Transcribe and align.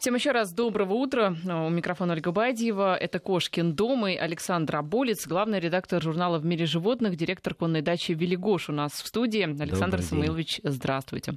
Всем 0.00 0.14
еще 0.14 0.30
раз 0.30 0.54
доброго 0.54 0.94
утра. 0.94 1.36
У 1.44 1.68
микрофона 1.68 2.14
Ольга 2.14 2.32
Бадьева. 2.32 2.96
Это 2.96 3.18
Кошкин 3.18 3.74
дом 3.74 4.06
и 4.06 4.16
Александр 4.16 4.76
Аболец, 4.76 5.26
главный 5.26 5.60
редактор 5.60 6.02
журнала 6.02 6.38
«В 6.38 6.44
мире 6.46 6.64
животных», 6.64 7.16
директор 7.16 7.54
конной 7.54 7.82
дачи 7.82 8.12
«Велигош» 8.12 8.70
у 8.70 8.72
нас 8.72 8.92
в 8.92 9.06
студии. 9.06 9.42
Александр 9.42 10.00
Самойлович, 10.00 10.62
здравствуйте. 10.64 11.34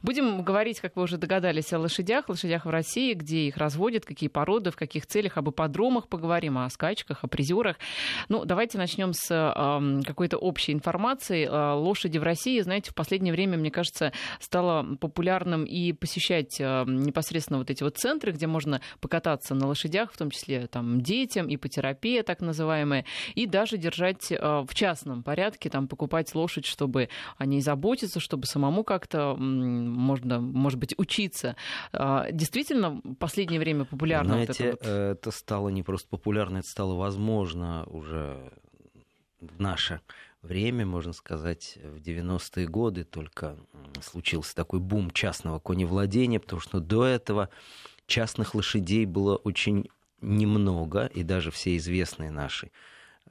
Будем 0.00 0.42
говорить, 0.42 0.80
как 0.80 0.96
вы 0.96 1.02
уже 1.02 1.18
догадались, 1.18 1.74
о 1.74 1.78
лошадях, 1.78 2.30
лошадях 2.30 2.64
в 2.64 2.70
России, 2.70 3.12
где 3.12 3.40
их 3.40 3.58
разводят, 3.58 4.06
какие 4.06 4.30
породы, 4.30 4.70
в 4.70 4.76
каких 4.76 5.04
целях, 5.06 5.36
об 5.36 5.50
ипподромах 5.50 6.08
поговорим, 6.08 6.56
о 6.56 6.70
скачках, 6.70 7.22
о 7.22 7.28
призерах. 7.28 7.76
Ну, 8.30 8.46
давайте 8.46 8.78
начнем 8.78 9.12
с 9.12 9.30
э, 9.30 10.02
какой-то 10.06 10.38
общей 10.38 10.72
информации. 10.72 11.44
Э, 11.44 11.74
лошади 11.74 12.16
в 12.16 12.22
России, 12.22 12.60
знаете, 12.60 12.92
в 12.92 12.94
последнее 12.94 13.34
время, 13.34 13.58
мне 13.58 13.70
кажется, 13.70 14.14
стало 14.38 14.96
популярным 14.96 15.64
и 15.64 15.92
посещать 15.92 16.58
э, 16.58 16.84
непосредственно 16.86 17.58
вот 17.58 17.68
эти 17.68 17.82
вот 17.82 17.89
центры, 17.90 18.32
где 18.32 18.46
можно 18.46 18.80
покататься 19.00 19.54
на 19.54 19.66
лошадях, 19.66 20.12
в 20.12 20.16
том 20.16 20.30
числе 20.30 20.66
там 20.66 21.00
детям, 21.00 21.46
ипотерапия 21.52 22.22
так 22.22 22.40
называемая, 22.40 23.04
и 23.34 23.46
даже 23.46 23.76
держать 23.76 24.30
э, 24.30 24.36
в 24.36 24.74
частном 24.74 25.22
порядке, 25.22 25.70
там 25.70 25.88
покупать 25.88 26.34
лошадь, 26.34 26.66
чтобы 26.66 27.08
о 27.36 27.46
ней 27.46 27.60
заботиться, 27.60 28.20
чтобы 28.20 28.46
самому 28.46 28.84
как-то 28.84 29.36
можно, 29.36 30.40
может 30.40 30.78
быть, 30.78 30.94
учиться. 30.98 31.56
А, 31.92 32.30
действительно, 32.30 33.00
в 33.04 33.14
последнее 33.14 33.60
время 33.60 33.84
популярно. 33.84 34.34
Знаете, 34.34 34.70
вот 34.70 34.80
это, 34.80 34.88
вот... 34.88 34.88
это 34.88 35.30
стало 35.30 35.68
не 35.68 35.82
просто 35.82 36.08
популярно, 36.08 36.58
это 36.58 36.68
стало 36.68 36.94
возможно 36.94 37.84
уже 37.86 38.52
наше 39.58 40.00
время, 40.42 40.86
можно 40.86 41.12
сказать, 41.12 41.78
в 41.82 41.96
90-е 41.96 42.66
годы 42.66 43.04
только 43.04 43.56
случился 44.02 44.54
такой 44.54 44.80
бум 44.80 45.10
частного 45.10 45.58
коневладения, 45.58 46.40
потому 46.40 46.60
что 46.60 46.80
до 46.80 47.04
этого 47.04 47.50
частных 48.06 48.54
лошадей 48.54 49.04
было 49.06 49.36
очень 49.36 49.88
немного, 50.20 51.06
и 51.06 51.22
даже 51.22 51.50
все 51.50 51.76
известные 51.76 52.30
наши 52.30 52.70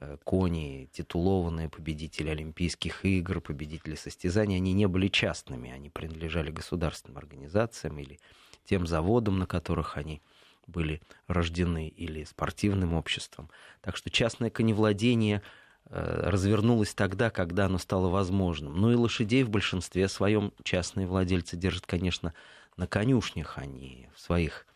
э, 0.00 0.16
кони, 0.24 0.88
титулованные 0.92 1.68
победители 1.68 2.30
Олимпийских 2.30 3.04
игр, 3.04 3.40
победители 3.40 3.94
состязаний, 3.94 4.56
они 4.56 4.72
не 4.72 4.86
были 4.86 5.08
частными, 5.08 5.70
они 5.70 5.90
принадлежали 5.90 6.50
государственным 6.50 7.18
организациям 7.18 7.98
или 7.98 8.18
тем 8.64 8.86
заводам, 8.86 9.38
на 9.38 9.46
которых 9.46 9.96
они 9.96 10.22
были 10.66 11.00
рождены, 11.26 11.88
или 11.88 12.24
спортивным 12.24 12.94
обществом. 12.94 13.50
Так 13.80 13.96
что 13.96 14.10
частное 14.10 14.50
коневладение– 14.50 15.42
развернулось 15.90 16.94
тогда, 16.94 17.30
когда 17.30 17.66
оно 17.66 17.78
стало 17.78 18.08
возможным. 18.08 18.76
Ну 18.76 18.92
и 18.92 18.94
лошадей 18.94 19.42
в 19.42 19.50
большинстве 19.50 20.08
своем 20.08 20.52
частные 20.62 21.06
владельцы 21.06 21.56
держат, 21.56 21.86
конечно, 21.86 22.32
на 22.76 22.86
конюшнях, 22.86 23.58
а 23.58 23.66
не 23.66 24.08
в 24.14 24.20
своих 24.20 24.66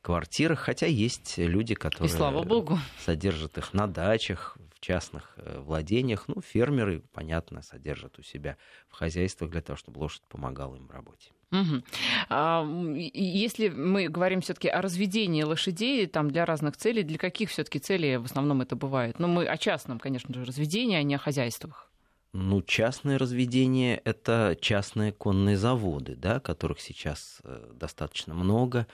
квартирах, 0.00 0.60
хотя 0.60 0.86
есть 0.86 1.38
люди, 1.38 1.74
которые 1.74 2.12
и 2.12 2.16
слава 2.16 2.42
богу. 2.42 2.78
содержат 3.04 3.58
их 3.58 3.74
на 3.74 3.86
дачах, 3.86 4.56
в 4.74 4.80
частных 4.80 5.34
э, 5.36 5.58
владениях. 5.60 6.28
Ну, 6.28 6.40
фермеры, 6.40 7.02
понятно, 7.12 7.62
содержат 7.62 8.18
у 8.18 8.22
себя 8.22 8.56
в 8.88 8.94
хозяйствах 8.94 9.50
для 9.50 9.60
того, 9.60 9.76
чтобы 9.76 9.98
лошадь 9.98 10.22
помогала 10.28 10.76
им 10.76 10.86
в 10.86 10.90
работе. 10.90 11.30
Угу. 11.50 11.82
А, 12.28 12.64
если 13.12 13.68
мы 13.68 14.08
говорим 14.08 14.40
все-таки 14.40 14.68
о 14.68 14.80
разведении 14.80 15.42
лошадей 15.42 16.06
там, 16.06 16.30
для 16.30 16.44
разных 16.44 16.76
целей, 16.76 17.02
для 17.02 17.18
каких 17.18 17.50
все-таки 17.50 17.78
целей 17.78 18.16
в 18.16 18.24
основном 18.24 18.62
это 18.62 18.76
бывает? 18.76 19.18
Ну, 19.18 19.28
мы 19.28 19.46
о 19.46 19.56
частном, 19.56 19.98
конечно 19.98 20.34
же, 20.34 20.44
разведении, 20.44 20.96
а 20.96 21.02
не 21.02 21.14
о 21.14 21.18
хозяйствах. 21.18 21.90
Ну, 22.32 22.62
частное 22.62 23.16
разведение– 23.16 24.00
это 24.04 24.58
частные 24.60 25.12
конные 25.12 25.56
заводы, 25.56 26.16
да, 26.16 26.40
которых 26.40 26.80
сейчас 26.80 27.40
э, 27.44 27.70
достаточно 27.74 28.34
много, 28.34 28.88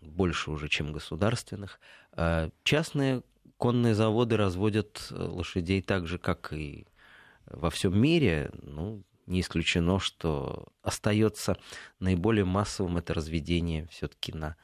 больше 0.00 0.50
уже, 0.50 0.68
чем 0.68 0.92
государственных. 0.92 1.78
А 2.12 2.50
частные 2.64 3.22
конные 3.58 3.94
заводы 3.94 4.36
разводят 4.36 5.06
э, 5.10 5.14
лошадей 5.14 5.82
так 5.82 6.08
же, 6.08 6.18
как 6.18 6.52
и 6.52 6.86
во 7.46 7.70
всем 7.70 7.96
мире. 7.96 8.50
Ну, 8.62 9.04
не 9.30 9.40
исключено, 9.40 9.98
что 9.98 10.68
остается 10.82 11.56
наиболее 12.00 12.44
массовым 12.44 12.98
это 12.98 13.14
разведение 13.14 13.86
все-таки 13.90 14.32
на 14.32 14.56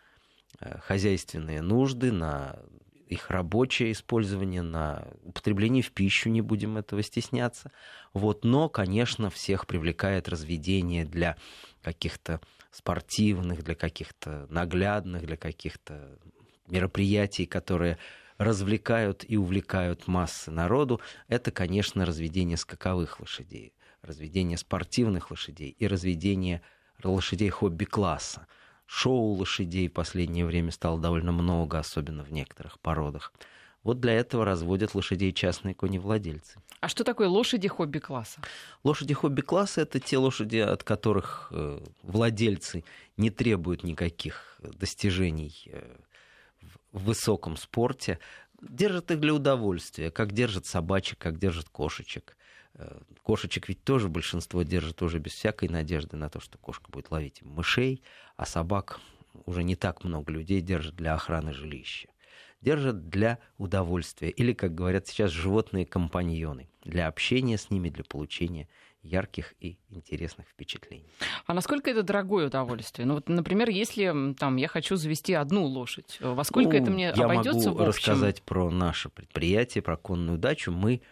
э, 0.60 0.78
хозяйственные 0.80 1.62
нужды, 1.62 2.12
на 2.12 2.58
их 3.06 3.30
рабочее 3.30 3.92
использование, 3.92 4.62
на 4.62 5.06
употребление 5.22 5.82
в 5.82 5.92
пищу, 5.92 6.28
не 6.28 6.40
будем 6.40 6.76
этого 6.76 7.02
стесняться. 7.02 7.70
Вот. 8.12 8.44
Но, 8.44 8.68
конечно, 8.68 9.30
всех 9.30 9.66
привлекает 9.66 10.28
разведение 10.28 11.04
для 11.04 11.36
каких-то 11.82 12.40
спортивных, 12.72 13.62
для 13.62 13.76
каких-то 13.76 14.46
наглядных, 14.50 15.24
для 15.24 15.36
каких-то 15.36 16.18
мероприятий, 16.66 17.46
которые 17.46 17.98
развлекают 18.38 19.24
и 19.26 19.36
увлекают 19.36 20.08
массы 20.08 20.50
народу, 20.50 21.00
это, 21.28 21.52
конечно, 21.52 22.04
разведение 22.04 22.56
скаковых 22.56 23.20
лошадей 23.20 23.75
разведение 24.02 24.58
спортивных 24.58 25.30
лошадей 25.30 25.76
и 25.78 25.86
разведение 25.86 26.62
лошадей 27.02 27.50
хобби-класса. 27.50 28.46
Шоу 28.86 29.34
лошадей 29.34 29.88
в 29.88 29.92
последнее 29.92 30.46
время 30.46 30.70
стало 30.70 31.00
довольно 31.00 31.32
много, 31.32 31.78
особенно 31.78 32.22
в 32.22 32.32
некоторых 32.32 32.78
породах. 32.78 33.32
Вот 33.86 34.00
для 34.00 34.14
этого 34.14 34.44
разводят 34.44 34.96
лошадей 34.96 35.32
частные 35.32 35.72
коневладельцы. 35.72 36.60
А 36.80 36.88
что 36.88 37.04
такое 37.04 37.28
лошади 37.28 37.68
хобби-класса? 37.68 38.40
Лошади 38.82 39.14
хобби-класса 39.14 39.82
это 39.82 40.00
те 40.00 40.18
лошади, 40.18 40.56
от 40.56 40.82
которых 40.82 41.48
э, 41.52 41.80
владельцы 42.02 42.82
не 43.16 43.30
требуют 43.30 43.84
никаких 43.84 44.60
достижений 44.60 45.54
э, 45.66 45.98
в 46.90 47.04
высоком 47.04 47.56
спорте. 47.56 48.18
Держат 48.60 49.12
их 49.12 49.20
для 49.20 49.32
удовольствия, 49.32 50.10
как 50.10 50.32
держат 50.32 50.66
собачек, 50.66 51.18
как 51.18 51.38
держат 51.38 51.68
кошечек. 51.68 52.36
Э, 52.78 52.98
кошечек 53.22 53.68
ведь 53.68 53.82
тоже 53.84 54.08
большинство 54.08 54.62
держит 54.62 55.00
уже 55.02 55.18
без 55.18 55.32
всякой 55.32 55.68
надежды 55.68 56.16
на 56.16 56.28
то, 56.28 56.40
что 56.40 56.58
кошка 56.58 56.90
будет 56.90 57.10
ловить 57.10 57.42
мышей, 57.42 58.02
а 58.36 58.44
собак 58.44 59.00
уже 59.46 59.62
не 59.62 59.76
так 59.76 60.04
много 60.04 60.32
людей 60.32 60.60
держат 60.60 60.94
для 60.94 61.14
охраны 61.14 61.52
жилища. 61.52 62.08
Держат 62.60 63.08
для 63.08 63.38
удовольствия, 63.58 64.30
или, 64.30 64.52
как 64.52 64.74
говорят 64.74 65.06
сейчас, 65.06 65.30
животные 65.30 65.86
компаньоны, 65.86 66.68
для 66.84 67.06
общения 67.06 67.58
с 67.58 67.70
ними, 67.70 67.90
для 67.90 68.04
получения 68.04 68.68
ярких 69.02 69.54
и 69.60 69.78
интересных 69.88 70.48
впечатлений. 70.48 71.06
А 71.46 71.54
насколько 71.54 71.90
это 71.90 72.02
дорогое 72.02 72.48
удовольствие? 72.48 73.06
Ну 73.06 73.14
вот, 73.14 73.28
например, 73.28 73.68
если 73.68 74.34
там 74.34 74.56
я 74.56 74.68
хочу 74.68 74.96
завести 74.96 75.32
одну 75.32 75.64
лошадь, 75.64 76.18
во 76.20 76.42
сколько 76.44 76.76
ну, 76.76 76.82
это 76.82 76.90
мне 76.90 77.12
я 77.14 77.24
обойдется? 77.24 77.68
Я 77.68 77.70
могу 77.70 77.84
рассказать 77.84 78.42
про 78.42 78.70
наше 78.70 79.08
предприятие, 79.08 79.82
про 79.82 79.96
конную 79.96 80.38
дачу. 80.38 80.72
Мы 80.72 81.02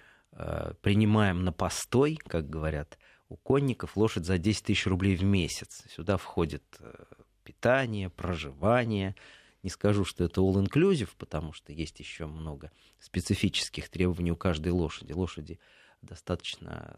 принимаем 0.82 1.44
на 1.44 1.52
постой, 1.52 2.16
как 2.16 2.48
говорят 2.48 2.98
у 3.28 3.36
конников, 3.36 3.96
лошадь 3.96 4.24
за 4.24 4.38
10 4.38 4.64
тысяч 4.64 4.86
рублей 4.86 5.16
в 5.16 5.24
месяц. 5.24 5.84
Сюда 5.90 6.16
входит 6.16 6.62
э, 6.78 7.04
питание, 7.42 8.10
проживание. 8.10 9.16
Не 9.62 9.70
скажу, 9.70 10.04
что 10.04 10.24
это 10.24 10.40
all-inclusive, 10.40 11.10
потому 11.18 11.52
что 11.52 11.72
есть 11.72 11.98
еще 12.00 12.26
много 12.26 12.70
специфических 13.00 13.88
требований 13.88 14.32
у 14.32 14.36
каждой 14.36 14.72
лошади. 14.72 15.12
Лошади 15.12 15.58
достаточно 16.02 16.96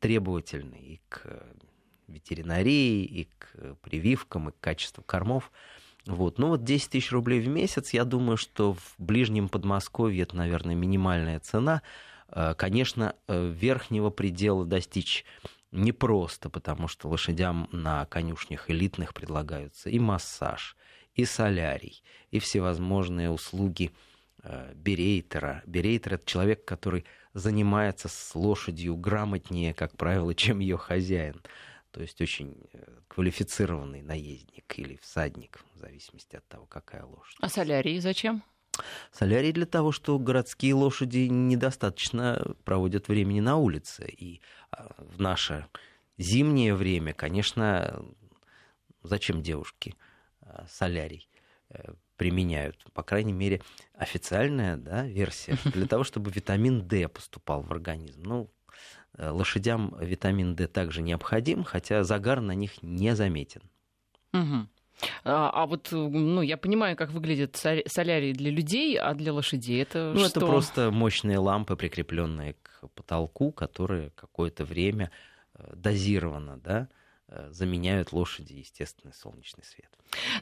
требовательны 0.00 0.74
и 0.74 1.00
к 1.08 1.46
ветеринарии, 2.08 3.04
и 3.04 3.24
к 3.38 3.76
прививкам, 3.82 4.48
и 4.48 4.52
к 4.52 4.60
качеству 4.60 5.04
кормов. 5.04 5.52
Вот. 6.06 6.38
Ну 6.38 6.48
вот 6.48 6.64
10 6.64 6.90
тысяч 6.90 7.12
рублей 7.12 7.40
в 7.40 7.48
месяц, 7.48 7.92
я 7.92 8.04
думаю, 8.04 8.36
что 8.36 8.74
в 8.74 8.94
ближнем 8.98 9.48
Подмосковье 9.48 10.22
это, 10.22 10.36
наверное, 10.36 10.74
минимальная 10.74 11.38
цена. 11.40 11.82
Э, 12.32 12.54
конечно, 12.56 13.14
э, 13.26 13.48
верхнего 13.48 14.10
предела 14.10 14.64
достичь 14.64 15.24
непросто, 15.72 16.50
потому 16.50 16.88
что 16.88 17.08
лошадям 17.08 17.68
на 17.72 18.06
конюшнях 18.06 18.70
элитных 18.70 19.14
предлагаются 19.14 19.90
и 19.90 19.98
массаж, 19.98 20.76
и 21.14 21.24
солярий, 21.24 22.02
и 22.30 22.38
всевозможные 22.38 23.30
услуги 23.30 23.92
э, 24.42 24.72
берейтера. 24.74 25.62
Берейтер— 25.66 26.14
это 26.14 26.26
человек, 26.26 26.64
который 26.64 27.04
занимается 27.34 28.08
с 28.08 28.34
лошадью 28.34 28.96
грамотнее, 28.96 29.74
как 29.74 29.96
правило, 29.96 30.34
чем 30.34 30.60
ее 30.60 30.76
хозяин. 30.76 31.40
То 31.90 32.00
есть 32.00 32.20
очень 32.20 32.56
квалифицированный 33.08 34.02
наездник 34.02 34.78
или 34.78 34.96
всадник, 35.02 35.58
в 35.74 35.78
зависимости 35.78 36.36
от 36.36 36.46
того, 36.46 36.64
какая 36.66 37.04
лошадь. 37.04 37.36
А 37.40 37.48
солярий 37.48 37.98
зачем? 37.98 38.44
Солярий 39.12 39.52
для 39.52 39.66
того, 39.66 39.92
что 39.92 40.18
городские 40.18 40.74
лошади 40.74 41.28
недостаточно 41.28 42.54
проводят 42.64 43.08
времени 43.08 43.40
на 43.40 43.56
улице. 43.56 44.06
И 44.06 44.40
а, 44.70 44.94
в 44.98 45.20
наше 45.20 45.66
зимнее 46.18 46.74
время, 46.74 47.12
конечно, 47.12 48.04
зачем 49.02 49.42
девушки 49.42 49.96
а, 50.40 50.66
солярий 50.68 51.28
э, 51.70 51.92
применяют? 52.16 52.84
По 52.92 53.02
крайней 53.02 53.32
мере, 53.32 53.62
официальная 53.94 54.76
да, 54.76 55.04
версия 55.06 55.58
для 55.64 55.86
того, 55.86 56.04
чтобы 56.04 56.30
витамин 56.30 56.86
D 56.86 57.08
поступал 57.08 57.62
в 57.62 57.70
организм. 57.72 58.22
Ну, 58.22 58.50
э, 59.18 59.28
лошадям 59.28 59.96
витамин 60.00 60.54
D 60.54 60.66
также 60.68 61.02
необходим, 61.02 61.64
хотя 61.64 62.04
загар 62.04 62.40
на 62.40 62.52
них 62.52 62.82
не 62.82 63.14
заметен. 63.16 63.62
Угу. 64.32 64.68
А, 65.24 65.50
а 65.50 65.66
вот, 65.66 65.88
ну, 65.92 66.42
я 66.42 66.56
понимаю, 66.56 66.96
как 66.96 67.10
выглядит 67.10 67.56
солярий 67.56 68.32
для 68.32 68.50
людей, 68.50 68.98
а 68.98 69.14
для 69.14 69.32
лошадей 69.32 69.82
это 69.82 70.12
Ну, 70.14 70.20
что? 70.20 70.28
это 70.28 70.46
просто 70.46 70.90
мощные 70.90 71.38
лампы, 71.38 71.76
прикрепленные 71.76 72.54
к 72.62 72.88
потолку, 72.94 73.52
которые 73.52 74.10
какое-то 74.10 74.64
время 74.64 75.10
э, 75.54 75.72
дозированно, 75.74 76.58
да, 76.62 76.88
заменяют 77.50 78.12
лошади 78.12 78.54
естественный 78.54 79.14
солнечный 79.14 79.64
свет. 79.64 79.90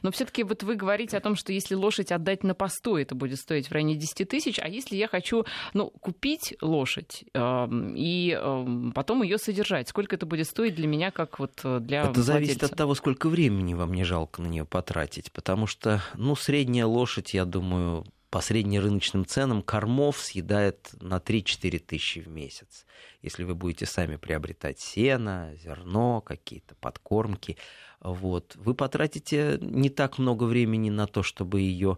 Но 0.01 0.11
все-таки 0.11 0.43
вот 0.43 0.63
вы 0.63 0.75
говорите 0.75 1.17
о 1.17 1.21
том, 1.21 1.35
что 1.35 1.53
если 1.53 1.75
лошадь 1.75 2.11
отдать 2.11 2.43
на 2.43 2.55
постой, 2.55 3.03
это 3.03 3.15
будет 3.15 3.39
стоить 3.39 3.67
в 3.67 3.71
районе 3.71 3.95
10 3.95 4.27
тысяч, 4.27 4.59
а 4.59 4.67
если 4.67 4.95
я 4.95 5.07
хочу 5.07 5.45
ну, 5.73 5.89
купить 5.89 6.55
лошадь 6.61 7.23
э, 7.33 7.67
и 7.95 8.37
э, 8.39 8.91
потом 8.93 9.23
ее 9.23 9.37
содержать, 9.37 9.89
сколько 9.89 10.15
это 10.15 10.25
будет 10.25 10.47
стоить 10.47 10.75
для 10.75 10.87
меня, 10.87 11.11
как 11.11 11.39
вот 11.39 11.61
э, 11.63 11.79
для 11.79 11.99
Это 11.99 12.07
владельца? 12.07 12.33
зависит 12.33 12.63
от 12.63 12.75
того, 12.75 12.95
сколько 12.95 13.29
времени 13.29 13.73
вам 13.73 13.93
не 13.93 14.03
жалко 14.03 14.41
на 14.41 14.47
нее 14.47 14.65
потратить, 14.65 15.31
потому 15.31 15.67
что, 15.67 16.01
ну, 16.15 16.35
средняя 16.35 16.85
лошадь, 16.85 17.33
я 17.33 17.45
думаю, 17.45 18.05
по 18.29 18.41
среднерыночным 18.41 19.25
ценам 19.25 19.61
кормов 19.63 20.19
съедает 20.19 20.91
на 21.01 21.17
3-4 21.17 21.79
тысячи 21.79 22.19
в 22.19 22.27
месяц. 22.27 22.85
Если 23.21 23.43
вы 23.43 23.55
будете 23.55 23.85
сами 23.85 24.17
приобретать 24.17 24.79
сено, 24.79 25.53
зерно, 25.55 26.21
какие-то 26.21 26.75
подкормки, 26.75 27.57
вот, 27.99 28.55
вы 28.55 28.75
потратите 28.75 29.57
не 29.61 29.89
так 29.89 30.19
много 30.19 30.43
времени 30.43 30.89
на 30.89 31.07
то, 31.07 31.23
чтобы 31.23 31.61
ее 31.61 31.97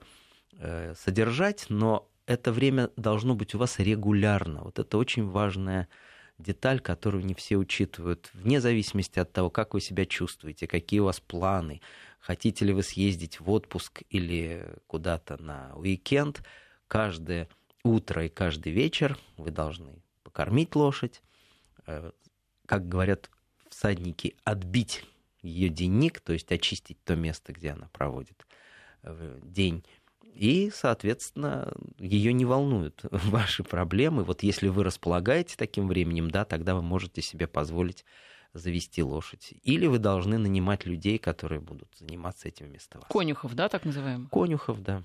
э, 0.54 0.94
содержать, 0.98 1.66
но 1.69 2.10
это 2.25 2.51
время 2.51 2.89
должно 2.95 3.36
быть 3.36 3.54
у 3.54 3.57
вас 3.57 3.80
регулярно. 3.80 4.62
Вот 4.63 4.80
это 4.80 4.98
очень 4.98 5.28
важная 5.28 5.89
деталь, 6.38 6.80
которую 6.80 7.25
не 7.25 7.33
все 7.33 7.57
учитывают, 7.57 8.30
вне 8.33 8.62
зависимости 8.62 9.19
от 9.19 9.31
того, 9.31 9.50
как 9.50 9.74
вы 9.74 9.81
себя 9.81 10.06
чувствуете, 10.06 10.66
какие 10.66 11.01
у 11.01 11.06
вас 11.06 11.19
планы, 11.19 11.81
хотите 12.21 12.63
ли 12.63 12.71
вы 12.71 12.83
съездить 12.83 13.39
в 13.39 13.50
отпуск 13.50 14.03
или 14.09 14.65
куда-то 14.88 15.41
на 15.41 15.73
уикенд, 15.75 16.44
каждое 16.88 17.50
утро 17.83 18.25
и 18.25 18.29
каждый 18.29 18.71
вечер 18.71 19.18
вы 19.38 19.51
должны 19.51 20.01
покормить 20.23 20.75
лошадь, 20.75 21.21
э, 21.88 22.12
как 22.65 22.88
говорят 22.88 23.29
всадники, 23.69 24.35
отбить 24.44 25.03
ее 25.41 25.69
денник, 25.69 26.19
то 26.19 26.33
есть 26.33 26.51
очистить 26.51 27.03
то 27.03 27.15
место, 27.15 27.51
где 27.51 27.71
она 27.71 27.89
проводит 27.91 28.45
э, 29.03 29.39
день. 29.41 29.83
И, 30.23 30.71
соответственно, 30.73 31.73
ее 31.97 32.33
не 32.33 32.45
волнуют 32.45 33.01
ваши 33.12 33.63
проблемы. 33.63 34.23
Вот 34.23 34.44
если 34.44 34.68
вы 34.68 34.83
располагаете 34.83 35.56
таким 35.57 35.88
временем, 35.88 36.29
да, 36.29 36.45
тогда 36.45 36.75
вы 36.75 36.81
можете 36.81 37.21
себе 37.21 37.47
позволить 37.47 38.06
завести 38.53 39.01
лошадь. 39.03 39.53
Или 39.63 39.88
вы 39.88 40.00
должны 40.00 40.38
нанимать 40.38 40.86
людей, 40.86 41.18
которые 41.18 41.62
будут 41.62 41.88
заниматься 41.98 42.48
этим 42.48 42.68
вместо 42.68 43.00
вас. 43.00 43.07
Конюхов, 43.09 43.56
да, 43.56 43.69
так 43.69 43.86
называемых? 43.86 44.30
Конюхов, 44.30 44.81
да. 44.81 45.03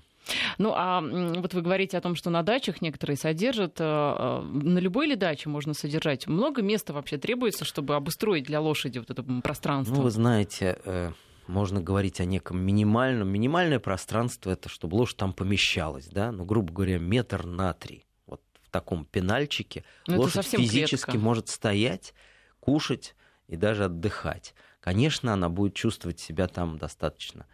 Ну, 0.57 0.73
а 0.75 1.01
вот 1.01 1.53
вы 1.53 1.61
говорите 1.61 1.97
о 1.97 2.01
том, 2.01 2.15
что 2.15 2.29
на 2.29 2.43
дачах 2.43 2.81
некоторые 2.81 3.15
содержат. 3.15 3.79
Э, 3.79 3.83
э, 3.83 4.41
на 4.41 4.79
любой 4.79 5.07
ли 5.07 5.15
даче 5.15 5.47
можно 5.49 5.73
содержать? 5.73 6.27
Много 6.27 6.61
места 6.61 6.93
вообще 6.93 7.17
требуется, 7.17 7.63
чтобы 7.63 7.95
обустроить 7.95 8.43
для 8.43 8.59
лошади 8.59 8.99
вот 8.99 9.09
это 9.09 9.23
пространство? 9.41 9.95
Ну, 9.95 10.01
вы 10.01 10.11
знаете, 10.11 10.79
э, 10.83 11.11
можно 11.47 11.81
говорить 11.81 12.19
о 12.19 12.25
неком 12.25 12.59
минимальном. 12.59 13.29
Минимальное 13.29 13.79
пространство 13.79 14.51
это 14.51 14.69
чтобы 14.69 14.95
лошадь 14.95 15.17
там 15.17 15.33
помещалась, 15.33 16.07
да, 16.07 16.31
ну, 16.31 16.43
грубо 16.43 16.73
говоря, 16.73 16.99
метр 16.99 17.45
на 17.45 17.73
три. 17.73 18.05
Вот 18.25 18.41
в 18.61 18.69
таком 18.69 19.05
пенальчике 19.05 19.85
Но 20.07 20.15
ну, 20.15 20.21
лошадь 20.23 20.45
физически 20.45 21.11
клетка. 21.11 21.23
может 21.23 21.47
стоять, 21.47 22.13
кушать, 22.59 23.15
и 23.47 23.55
даже 23.55 23.85
отдыхать. 23.85 24.53
Конечно, 24.79 25.33
она 25.33 25.49
будет 25.49 25.73
чувствовать 25.73 26.19
себя 26.19 26.47
там 26.47 26.77
достаточно 26.77 27.45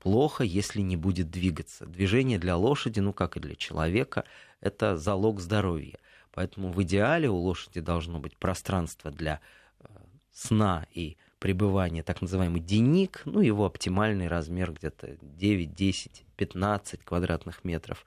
плохо, 0.00 0.44
если 0.44 0.80
не 0.80 0.96
будет 0.96 1.30
двигаться. 1.30 1.86
Движение 1.86 2.38
для 2.38 2.56
лошади, 2.56 3.00
ну 3.00 3.12
как 3.12 3.36
и 3.36 3.40
для 3.40 3.54
человека, 3.54 4.24
это 4.60 4.96
залог 4.96 5.40
здоровья. 5.40 5.98
Поэтому 6.32 6.70
в 6.70 6.82
идеале 6.82 7.28
у 7.28 7.36
лошади 7.36 7.80
должно 7.80 8.18
быть 8.18 8.36
пространство 8.36 9.10
для 9.10 9.40
э, 9.80 9.84
сна 10.32 10.86
и 10.92 11.16
пребывания, 11.38 12.02
так 12.02 12.20
называемый 12.20 12.60
денник, 12.60 13.22
ну 13.24 13.40
его 13.40 13.64
оптимальный 13.64 14.28
размер 14.28 14.72
где-то 14.72 15.16
9, 15.22 15.74
10, 15.74 16.24
15 16.36 17.04
квадратных 17.04 17.64
метров. 17.64 18.04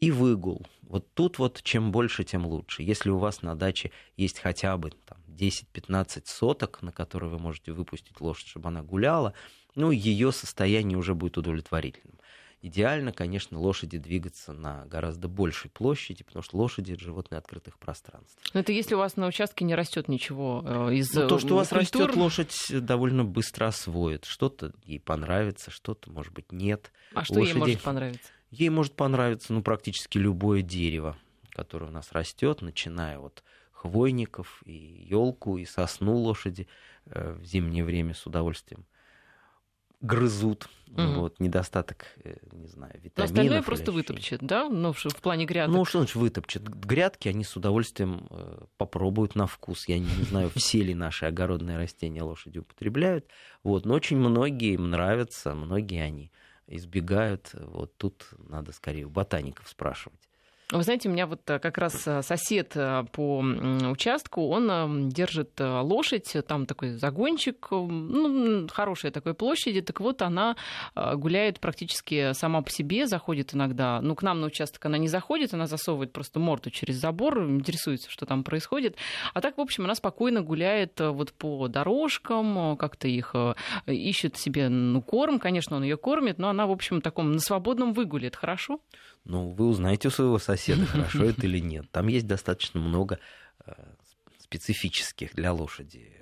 И 0.00 0.10
выгул. 0.10 0.66
Вот 0.82 1.12
тут 1.14 1.38
вот 1.38 1.60
чем 1.62 1.92
больше, 1.92 2.24
тем 2.24 2.46
лучше. 2.46 2.82
Если 2.82 3.10
у 3.10 3.18
вас 3.18 3.42
на 3.42 3.54
даче 3.54 3.92
есть 4.16 4.38
хотя 4.38 4.76
бы 4.76 4.90
там, 4.90 5.18
10-15 5.28 6.22
соток, 6.24 6.82
на 6.82 6.90
которые 6.90 7.30
вы 7.30 7.38
можете 7.38 7.72
выпустить 7.72 8.20
лошадь, 8.20 8.48
чтобы 8.48 8.68
она 8.68 8.82
гуляла, 8.82 9.34
ну, 9.74 9.90
ее 9.90 10.32
состояние 10.32 10.98
уже 10.98 11.14
будет 11.14 11.38
удовлетворительным. 11.38 12.18
Идеально, 12.62 13.12
конечно, 13.12 13.58
лошади 13.58 13.96
двигаться 13.96 14.52
на 14.52 14.84
гораздо 14.84 15.28
большей 15.28 15.70
площади, 15.70 16.24
потому 16.24 16.42
что 16.42 16.58
лошади 16.58 16.92
это 16.92 17.02
животные 17.02 17.38
открытых 17.38 17.78
пространств. 17.78 18.38
Но 18.52 18.60
это 18.60 18.72
если 18.72 18.94
у 18.94 18.98
вас 18.98 19.16
на 19.16 19.26
участке 19.26 19.64
не 19.64 19.74
растет 19.74 20.08
ничего 20.08 20.62
э, 20.66 20.94
из 20.94 21.10
ну, 21.14 21.26
То, 21.26 21.38
что 21.38 21.54
у 21.54 21.56
вас 21.56 21.68
культур... 21.68 22.02
растет, 22.02 22.16
лошадь 22.16 22.84
довольно 22.84 23.24
быстро 23.24 23.66
освоит. 23.68 24.26
Что-то 24.26 24.72
ей 24.84 25.00
понравится, 25.00 25.70
что-то, 25.70 26.10
может 26.10 26.34
быть, 26.34 26.52
нет. 26.52 26.92
А 27.14 27.24
что 27.24 27.36
Лошади... 27.36 27.48
ей 27.48 27.58
может 27.58 27.80
понравиться? 27.80 28.30
Ей 28.50 28.68
может 28.68 28.94
понравиться 28.94 29.52
ну, 29.52 29.62
практически 29.62 30.18
любое 30.18 30.62
дерево, 30.62 31.16
которое 31.50 31.86
у 31.86 31.92
нас 31.92 32.12
растет, 32.12 32.62
начиная 32.62 33.18
от 33.18 33.44
хвойников, 33.72 34.62
и 34.66 35.06
елку, 35.08 35.56
и 35.56 35.64
сосну 35.64 36.16
лошади 36.16 36.68
э, 37.06 37.32
в 37.32 37.44
зимнее 37.44 37.84
время 37.84 38.14
с 38.14 38.26
удовольствием 38.26 38.84
грызут. 40.00 40.68
Угу. 40.88 41.20
Вот, 41.20 41.40
недостаток, 41.40 42.06
э, 42.24 42.36
не 42.52 42.66
знаю, 42.66 42.94
витаминов. 42.94 43.16
Но 43.16 43.24
остальное 43.24 43.62
просто 43.62 43.92
вытопчет, 43.92 44.40
да? 44.42 44.68
Ну, 44.68 44.92
в 44.92 45.20
плане 45.22 45.44
грядок. 45.44 45.74
Ну, 45.74 45.84
что 45.84 45.98
значит 45.98 46.16
вытопчет? 46.16 46.68
Грядки 46.68 47.28
они 47.28 47.44
с 47.44 47.56
удовольствием 47.56 48.26
э, 48.30 48.64
попробуют 48.76 49.36
на 49.36 49.46
вкус. 49.46 49.86
Я 49.86 49.98
не, 49.98 50.06
не 50.06 50.24
знаю, 50.24 50.50
все 50.56 50.82
ли 50.82 50.94
наши 50.94 51.26
огородные 51.26 51.78
растения 51.78 52.22
лошади 52.22 52.58
употребляют. 52.58 53.26
Вот, 53.62 53.86
но 53.86 53.94
очень 53.94 54.16
многие 54.16 54.74
им 54.74 54.90
нравятся, 54.90 55.54
многие 55.54 56.02
они 56.02 56.32
избегают. 56.70 57.50
Вот 57.52 57.96
тут 57.98 58.28
надо 58.38 58.72
скорее 58.72 59.04
у 59.04 59.10
ботаников 59.10 59.68
спрашивать. 59.68 60.29
Вы 60.72 60.84
знаете, 60.84 61.08
у 61.08 61.12
меня 61.12 61.26
вот 61.26 61.40
э, 61.50 61.58
как 61.58 61.78
раз 61.78 62.06
э, 62.06 62.22
сосед 62.22 62.76
э, 62.76 63.04
по 63.10 63.38
участку, 63.40 64.48
он 64.48 65.08
держит 65.08 65.58
лошадь, 65.58 66.36
там 66.46 66.66
такой 66.66 66.92
загончик, 66.92 67.68
ну, 67.70 68.68
хорошая 68.68 69.10
такой 69.10 69.34
площади, 69.34 69.80
так 69.80 70.00
вот 70.00 70.22
она 70.22 70.56
гуляет 70.94 71.60
практически 71.60 72.32
сама 72.34 72.62
по 72.62 72.70
себе, 72.70 73.06
заходит 73.06 73.54
иногда, 73.54 74.00
ну, 74.00 74.14
к 74.14 74.22
нам 74.22 74.40
на 74.40 74.46
участок 74.46 74.84
она 74.86 74.98
не 74.98 75.08
заходит, 75.08 75.54
она 75.54 75.66
засовывает 75.66 76.12
просто 76.12 76.38
морду 76.38 76.70
через 76.70 76.96
забор, 76.96 77.42
интересуется, 77.42 78.10
что 78.10 78.26
там 78.26 78.44
происходит, 78.44 78.96
а 79.34 79.40
так, 79.40 79.58
в 79.58 79.60
общем, 79.60 79.84
она 79.84 79.94
спокойно 79.94 80.42
гуляет 80.42 81.00
вот 81.00 81.32
по 81.32 81.68
дорожкам, 81.68 82.76
как-то 82.76 83.08
их 83.08 83.34
ищет 83.86 84.36
себе, 84.36 84.68
ну, 84.68 85.02
корм, 85.02 85.38
конечно, 85.38 85.76
он 85.76 85.82
ее 85.82 85.96
кормит, 85.96 86.38
но 86.38 86.48
она, 86.48 86.66
в 86.66 86.70
общем, 86.70 87.00
таком 87.00 87.32
на 87.32 87.40
свободном 87.40 87.92
выгуле, 87.92 88.28
это 88.28 88.38
хорошо? 88.38 88.80
Ну, 89.24 89.50
вы 89.50 89.68
узнаете 89.68 90.08
у 90.08 90.10
своего 90.10 90.38
соседа, 90.38 90.86
хорошо 90.86 91.24
это 91.24 91.46
или 91.46 91.58
нет. 91.58 91.90
Там 91.90 92.08
есть 92.08 92.26
достаточно 92.26 92.80
много 92.80 93.18
э, 93.66 93.72
специфических 94.38 95.34
для 95.34 95.52
лошади 95.52 96.20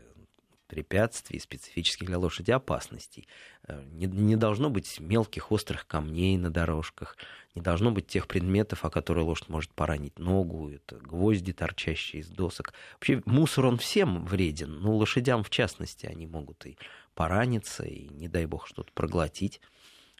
препятствий, 0.69 1.41
специфических 1.41 2.07
для 2.07 2.19
лошади 2.19 2.51
опасностей. 2.51 3.27
Э, 3.67 3.83
не, 3.91 4.07
не 4.07 4.37
должно 4.37 4.71
быть 4.71 5.01
мелких 5.01 5.51
острых 5.51 5.87
камней 5.87 6.37
на 6.37 6.51
дорожках, 6.51 7.17
не 7.55 7.63
должно 7.63 7.91
быть 7.91 8.07
тех 8.07 8.29
предметов, 8.29 8.85
о 8.85 8.91
которые 8.91 9.25
лошадь 9.25 9.49
может 9.49 9.73
поранить 9.73 10.19
ногу, 10.19 10.71
это 10.71 10.97
гвозди, 10.97 11.53
торчащие 11.53 12.21
из 12.21 12.29
досок. 12.29 12.75
Вообще 12.95 13.23
мусор, 13.25 13.67
он 13.67 13.79
всем 13.79 14.25
вреден, 14.27 14.81
но 14.81 14.95
лошадям 14.95 15.43
в 15.43 15.51
частности 15.51 16.07
они 16.07 16.27
могут 16.27 16.67
и 16.67 16.77
пораниться, 17.15 17.85
и, 17.85 18.09
не 18.11 18.29
дай 18.29 18.47
бог, 18.47 18.69
что-то 18.69 18.93
проглотить 18.93 19.61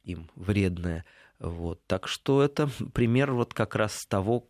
им 0.03 0.31
вредное. 0.35 1.05
Вот. 1.41 1.81
Так 1.87 2.09
что 2.09 2.43
это 2.43 2.69
пример 2.93 3.33
вот 3.33 3.55
как 3.55 3.75
раз 3.75 4.05
того, 4.07 4.47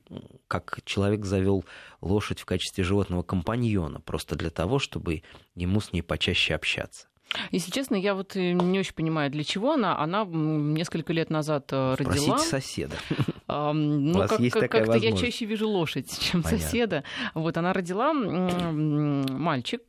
как 0.47 0.80
человек 0.85 1.25
завел 1.25 1.64
лошадь 2.00 2.40
в 2.40 2.45
качестве 2.45 2.85
животного 2.85 3.23
компаньона, 3.23 4.00
просто 4.00 4.37
для 4.37 4.50
того, 4.50 4.78
чтобы 4.78 5.23
ему 5.54 5.80
с 5.80 5.92
ней 5.92 6.02
почаще 6.02 6.54
общаться. 6.54 7.09
Если 7.50 7.71
честно, 7.71 7.95
я 7.95 8.14
вот 8.14 8.37
э, 8.37 8.52
не 8.52 8.78
очень 8.78 8.95
понимаю, 8.95 9.30
для 9.30 9.45
чего 9.45 9.73
она. 9.73 9.99
Она 9.99 10.25
несколько 10.25 11.12
лет 11.12 11.28
назад 11.28 11.68
э, 11.73 11.95
родила. 11.99 12.38
Спросите 12.38 12.50
соседа. 12.50 12.97
Ну, 13.48 14.26
как, 14.28 14.70
как-то 14.70 14.96
я 14.96 15.16
чаще 15.16 15.46
вижу 15.46 15.68
лошадь, 15.68 16.18
чем 16.20 16.42
Понятно. 16.42 16.66
соседа. 16.66 17.04
Вот 17.34 17.56
она 17.56 17.72
родила 17.72 18.12
мальчик, 18.12 19.82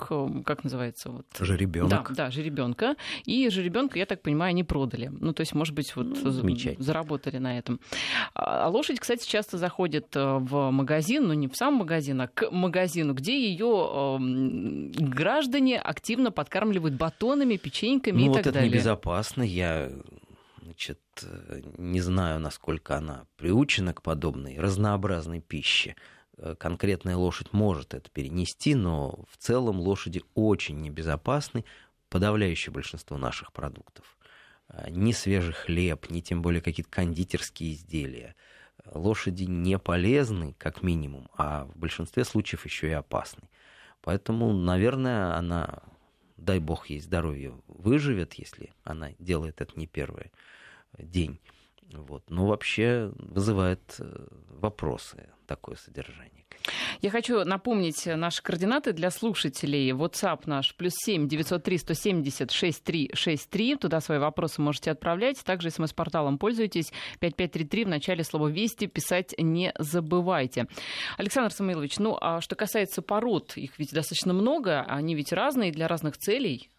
как 0.45 0.63
называется? 0.63 1.09
Вот. 1.09 1.25
Жеребенок. 1.39 2.09
Да, 2.09 2.25
да, 2.25 2.31
жеребенка. 2.31 2.95
И 3.25 3.49
жеребенка, 3.49 3.99
я 3.99 4.05
так 4.05 4.21
понимаю, 4.21 4.51
они 4.51 4.63
продали. 4.63 5.11
Ну, 5.11 5.33
то 5.33 5.41
есть, 5.41 5.53
может 5.53 5.75
быть, 5.75 5.95
вот 5.95 6.07
ну, 6.23 6.55
заработали 6.79 7.37
на 7.37 7.57
этом. 7.57 7.79
А, 8.33 8.65
а 8.65 8.69
лошадь, 8.69 8.99
кстати, 8.99 9.27
часто 9.27 9.57
заходит 9.57 10.15
э, 10.15 10.37
в 10.39 10.71
магазин, 10.71 11.27
ну 11.27 11.33
не 11.33 11.47
в 11.47 11.55
сам 11.55 11.75
магазин, 11.75 12.21
а 12.21 12.27
к 12.27 12.51
магазину, 12.51 13.13
где 13.13 13.37
ее 13.39 14.17
граждане 14.19 15.79
активно 15.79 16.31
подкармливают 16.31 16.95
батонами, 16.95 17.57
печеньками 17.57 18.23
ну, 18.23 18.31
и 18.31 18.33
так 18.33 18.45
далее. 18.45 18.61
Вот 18.61 18.67
это 18.67 18.75
небезопасно. 18.75 19.43
Я 19.43 19.89
не 21.77 22.01
знаю, 22.01 22.39
насколько 22.39 22.97
она 22.97 23.25
приучена 23.37 23.93
к 23.93 24.01
подобной 24.01 24.57
разнообразной 24.59 25.41
пище. 25.41 25.95
Э, 26.37 26.55
конкретная 26.57 27.15
лошадь 27.15 27.53
может 27.53 27.93
это 27.93 28.09
перенести, 28.09 28.75
но 28.75 29.25
в 29.29 29.37
целом 29.37 29.79
лошади 29.79 30.23
очень 30.35 30.79
небезопасны, 30.81 31.65
подавляющее 32.09 32.73
большинство 32.73 33.17
наших 33.17 33.53
продуктов. 33.53 34.17
Э, 34.69 34.89
ни 34.89 35.11
свежий 35.11 35.53
хлеб, 35.53 36.09
ни 36.09 36.21
тем 36.21 36.41
более 36.41 36.61
какие-то 36.61 36.91
кондитерские 36.91 37.73
изделия. 37.73 38.35
Лошади 38.85 39.43
не 39.43 39.77
полезны, 39.77 40.55
как 40.57 40.83
минимум, 40.83 41.29
а 41.37 41.65
в 41.65 41.77
большинстве 41.77 42.23
случаев 42.23 42.65
еще 42.65 42.87
и 42.87 42.93
опасны. 42.93 43.49
Поэтому, 44.01 44.53
наверное, 44.53 45.35
она, 45.35 45.83
дай 46.37 46.59
бог 46.59 46.89
ей 46.89 47.01
здоровье, 47.01 47.53
выживет, 47.67 48.35
если 48.35 48.71
она 48.83 49.11
делает 49.19 49.61
это 49.61 49.77
не 49.77 49.85
первый 49.85 50.31
день. 50.97 51.39
Вот. 51.91 52.29
Но 52.29 52.45
вообще 52.47 53.11
вызывает 53.15 53.95
э, 53.99 54.27
вопросы 54.49 55.29
такое 55.47 55.75
содержание. 55.75 56.45
Я 57.01 57.09
хочу 57.09 57.43
напомнить 57.45 58.05
наши 58.05 58.43
координаты 58.43 58.93
для 58.93 59.09
слушателей. 59.09 59.91
WhatsApp 59.91 60.41
наш 60.45 60.75
плюс 60.75 60.93
семь 60.95 61.27
девятьсот 61.27 61.63
три 61.63 61.77
сто 61.77 61.93
семьдесят 61.93 62.51
шесть 62.51 62.83
три 62.83 63.09
шесть 63.13 63.49
три. 63.49 63.75
Туда 63.75 64.01
свои 64.01 64.19
вопросы 64.19 64.61
можете 64.61 64.91
отправлять. 64.91 65.43
Также 65.43 65.71
смс-порталом 65.71 66.37
пользуйтесь. 66.37 66.91
5533 67.19 67.85
в 67.85 67.87
начале 67.87 68.23
слова 68.23 68.47
«Вести» 68.49 68.87
писать 68.87 69.33
не 69.37 69.73
забывайте. 69.79 70.67
Александр 71.17 71.51
Самойлович, 71.51 71.97
ну 71.97 72.17
а 72.19 72.41
что 72.41 72.55
касается 72.55 73.01
пород, 73.01 73.53
их 73.55 73.79
ведь 73.79 73.93
достаточно 73.93 74.33
много, 74.33 74.81
они 74.81 75.15
ведь 75.15 75.31
разные 75.31 75.71
для 75.71 75.87
разных 75.87 76.17
целей. 76.17 76.69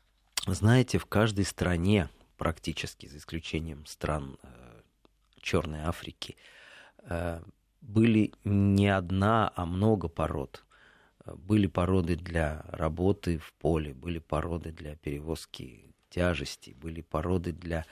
Знаете, 0.46 0.98
в 0.98 1.06
каждой 1.06 1.44
стране 1.44 2.08
практически, 2.40 3.04
за 3.04 3.18
исключением 3.18 3.84
стран 3.84 4.38
э, 4.42 4.80
Черной 5.42 5.80
Африки, 5.80 6.36
э, 7.02 7.42
были 7.82 8.32
не 8.44 8.88
одна, 8.88 9.52
а 9.54 9.66
много 9.66 10.08
пород. 10.08 10.64
Были 11.26 11.66
породы 11.66 12.16
для 12.16 12.64
работы 12.68 13.36
в 13.36 13.52
поле, 13.52 13.92
были 13.92 14.20
породы 14.20 14.72
для 14.72 14.96
перевозки 14.96 15.94
тяжести, 16.08 16.70
были 16.70 17.02
породы 17.02 17.52
для 17.52 17.84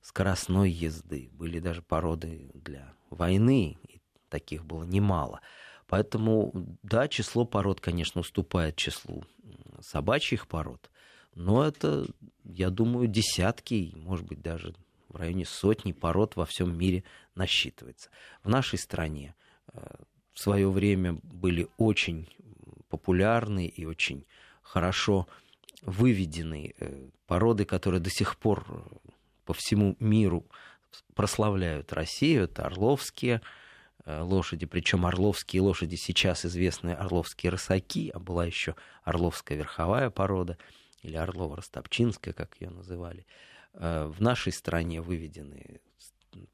скоростной 0.00 0.68
езды, 0.68 1.30
были 1.32 1.60
даже 1.60 1.80
породы 1.80 2.50
для 2.54 2.92
войны, 3.08 3.78
и 3.88 4.00
таких 4.28 4.64
было 4.64 4.82
немало. 4.82 5.40
Поэтому, 5.86 6.50
да, 6.82 7.06
число 7.06 7.44
пород, 7.44 7.80
конечно, 7.80 8.20
уступает 8.20 8.74
числу 8.74 9.22
собачьих 9.80 10.48
пород, 10.48 10.90
но 11.34 11.64
это, 11.64 12.06
я 12.44 12.70
думаю, 12.70 13.08
десятки, 13.08 13.92
может 13.96 14.26
быть, 14.26 14.42
даже 14.42 14.74
в 15.08 15.16
районе 15.16 15.44
сотни 15.44 15.92
пород 15.92 16.36
во 16.36 16.46
всем 16.46 16.76
мире 16.76 17.04
насчитывается. 17.34 18.10
В 18.42 18.48
нашей 18.48 18.78
стране 18.78 19.34
э, 19.72 19.80
в 20.32 20.40
свое 20.40 20.70
время 20.70 21.18
были 21.22 21.68
очень 21.76 22.28
популярны 22.88 23.66
и 23.66 23.84
очень 23.84 24.26
хорошо 24.62 25.26
выведены 25.82 26.74
э, 26.78 27.08
породы, 27.26 27.64
которые 27.64 28.00
до 28.00 28.10
сих 28.10 28.36
пор 28.36 28.66
э, 28.68 29.10
по 29.44 29.54
всему 29.54 29.96
миру 30.00 30.46
прославляют 31.14 31.92
Россию. 31.92 32.44
Это 32.44 32.66
орловские 32.66 33.40
лошади, 34.04 34.66
причем 34.66 35.06
орловские 35.06 35.62
лошади 35.62 35.94
сейчас 35.94 36.44
известны 36.44 36.90
орловские 36.90 37.50
рысаки, 37.50 38.10
а 38.12 38.18
была 38.18 38.44
еще 38.44 38.74
орловская 39.04 39.56
верховая 39.56 40.10
порода 40.10 40.58
или 41.02 41.16
орлово-ростопчинская, 41.16 42.32
как 42.32 42.56
ее 42.60 42.70
называли. 42.70 43.26
Э, 43.74 44.06
в 44.06 44.20
нашей 44.22 44.52
стране 44.52 45.00
выведены 45.00 45.80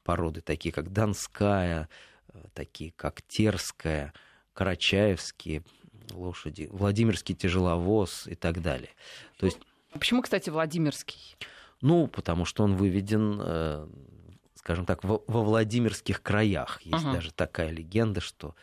породы, 0.03 0.41
такие 0.41 0.73
как 0.73 0.91
Донская, 0.91 1.87
э, 2.33 2.43
такие 2.53 2.91
как 2.91 3.21
Терская, 3.21 4.13
Карачаевские 4.53 5.63
лошади, 6.11 6.67
Владимирский 6.71 7.35
тяжеловоз 7.35 8.27
и 8.27 8.35
так 8.35 8.61
далее. 8.61 8.89
То 9.37 9.45
есть... 9.45 9.59
Почему, 9.93 10.21
кстати, 10.21 10.49
Владимирский? 10.49 11.37
Ну, 11.81 12.07
потому 12.07 12.45
что 12.45 12.63
он 12.63 12.75
выведен, 12.75 13.39
э, 13.41 13.87
скажем 14.55 14.85
так, 14.85 15.03
во 15.03 15.21
Владимирских 15.27 16.21
краях. 16.21 16.81
Есть 16.81 17.05
ага. 17.05 17.13
даже 17.13 17.31
такая 17.31 17.69
легенда, 17.69 18.19
что 18.21 18.55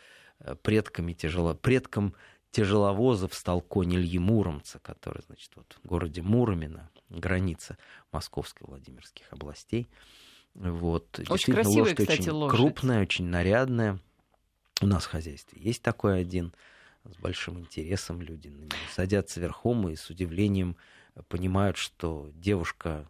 предками 0.61 1.13
тяжело, 1.13 1.55
предком 1.55 2.13
тяжеловозов 2.51 3.33
стал 3.33 3.61
конь 3.61 3.95
Ильи 3.95 4.19
Муромца, 4.19 4.79
который, 4.79 5.23
значит, 5.27 5.51
вот 5.55 5.77
в 5.83 5.87
городе 5.87 6.21
Муромина, 6.21 6.89
граница 7.09 7.77
Московской 8.11 8.67
Владимирских 8.67 9.31
областей. 9.31 9.87
Вот. 10.53 11.19
Очень 11.29 11.53
красивая, 11.53 11.81
лошадь 11.81 11.97
кстати, 11.97 12.21
очень 12.21 12.31
лошадь. 12.31 12.57
крупная, 12.57 13.01
очень 13.01 13.25
нарядная. 13.25 13.99
У 14.81 14.87
нас 14.87 15.05
в 15.05 15.09
хозяйстве 15.09 15.61
есть 15.61 15.81
такой 15.81 16.19
один. 16.19 16.53
С 17.03 17.15
большим 17.17 17.59
интересом 17.59 18.21
люди 18.21 18.49
на 18.49 18.61
него 18.61 18.71
садятся 18.93 19.39
верхом 19.39 19.87
и 19.87 19.95
с 19.95 20.09
удивлением 20.09 20.75
понимают, 21.29 21.77
что 21.77 22.29
девушка, 22.33 23.07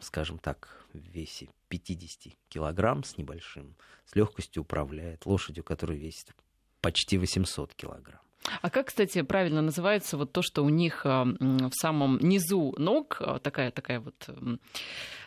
скажем 0.00 0.38
так, 0.38 0.84
в 0.92 0.98
весе 0.98 1.48
50 1.68 2.34
килограмм 2.48 3.04
с 3.04 3.16
небольшим, 3.16 3.76
с 4.06 4.16
легкостью 4.16 4.62
управляет 4.62 5.24
лошадью, 5.24 5.62
которая 5.62 5.98
весит 5.98 6.34
почти 6.80 7.18
800 7.18 7.74
килограмм. 7.74 8.20
А 8.62 8.70
как, 8.70 8.86
кстати, 8.86 9.22
правильно 9.22 9.60
называется 9.60 10.16
вот 10.16 10.32
то, 10.32 10.42
что 10.42 10.64
у 10.64 10.68
них 10.68 11.02
а, 11.04 11.24
в 11.24 11.72
самом 11.72 12.18
низу 12.18 12.74
ног 12.78 13.18
а, 13.20 13.38
такая 13.38 13.70
такая 13.70 14.00
вот 14.00 14.28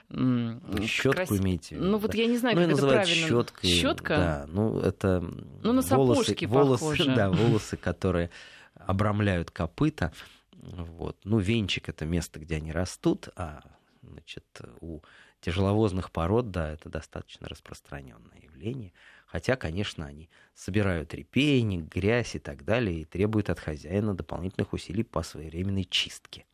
Щетку 0.10 1.12
крас... 1.12 1.32
имеете? 1.32 1.78
Ну 1.78 1.98
вот 1.98 2.14
я 2.16 2.26
не 2.26 2.38
знаю, 2.38 2.56
ну, 2.56 2.64
как 2.64 2.72
это 2.78 2.88
правильно. 2.88 3.28
Щеткой, 3.28 3.70
Щетка? 3.70 4.18
Да, 4.18 4.46
ну 4.50 4.80
это 4.80 5.22
ну, 5.22 5.74
на 5.74 5.82
волосы, 5.82 6.36
волосы, 6.48 6.82
похоже. 6.82 7.16
да, 7.16 7.30
волосы, 7.30 7.78
которые 7.78 8.30
обрамляют 8.76 9.52
копыта. 9.52 10.12
Вот. 10.52 11.18
Ну, 11.24 11.40
венчик 11.40 11.90
это 11.90 12.06
место, 12.06 12.40
где 12.40 12.56
они 12.56 12.72
растут, 12.72 13.30
а 13.36 13.62
значит, 14.02 14.46
у 14.82 15.02
тяжеловозных 15.42 16.12
пород, 16.12 16.52
да, 16.52 16.72
это 16.72 16.90
достаточно 16.90 17.50
распространенное 17.50 18.40
явление. 18.42 18.94
Хотя, 19.34 19.56
конечно, 19.56 20.06
они 20.06 20.30
собирают 20.54 21.16
репейник, 21.16 21.92
грязь 21.92 22.36
и 22.36 22.40
так 22.40 22.64
далее, 22.64 23.02
и 23.02 23.04
требуют 23.04 23.50
от 23.50 23.60
хозяина 23.60 24.14
дополнительных 24.14 24.74
усилий 24.74 25.02
по 25.02 25.24
своевременной 25.24 25.86
чистке. 25.86 26.46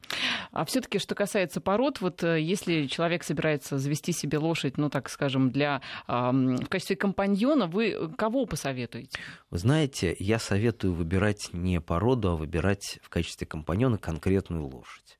А 0.53 0.63
все-таки, 0.63 0.97
что 0.97 1.13
касается 1.13 1.59
пород, 1.59 1.99
вот 1.99 2.23
э, 2.23 2.39
если 2.39 2.87
человек 2.87 3.25
собирается 3.25 3.77
завести 3.77 4.13
себе 4.13 4.37
лошадь, 4.37 4.77
ну 4.77 4.89
так 4.89 5.09
скажем, 5.09 5.51
для 5.51 5.81
в 6.07 6.65
качестве 6.69 6.95
компаньона, 6.95 7.67
вы 7.67 8.13
кого 8.17 8.45
посоветуете? 8.45 9.19
Вы 9.49 9.57
знаете, 9.57 10.15
я 10.17 10.39
советую 10.39 10.93
выбирать 10.93 11.49
не 11.51 11.81
породу, 11.81 12.29
а 12.29 12.35
выбирать 12.37 12.99
в 13.03 13.09
качестве 13.09 13.45
компаньона 13.45 13.97
конкретную 13.97 14.65
лошадь. 14.65 15.17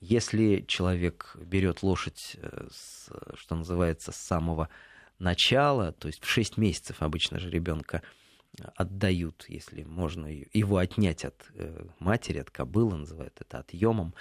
Если 0.00 0.62
человек 0.68 1.34
берет 1.40 1.82
лошадь, 1.82 2.36
э, 2.36 2.68
с, 2.70 3.08
что 3.34 3.54
называется, 3.54 4.12
с 4.12 4.16
самого 4.16 4.68
начала, 5.18 5.92
то 5.92 6.08
есть 6.08 6.24
в 6.24 6.28
6 6.28 6.56
месяцев 6.56 7.02
обычно 7.02 7.38
же 7.38 7.50
ребенка 7.50 8.02
отдают, 8.74 9.44
если 9.48 9.84
можно 9.84 10.26
его 10.26 10.78
отнять 10.78 11.24
от 11.24 11.46
э, 11.54 11.86
матери, 11.98 12.38
от 12.38 12.50
кобылы, 12.50 12.96
называют 12.96 13.36
это 13.40 13.58
отъемом. 13.58 14.14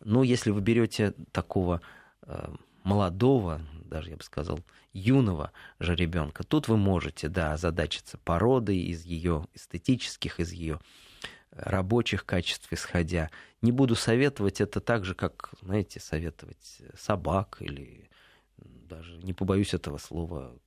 Но 0.00 0.22
если 0.22 0.50
вы 0.50 0.60
берете 0.60 1.14
такого 1.32 1.82
э, 2.22 2.54
молодого, 2.84 3.60
даже 3.84 4.10
я 4.10 4.16
бы 4.16 4.22
сказал, 4.22 4.60
юного 4.92 5.52
же 5.78 5.94
ребенка, 5.94 6.44
тут 6.44 6.68
вы 6.68 6.76
можете, 6.76 7.28
да, 7.28 7.52
озадачиться 7.52 8.18
породой 8.18 8.78
из 8.78 9.04
ее 9.04 9.46
эстетических, 9.54 10.40
из 10.40 10.52
ее 10.52 10.80
рабочих 11.50 12.24
качеств 12.24 12.72
исходя. 12.72 13.30
Не 13.60 13.72
буду 13.72 13.94
советовать 13.94 14.60
это 14.60 14.80
так 14.80 15.04
же, 15.04 15.14
как, 15.14 15.50
знаете, 15.60 16.00
советовать 16.00 16.82
собак 16.96 17.58
или 17.60 18.10
даже 18.96 19.18
не 19.18 19.32
побоюсь 19.32 19.74
этого 19.74 19.98
слова, 19.98 20.58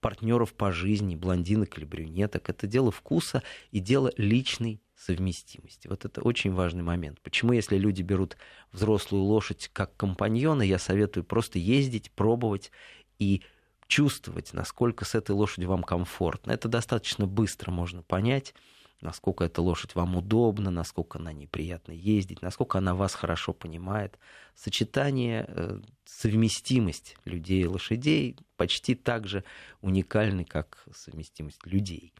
партнеров 0.00 0.54
по 0.54 0.72
жизни, 0.72 1.14
блондинок 1.14 1.76
или 1.78 1.84
брюнеток. 1.84 2.48
Это 2.48 2.66
дело 2.66 2.90
вкуса 2.90 3.42
и 3.70 3.80
дело 3.80 4.12
личной 4.16 4.80
совместимости. 4.96 5.88
Вот 5.88 6.04
это 6.04 6.20
очень 6.22 6.52
важный 6.52 6.82
момент. 6.82 7.20
Почему, 7.20 7.52
если 7.52 7.76
люди 7.76 8.02
берут 8.02 8.36
взрослую 8.72 9.24
лошадь 9.24 9.70
как 9.72 9.96
компаньона, 9.96 10.62
я 10.62 10.78
советую 10.78 11.24
просто 11.24 11.58
ездить, 11.58 12.10
пробовать 12.12 12.70
и 13.18 13.42
чувствовать, 13.86 14.52
насколько 14.52 15.04
с 15.04 15.14
этой 15.14 15.32
лошадью 15.32 15.68
вам 15.68 15.82
комфортно. 15.82 16.52
Это 16.52 16.68
достаточно 16.68 17.26
быстро 17.26 17.70
можно 17.70 18.02
понять 18.02 18.54
насколько 19.00 19.44
эта 19.44 19.62
лошадь 19.62 19.94
вам 19.94 20.16
удобна, 20.16 20.70
насколько 20.70 21.18
на 21.18 21.32
ней 21.32 21.46
приятно 21.46 21.92
ездить, 21.92 22.42
насколько 22.42 22.78
она 22.78 22.94
вас 22.94 23.14
хорошо 23.14 23.52
понимает. 23.52 24.18
Сочетание, 24.54 25.46
э, 25.48 25.80
совместимость 26.04 27.16
людей 27.24 27.62
и 27.62 27.66
лошадей 27.66 28.36
почти 28.56 28.94
так 28.94 29.26
же 29.26 29.44
уникальны, 29.80 30.44
как 30.44 30.84
совместимость 30.92 31.64
людей. 31.66 32.12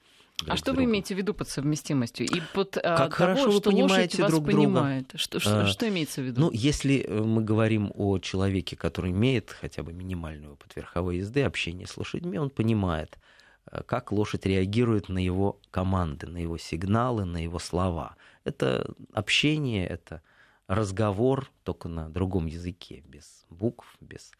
А 0.47 0.57
что 0.57 0.73
вы 0.73 0.85
имеете 0.85 1.15
в 1.15 1.19
виду 1.19 1.35
под 1.35 1.49
совместимостью? 1.49 2.27
И 2.27 2.41
под 2.55 2.77
э, 2.77 2.81
как 2.81 3.17
того, 3.17 3.35
хорошо 3.35 3.51
вы 3.51 3.61
понимаете 3.61 4.23
вас 4.23 4.31
друг 4.31 4.47
понимает? 4.47 5.09
друга. 5.09 5.19
Что, 5.19 5.41
что, 5.41 5.63
а, 5.63 5.67
что 5.67 5.89
имеется 5.89 6.23
в 6.23 6.25
виду? 6.25 6.41
Ну, 6.41 6.51
если 6.51 7.05
э, 7.07 7.23
мы 7.23 7.43
говорим 7.43 7.93
о 7.95 8.19
человеке, 8.19 8.77
который 8.77 9.11
имеет 9.11 9.51
хотя 9.51 9.83
бы 9.83 9.93
минимальный 9.93 10.49
опыт 10.49 10.75
верховой 10.77 11.19
езды, 11.19 11.43
общения 11.43 11.87
с 11.87 11.97
лошадьми, 11.97 12.39
он 12.39 12.51
понимает, 12.51 13.19
как 13.87 14.13
лошадь 14.13 14.47
реагирует 14.47 15.09
на 15.09 15.19
его 15.19 15.61
команды, 15.71 16.27
на 16.27 16.39
его 16.39 16.59
сигналы, 16.59 17.25
на 17.25 17.43
его 17.43 17.59
слова. 17.59 18.17
Это 18.45 18.95
общение, 19.13 19.87
это 19.87 20.23
разговор 20.67 21.51
только 21.65 21.89
на 21.89 22.09
другом 22.09 22.47
языке, 22.47 23.03
без 23.07 23.45
букв, 23.51 23.97
без 24.01 24.33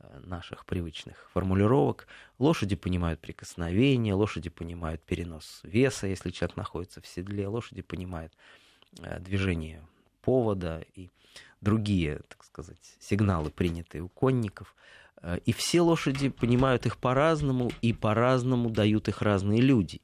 э, 0.00 0.20
наших 0.24 0.66
привычных 0.66 1.30
формулировок. 1.32 2.08
Лошади 2.38 2.74
понимают 2.74 3.20
прикосновение, 3.20 4.14
лошади 4.14 4.50
понимают 4.50 5.02
перенос 5.02 5.60
веса, 5.62 6.08
если 6.08 6.30
человек 6.30 6.56
находится 6.56 7.00
в 7.00 7.06
седле, 7.06 7.46
лошади 7.46 7.82
понимают 7.82 8.32
э, 9.00 9.20
движение 9.20 9.86
повода 10.20 10.84
и 10.94 11.10
другие, 11.60 12.22
так 12.28 12.44
сказать, 12.44 12.96
сигналы, 12.98 13.50
принятые 13.50 14.02
у 14.02 14.08
конников. 14.08 14.74
Э, 15.22 15.38
и 15.44 15.52
все 15.52 15.80
лошади 15.80 16.28
понимают 16.28 16.86
их 16.86 16.98
по-разному, 16.98 17.70
и 17.82 17.92
по-разному 17.92 18.70
дают 18.70 19.08
их 19.08 19.22
разные 19.22 19.60
люди. 19.60 20.00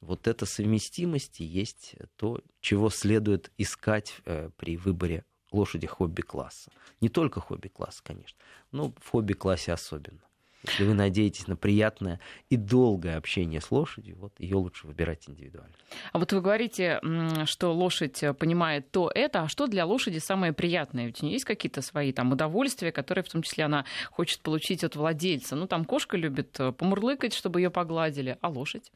Вот 0.00 0.26
эта 0.26 0.46
совместимость 0.46 1.40
и 1.40 1.44
есть 1.44 1.96
то, 2.16 2.40
чего 2.60 2.90
следует 2.90 3.50
искать 3.58 4.14
э, 4.24 4.50
при 4.56 4.76
выборе 4.76 5.24
лошади 5.52 5.86
хобби-класса. 5.86 6.70
Не 7.00 7.08
только 7.08 7.40
хобби-класса, 7.40 8.02
конечно, 8.04 8.38
но 8.72 8.92
в 9.00 9.08
хобби-классе 9.08 9.72
особенно. 9.72 10.25
Если 10.66 10.84
вы 10.84 10.94
надеетесь 10.94 11.46
на 11.46 11.56
приятное 11.56 12.20
и 12.50 12.56
долгое 12.56 13.16
общение 13.16 13.60
с 13.60 13.70
лошадью, 13.70 14.16
вот 14.18 14.32
ее 14.38 14.56
лучше 14.56 14.86
выбирать 14.86 15.28
индивидуально. 15.28 15.74
А 16.12 16.18
вот 16.18 16.32
вы 16.32 16.40
говорите, 16.40 17.00
что 17.44 17.72
лошадь 17.72 18.22
э, 18.22 18.34
понимает 18.34 18.90
то 18.90 19.10
это, 19.14 19.42
а 19.42 19.48
что 19.48 19.66
для 19.66 19.86
лошади 19.86 20.18
самое 20.18 20.52
приятное? 20.52 21.06
Ведь 21.06 21.22
у 21.22 21.26
нее 21.26 21.34
есть 21.34 21.44
какие-то 21.44 21.82
свои 21.82 22.12
там 22.12 22.32
удовольствия, 22.32 22.92
которые 22.92 23.24
в 23.24 23.28
том 23.28 23.42
числе 23.42 23.64
она 23.64 23.84
хочет 24.10 24.40
получить 24.40 24.84
от 24.84 24.96
владельца. 24.96 25.56
Ну, 25.56 25.66
там 25.66 25.84
кошка 25.84 26.16
любит 26.16 26.58
э, 26.58 26.72
помурлыкать, 26.72 27.34
чтобы 27.34 27.60
ее 27.60 27.70
погладили, 27.70 28.38
а 28.40 28.48
лошадь? 28.48 28.90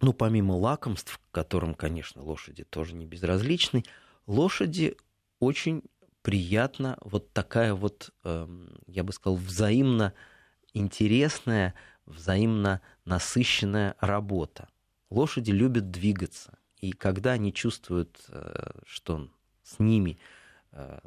Ну, 0.00 0.12
помимо 0.12 0.52
лакомств, 0.52 1.20
которым, 1.30 1.74
конечно, 1.74 2.22
лошади 2.22 2.64
тоже 2.64 2.94
не 2.94 3.06
безразличны, 3.06 3.84
лошади 4.26 4.96
очень 5.40 5.82
приятно 6.22 6.96
вот 7.02 7.32
такая 7.32 7.74
вот, 7.74 8.10
эм, 8.24 8.70
я 8.86 9.04
бы 9.04 9.12
сказал, 9.12 9.36
взаимно 9.36 10.14
интересная, 10.74 11.74
взаимно 12.04 12.82
насыщенная 13.04 13.96
работа. 14.00 14.68
Лошади 15.10 15.52
любят 15.52 15.90
двигаться, 15.90 16.58
и 16.80 16.92
когда 16.92 17.32
они 17.32 17.52
чувствуют, 17.52 18.20
э, 18.28 18.72
что 18.84 19.30
с 19.62 19.78
ними 19.78 20.18
э, 20.72 20.98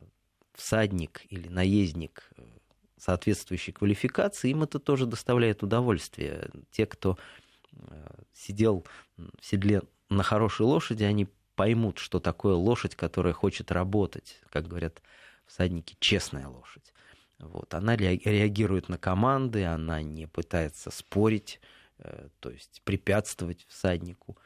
всадник 0.54 1.22
или 1.30 1.48
наездник 1.50 2.32
э, 2.36 2.44
соответствующей 2.98 3.74
квалификации, 3.74 4.50
им 4.50 4.64
это 4.64 4.80
тоже 4.80 5.06
доставляет 5.06 5.62
удовольствие. 5.62 6.50
Те, 6.72 6.88
кто 6.88 7.18
сидел 8.34 8.88
в 9.18 9.46
седле 9.46 9.84
на 10.10 10.24
хорошей 10.24 10.66
лошади, 10.66 11.04
они 11.04 11.28
поймут, 11.56 12.00
что 12.00 12.20
такое 12.20 12.56
лошадь, 12.56 12.96
которая 12.96 13.34
хочет 13.34 13.72
работать. 13.72 14.42
Как 14.50 14.68
говорят 14.68 15.04
всадники, 15.46 15.96
честная 16.00 16.48
лошадь. 16.48 16.92
Вот. 17.40 17.74
Она 17.74 17.96
реагирует 17.96 18.90
на 18.90 18.98
команды, 18.98 19.66
она 19.66 20.02
не 20.02 20.28
пытается 20.28 20.90
спорить, 20.92 21.60
э, 22.00 22.30
то 22.40 22.50
есть 22.50 22.82
препятствовать 22.84 23.66
всаднику. 23.68 24.38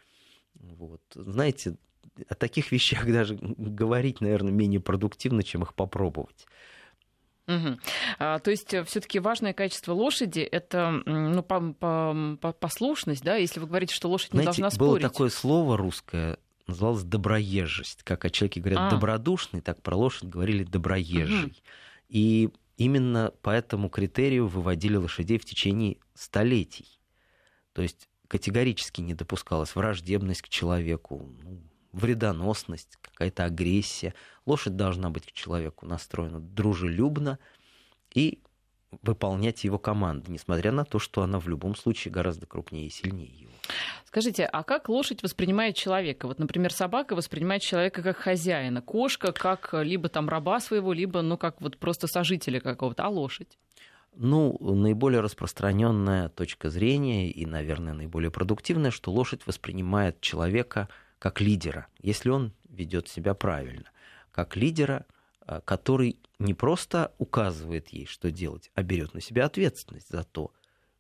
Вот. 0.56 1.02
Знаете, 1.14 1.76
о 2.28 2.36
таких 2.36 2.72
вещах 2.72 3.06
даже 3.08 3.38
говорить, 3.40 4.22
наверное, 4.22 4.52
менее 4.52 4.80
продуктивно, 4.80 5.44
чем 5.44 5.64
их 5.64 5.74
попробовать. 5.74 6.48
Угу. 7.48 7.80
А, 8.20 8.40
то 8.40 8.52
есть 8.52 8.74
э, 8.74 8.84
все-таки 8.84 9.20
важное 9.20 9.54
качество 9.54 9.94
лошади 9.94 10.42
это 10.42 11.02
ну, 11.06 11.42
по, 11.44 11.74
по, 11.74 12.38
по, 12.40 12.52
послушность, 12.54 13.24
да, 13.24 13.36
если 13.36 13.60
вы 13.60 13.68
говорите, 13.68 13.96
что 13.96 14.10
лошадь 14.10 14.32
Знаете, 14.32 14.42
не 14.42 14.46
должна 14.46 14.70
спорить. 14.70 15.02
Было 15.02 15.10
такое 15.10 15.30
слово 15.30 15.76
русское, 15.76 16.38
называлось 16.68 17.04
доброезжесть. 17.04 18.04
Как 18.04 18.26
о 18.26 18.30
человеке 18.30 18.62
говорят 18.62 18.80
а. 18.82 18.90
добродушный, 18.92 19.62
так 19.62 19.82
про 19.82 19.96
лошадь 19.96 20.30
говорили 20.30 20.64
доброезжий. 20.64 21.46
Угу. 21.46 21.56
И 22.10 22.50
именно 22.84 23.32
по 23.42 23.52
этому 23.52 23.90
критерию 23.90 24.48
выводили 24.48 24.96
лошадей 24.96 25.38
в 25.38 25.46
течение 25.46 25.98
столетий. 26.16 27.00
То 27.74 27.82
есть 27.82 28.10
категорически 28.28 29.02
не 29.02 29.14
допускалась 29.14 29.76
враждебность 29.76 30.42
к 30.42 30.50
человеку, 30.50 31.30
ну, 31.44 31.62
вредоносность, 31.92 32.98
какая-то 33.02 33.46
агрессия. 33.46 34.16
Лошадь 34.46 34.76
должна 34.76 35.10
быть 35.10 35.28
к 35.28 35.32
человеку 35.32 35.86
настроена 35.86 36.40
дружелюбно 36.40 37.38
и 38.14 38.40
выполнять 39.02 39.64
его 39.64 39.80
команды, 39.80 40.32
несмотря 40.32 40.72
на 40.72 40.86
то, 40.86 41.00
что 41.00 41.22
она 41.24 41.40
в 41.40 41.48
любом 41.48 41.76
случае 41.76 42.12
гораздо 42.12 42.46
крупнее 42.46 42.88
и 42.88 42.90
сильнее 42.90 43.30
его. 43.30 43.52
Скажите, 44.06 44.46
а 44.46 44.64
как 44.64 44.90
лошадь 44.90 45.24
воспринимает 45.24 45.76
человека? 45.76 46.28
Вот, 46.28 46.40
например, 46.40 46.74
собака 46.74 47.16
воспринимает 47.16 47.62
человека 47.62 48.04
как 48.04 48.18
хозяина, 48.18 48.82
кошка 48.82 49.32
как 49.32 49.70
либо 49.74 50.10
там 50.10 50.28
раба 50.28 50.60
своего, 50.60 50.92
либо, 50.92 51.22
ну, 51.22 51.38
как 51.38 51.62
вот 51.62 51.78
просто 51.78 52.08
сожителя 52.08 52.60
какого-то, 52.60 53.06
а 53.06 53.10
лошадь? 53.10 53.58
Ну, 54.14 54.58
наиболее 54.60 55.22
распространенная 55.22 56.28
точка 56.28 56.70
зрения 56.70 57.32
и, 57.32 57.46
наверное, 57.46 57.94
наиболее 57.94 58.30
продуктивная, 58.30 58.92
что 58.92 59.12
лошадь 59.12 59.48
воспринимает 59.48 60.20
человека 60.20 60.90
как 61.18 61.40
лидера, 61.40 61.88
если 62.02 62.30
он 62.30 62.52
ведет 62.68 63.08
себя 63.08 63.34
правильно, 63.34 63.90
как 64.32 64.58
лидера, 64.58 65.06
который 65.66 66.18
не 66.40 66.54
просто 66.54 67.14
указывает 67.18 67.90
ей, 67.90 68.06
что 68.06 68.32
делать, 68.32 68.72
а 68.76 68.84
берет 68.84 69.14
на 69.14 69.22
себя 69.22 69.46
ответственность 69.46 70.10
за 70.10 70.24
то, 70.24 70.52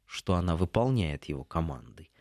что 0.05 0.35
она 0.35 0.55
выполняет 0.55 1.25
его 1.25 1.43
командой. 1.43 2.11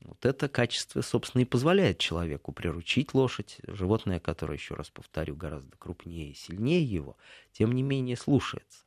Вот 0.00 0.24
это 0.26 0.48
качество, 0.48 1.00
собственно, 1.00 1.42
и 1.42 1.46
позволяет 1.46 1.98
человеку 1.98 2.52
приручить 2.52 3.14
лошадь, 3.14 3.58
животное, 3.66 4.20
которое, 4.20 4.54
еще 4.54 4.74
раз 4.74 4.90
повторю, 4.90 5.36
гораздо 5.36 5.76
крупнее 5.76 6.30
и 6.30 6.34
сильнее 6.34 6.84
его, 6.84 7.16
тем 7.52 7.72
не 7.72 7.82
менее 7.82 8.16
слушается. 8.16 8.84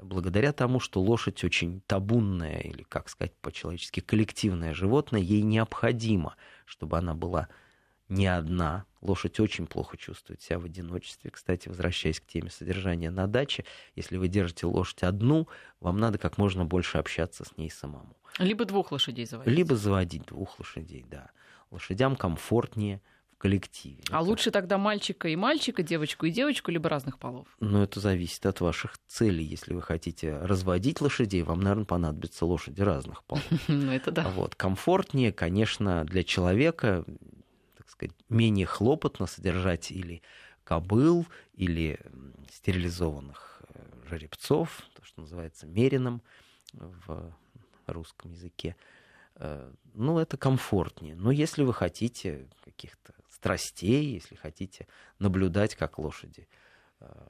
Благодаря 0.00 0.52
тому, 0.52 0.80
что 0.80 1.00
лошадь 1.00 1.42
очень 1.44 1.80
табунная 1.82 2.60
или, 2.60 2.82
как 2.82 3.08
сказать 3.08 3.34
по-человечески, 3.40 4.00
коллективное 4.00 4.74
животное, 4.74 5.20
ей 5.20 5.42
необходимо, 5.42 6.36
чтобы 6.66 6.98
она 6.98 7.14
была 7.14 7.48
не 8.12 8.26
одна. 8.26 8.84
Лошадь 9.00 9.40
очень 9.40 9.66
плохо 9.66 9.96
чувствует 9.96 10.40
себя 10.42 10.58
в 10.58 10.64
одиночестве. 10.64 11.30
Кстати, 11.30 11.68
возвращаясь 11.68 12.20
к 12.20 12.26
теме 12.26 12.50
содержания 12.50 13.10
на 13.10 13.26
даче, 13.26 13.64
если 13.96 14.16
вы 14.16 14.28
держите 14.28 14.66
лошадь 14.66 15.02
одну, 15.02 15.48
вам 15.80 15.98
надо 15.98 16.18
как 16.18 16.38
можно 16.38 16.64
больше 16.64 16.98
общаться 16.98 17.44
с 17.44 17.56
ней 17.56 17.70
самому. 17.70 18.16
Либо 18.38 18.64
двух 18.64 18.92
лошадей 18.92 19.26
заводить. 19.26 19.52
Либо 19.52 19.76
заводить 19.76 20.26
двух 20.26 20.58
лошадей, 20.58 21.04
да. 21.10 21.30
Лошадям 21.70 22.16
комфортнее 22.16 23.00
в 23.34 23.38
коллективе. 23.38 24.02
А 24.10 24.18
это... 24.18 24.28
лучше 24.28 24.50
тогда 24.50 24.78
мальчика 24.78 25.28
и 25.28 25.34
мальчика, 25.34 25.82
девочку 25.82 26.26
и 26.26 26.30
девочку, 26.30 26.70
либо 26.70 26.88
разных 26.88 27.18
полов? 27.18 27.48
Ну, 27.60 27.82
это 27.82 27.98
зависит 27.98 28.44
от 28.46 28.60
ваших 28.60 28.98
целей. 29.08 29.44
Если 29.44 29.74
вы 29.74 29.82
хотите 29.82 30.36
разводить 30.38 31.00
лошадей, 31.00 31.42
вам, 31.42 31.60
наверное, 31.60 31.86
понадобятся 31.86 32.46
лошади 32.46 32.82
разных 32.82 33.24
полов. 33.24 33.44
Ну, 33.68 33.90
это 33.90 34.10
да. 34.12 34.28
Вот. 34.28 34.54
Комфортнее, 34.54 35.32
конечно, 35.32 36.04
для 36.04 36.22
человека, 36.22 37.04
сказать, 37.92 38.14
менее 38.28 38.66
хлопотно 38.66 39.26
содержать 39.26 39.90
или 39.90 40.22
кобыл, 40.64 41.26
или 41.54 42.00
стерилизованных 42.50 43.62
э, 43.68 44.08
жеребцов, 44.08 44.82
то, 44.94 45.04
что 45.04 45.20
называется 45.20 45.66
мерином 45.66 46.22
в 46.72 47.34
русском 47.86 48.32
языке, 48.32 48.76
э, 49.36 49.72
ну, 49.94 50.18
это 50.18 50.36
комфортнее. 50.36 51.14
Но 51.14 51.30
если 51.30 51.62
вы 51.62 51.74
хотите 51.74 52.48
каких-то 52.64 53.14
страстей, 53.28 54.14
если 54.14 54.34
хотите 54.34 54.86
наблюдать, 55.18 55.74
как 55.74 55.98
лошади 55.98 56.48
э, 57.00 57.28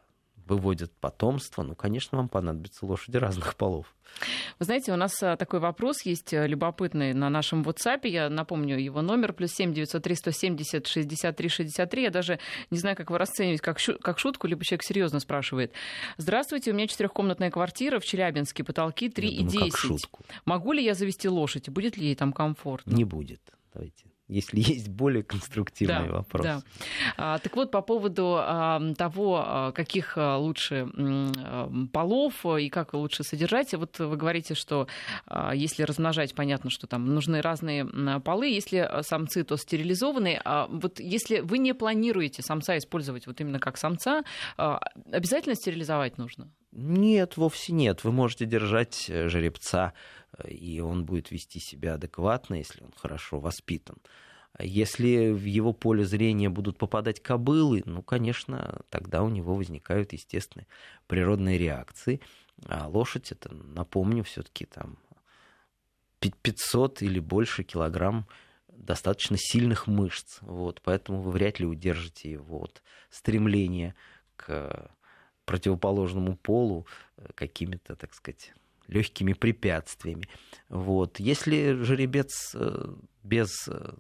выводят 0.53 0.93
потомство, 1.01 1.63
ну, 1.63 1.75
конечно, 1.75 2.19
вам 2.19 2.29
понадобятся 2.29 2.85
лошади 2.87 3.17
разных 3.17 3.57
полов. 3.57 3.95
Вы 4.59 4.67
знаете, 4.67 4.93
у 4.93 4.97
нас 4.97 5.23
а, 5.23 5.37
такой 5.39 5.59
вопрос 5.61 6.03
есть 6.05 6.35
э, 6.35 6.47
любопытный 6.47 7.15
на 7.15 7.31
нашем 7.31 7.63
WhatsApp. 7.63 8.07
Я 8.07 8.29
напомню 8.29 8.79
его 8.79 9.01
номер, 9.01 9.33
плюс 9.33 9.53
семь 9.53 9.73
девятьсот 9.73 10.03
три 10.03 10.15
сто 10.15 10.31
семьдесят 10.31 10.87
шестьдесят 10.87 11.37
три 11.37 11.49
шестьдесят 11.49 11.91
три. 11.91 12.03
Я 12.03 12.11
даже 12.11 12.39
не 12.71 12.77
знаю, 12.77 12.95
как 12.95 13.09
его 13.09 13.17
расценивать, 13.17 13.63
как, 13.63 13.79
шу- 13.79 13.99
как 13.99 14.19
шутку, 14.19 14.47
либо 14.47 14.65
человек 14.65 14.83
серьезно 14.85 15.19
спрашивает. 15.19 15.73
Здравствуйте, 16.19 16.73
у 16.73 16.75
меня 16.75 16.89
четырехкомнатная 16.89 17.51
квартира 17.51 18.01
в 18.01 18.05
Челябинске, 18.05 18.65
потолки 18.65 19.09
3,10. 19.09 19.99
Могу 20.45 20.73
ли 20.73 20.85
я 20.85 20.93
завести 20.93 21.29
лошадь? 21.29 21.71
Будет 21.71 21.97
ли 21.97 22.09
ей 22.09 22.15
там 22.15 22.35
комфортно? 22.35 22.95
Не 22.95 23.05
будет. 23.05 23.41
Давайте 23.73 24.12
если 24.33 24.61
есть 24.75 24.89
более 24.89 25.23
конструктивный 25.23 26.09
да, 26.09 26.13
вопрос. 26.13 26.43
Да. 26.45 26.63
А, 27.17 27.39
так 27.39 27.55
вот, 27.57 27.71
по 27.71 27.83
поводу 27.83 28.37
а, 28.39 28.81
того, 28.97 29.43
а, 29.45 29.73
каких 29.73 30.15
а, 30.17 30.37
лучше 30.37 30.89
полов 31.93 32.45
и 32.47 32.69
как 32.69 32.95
лучше 32.95 33.23
содержать, 33.25 33.75
вот 33.75 33.99
вы 33.99 34.17
говорите, 34.17 34.55
что 34.55 34.87
а, 35.27 35.55
если 35.55 35.83
размножать, 35.83 36.35
понятно, 36.35 36.71
что 36.71 36.87
там 36.87 37.07
нужны 37.15 37.41
разные 37.41 37.87
полы, 38.21 38.49
если 38.49 39.03
самцы, 39.03 39.45
то 39.45 39.57
стерилизованные. 39.57 40.41
А 40.45 40.67
вот 40.69 41.01
если 41.01 41.41
вы 41.41 41.59
не 41.59 41.75
планируете 41.75 42.43
самца 42.43 42.77
использовать 42.79 43.27
вот 43.27 43.41
именно 43.41 43.59
как 43.59 43.77
самца, 43.77 44.23
а, 44.57 44.81
обязательно 45.11 45.55
стерилизовать 45.55 46.19
нужно? 46.19 46.51
Нет, 46.73 47.37
вовсе 47.37 47.73
нет. 47.73 48.03
Вы 48.03 48.13
можете 48.13 48.47
держать 48.47 49.07
э, 49.09 49.29
жеребца, 49.29 49.93
э, 50.39 50.49
и 50.49 50.81
он 50.81 51.05
будет 51.05 51.31
вести 51.31 51.61
себя 51.61 51.95
адекватно, 51.95 52.55
если 52.55 52.83
он 52.83 52.93
хорошо 52.97 53.41
воспитан. 53.41 53.97
Если 54.59 55.31
в 55.31 55.45
его 55.45 55.73
поле 55.73 56.05
зрения 56.05 56.49
будут 56.49 56.79
попадать 56.79 57.23
кобылы, 57.23 57.83
ну, 57.87 58.03
конечно, 58.03 58.81
тогда 58.91 59.23
у 59.23 59.29
него 59.29 59.55
возникают 59.55 60.13
естественные 60.13 60.67
природные 61.07 61.59
реакции. 61.59 62.21
А 62.67 62.89
лошадь, 62.89 63.33
это, 63.33 63.55
напомню, 63.55 64.25
все-таки 64.25 64.67
там 64.67 64.99
500 66.21 67.03
или 67.03 67.19
больше 67.19 67.65
килограмм 67.65 68.27
достаточно 68.69 69.37
сильных 69.39 69.87
мышц. 69.87 70.39
Вот, 70.41 70.81
поэтому 70.83 71.21
вы 71.21 71.33
вряд 71.33 71.61
ли 71.61 71.67
удержите 71.67 72.31
его 72.31 72.63
от 72.63 72.83
стремления 73.11 73.95
к 74.37 74.91
противоположному 75.45 76.37
полу 76.37 76.87
э, 77.17 77.27
какими-то, 77.35 77.97
так 77.97 78.15
сказать, 78.15 78.55
легкими 78.89 79.33
препятствиями. 79.33 80.29
Вот. 80.69 81.21
Если 81.21 81.83
жеребец 81.83 82.55
э, 82.55 82.95
без 83.23 83.69
э, 83.69 83.95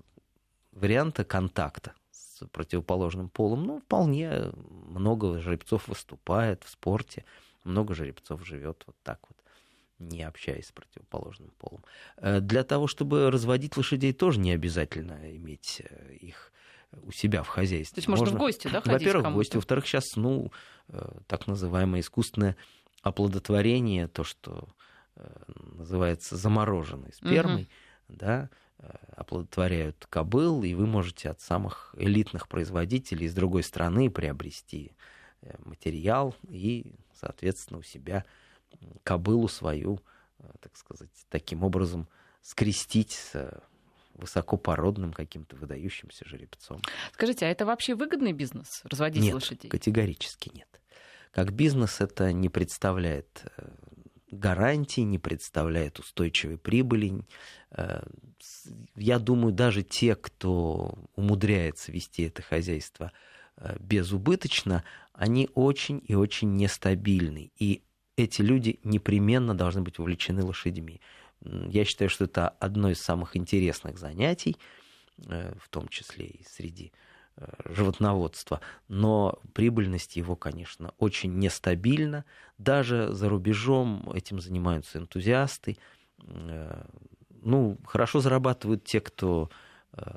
варианта 0.72 1.24
контакта 1.24 1.94
с 2.10 2.46
противоположным 2.48 3.28
полом, 3.28 3.64
ну, 3.64 3.80
вполне 3.80 4.52
много 4.88 5.38
жеребцов 5.40 5.88
выступает 5.88 6.64
в 6.64 6.70
спорте, 6.70 7.24
много 7.64 7.94
жеребцов 7.94 8.44
живет 8.46 8.82
вот 8.86 8.96
так 9.02 9.20
вот 9.28 9.36
не 9.98 10.24
общаясь 10.24 10.66
с 10.66 10.72
противоположным 10.72 11.52
полом. 11.58 11.84
Для 12.20 12.64
того, 12.64 12.88
чтобы 12.88 13.30
разводить 13.30 13.76
лошадей, 13.76 14.12
тоже 14.12 14.40
не 14.40 14.50
обязательно 14.50 15.36
иметь 15.36 15.80
их 16.20 16.52
у 17.02 17.12
себя 17.12 17.42
в 17.42 17.48
хозяйстве. 17.48 17.96
То 17.96 17.98
есть 18.00 18.08
можно, 18.08 18.24
можно 18.24 18.38
в 18.38 18.40
гости, 18.40 18.68
да, 18.68 18.80
ходить 18.80 19.06
Во-первых, 19.06 19.26
в 19.26 19.34
гости. 19.34 19.56
Во-вторых, 19.56 19.86
сейчас, 19.86 20.16
ну, 20.16 20.52
э, 20.88 21.20
так 21.26 21.46
называемое 21.46 22.00
искусственное 22.00 22.56
оплодотворение, 23.02 24.08
то, 24.08 24.24
что 24.24 24.68
э, 25.16 25.28
называется 25.76 26.36
замороженной 26.36 27.12
спермой, 27.12 27.62
угу. 28.08 28.16
да, 28.18 28.50
э, 28.78 28.90
оплодотворяют 29.16 30.06
кобыл, 30.08 30.62
и 30.62 30.74
вы 30.74 30.86
можете 30.86 31.30
от 31.30 31.40
самых 31.40 31.94
элитных 31.96 32.48
производителей 32.48 33.26
из 33.26 33.34
другой 33.34 33.62
страны 33.62 34.10
приобрести 34.10 34.92
материал 35.64 36.36
и, 36.48 36.94
соответственно, 37.18 37.80
у 37.80 37.82
себя 37.82 38.24
кобылу 39.02 39.48
свою, 39.48 39.98
так 40.60 40.76
сказать, 40.76 41.10
таким 41.30 41.64
образом 41.64 42.06
скрестить 42.42 43.10
с 43.10 43.60
высокопородным 44.14 45.12
каким-то 45.12 45.56
выдающимся 45.56 46.26
жеребцом. 46.26 46.80
Скажите, 47.12 47.46
а 47.46 47.48
это 47.48 47.66
вообще 47.66 47.94
выгодный 47.94 48.32
бизнес, 48.32 48.82
разводить 48.84 49.22
нет, 49.22 49.34
лошадей? 49.34 49.70
категорически 49.70 50.50
нет. 50.54 50.68
Как 51.32 51.52
бизнес 51.52 52.00
это 52.00 52.32
не 52.32 52.48
представляет 52.48 53.44
э, 53.56 53.68
гарантий, 54.30 55.02
не 55.02 55.18
представляет 55.18 55.98
устойчивой 55.98 56.58
прибыли. 56.58 57.24
Э, 57.70 58.02
я 58.96 59.18
думаю, 59.18 59.52
даже 59.52 59.82
те, 59.82 60.14
кто 60.14 61.08
умудряется 61.16 61.90
вести 61.90 62.24
это 62.24 62.42
хозяйство 62.42 63.12
э, 63.56 63.76
безубыточно, 63.80 64.84
они 65.12 65.48
очень 65.54 66.02
и 66.06 66.14
очень 66.14 66.56
нестабильны. 66.56 67.50
И 67.58 67.82
эти 68.16 68.42
люди 68.42 68.78
непременно 68.84 69.54
должны 69.54 69.82
быть 69.82 69.98
увлечены 69.98 70.44
лошадьми. 70.44 71.00
Я 71.44 71.84
считаю, 71.84 72.08
что 72.08 72.24
это 72.24 72.48
одно 72.48 72.90
из 72.90 73.00
самых 73.00 73.36
интересных 73.36 73.98
занятий, 73.98 74.56
э, 75.26 75.54
в 75.60 75.68
том 75.68 75.88
числе 75.88 76.26
и 76.26 76.44
среди 76.44 76.92
э, 77.36 77.46
животноводства, 77.64 78.60
но 78.88 79.40
прибыльность 79.52 80.16
его, 80.16 80.36
конечно, 80.36 80.94
очень 80.98 81.38
нестабильна. 81.38 82.24
Даже 82.58 83.12
за 83.12 83.28
рубежом 83.28 84.10
этим 84.12 84.40
занимаются 84.40 84.98
энтузиасты. 84.98 85.78
Э, 86.24 86.84
ну, 87.42 87.78
хорошо 87.84 88.20
зарабатывают 88.20 88.84
те, 88.84 89.00
кто 89.00 89.50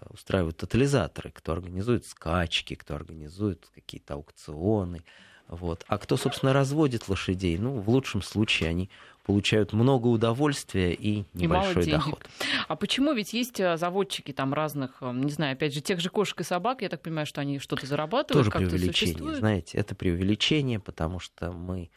устраивают 0.09 0.55
тотализаторы, 0.55 1.31
кто 1.31 1.51
организует 1.51 2.05
скачки, 2.05 2.75
кто 2.75 2.95
организует 2.95 3.69
какие-то 3.75 4.13
аукционы. 4.13 5.03
Вот. 5.49 5.83
А 5.87 5.97
кто, 5.97 6.15
собственно, 6.15 6.53
разводит 6.53 7.09
лошадей, 7.09 7.57
ну, 7.57 7.81
в 7.81 7.89
лучшем 7.89 8.21
случае 8.21 8.69
они 8.69 8.89
получают 9.25 9.73
много 9.73 10.07
удовольствия 10.07 10.93
и 10.93 11.25
небольшой 11.33 11.83
и 11.85 11.91
доход. 11.91 12.23
А 12.67 12.75
почему? 12.75 13.11
Ведь 13.13 13.33
есть 13.33 13.59
э, 13.59 13.75
заводчики 13.75 14.31
там 14.31 14.53
разных, 14.53 14.97
э, 15.01 15.11
не 15.11 15.31
знаю, 15.31 15.53
опять 15.53 15.73
же, 15.73 15.81
тех 15.81 15.99
же 15.99 16.09
кошек 16.09 16.39
и 16.41 16.43
собак, 16.43 16.83
я 16.83 16.89
так 16.89 17.01
понимаю, 17.01 17.25
что 17.25 17.41
они 17.41 17.57
что-то 17.59 17.87
зарабатывают, 17.87 18.45
Тоже 18.45 18.51
преувеличение, 18.51 19.35
знаете, 19.35 19.77
это 19.79 19.95
преувеличение, 19.95 20.79
потому 20.79 21.19
что 21.19 21.51
мы, 21.51 21.89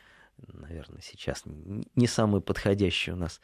наверное, 0.53 1.03
сейчас 1.03 1.45
не 1.95 2.07
самый 2.07 2.41
подходящий 2.41 3.13
у 3.13 3.17
нас 3.17 3.41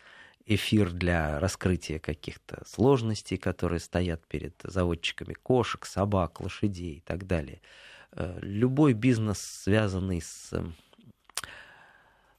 эфир 0.46 0.90
для 0.90 1.38
раскрытия 1.38 1.98
каких-то 1.98 2.62
сложностей, 2.66 3.36
которые 3.36 3.80
стоят 3.80 4.26
перед 4.26 4.54
заводчиками 4.62 5.34
кошек, 5.34 5.84
собак, 5.84 6.40
лошадей 6.40 6.96
и 6.96 7.00
так 7.00 7.26
далее. 7.26 7.60
Э, 8.12 8.38
любой 8.40 8.94
бизнес, 8.94 9.40
связанный 9.40 10.22
с 10.22 10.52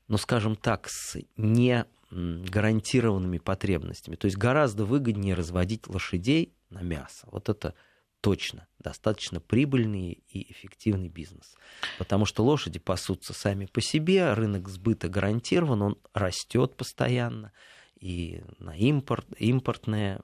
ну, 0.07 0.17
скажем 0.17 0.55
так, 0.55 0.87
с 0.89 1.17
не 1.37 1.85
гарантированными 2.11 3.39
потребностями. 3.39 4.15
То 4.15 4.25
есть 4.25 4.37
гораздо 4.37 4.85
выгоднее 4.85 5.33
разводить 5.33 5.87
лошадей 5.87 6.53
на 6.69 6.81
мясо. 6.81 7.27
Вот 7.31 7.49
это 7.49 7.73
точно 8.21 8.67
достаточно 8.79 9.39
прибыльный 9.39 10.23
и 10.29 10.51
эффективный 10.51 11.09
бизнес. 11.09 11.55
Потому 11.97 12.25
что 12.25 12.43
лошади 12.43 12.79
пасутся 12.79 13.33
сами 13.33 13.65
по 13.65 13.81
себе, 13.81 14.33
рынок 14.33 14.69
сбыта 14.69 15.09
гарантирован, 15.09 15.81
он 15.81 15.97
растет 16.13 16.75
постоянно 16.75 17.51
и 17.99 18.43
на 18.59 18.75
импорт, 18.75 19.25
импортная, 19.37 20.21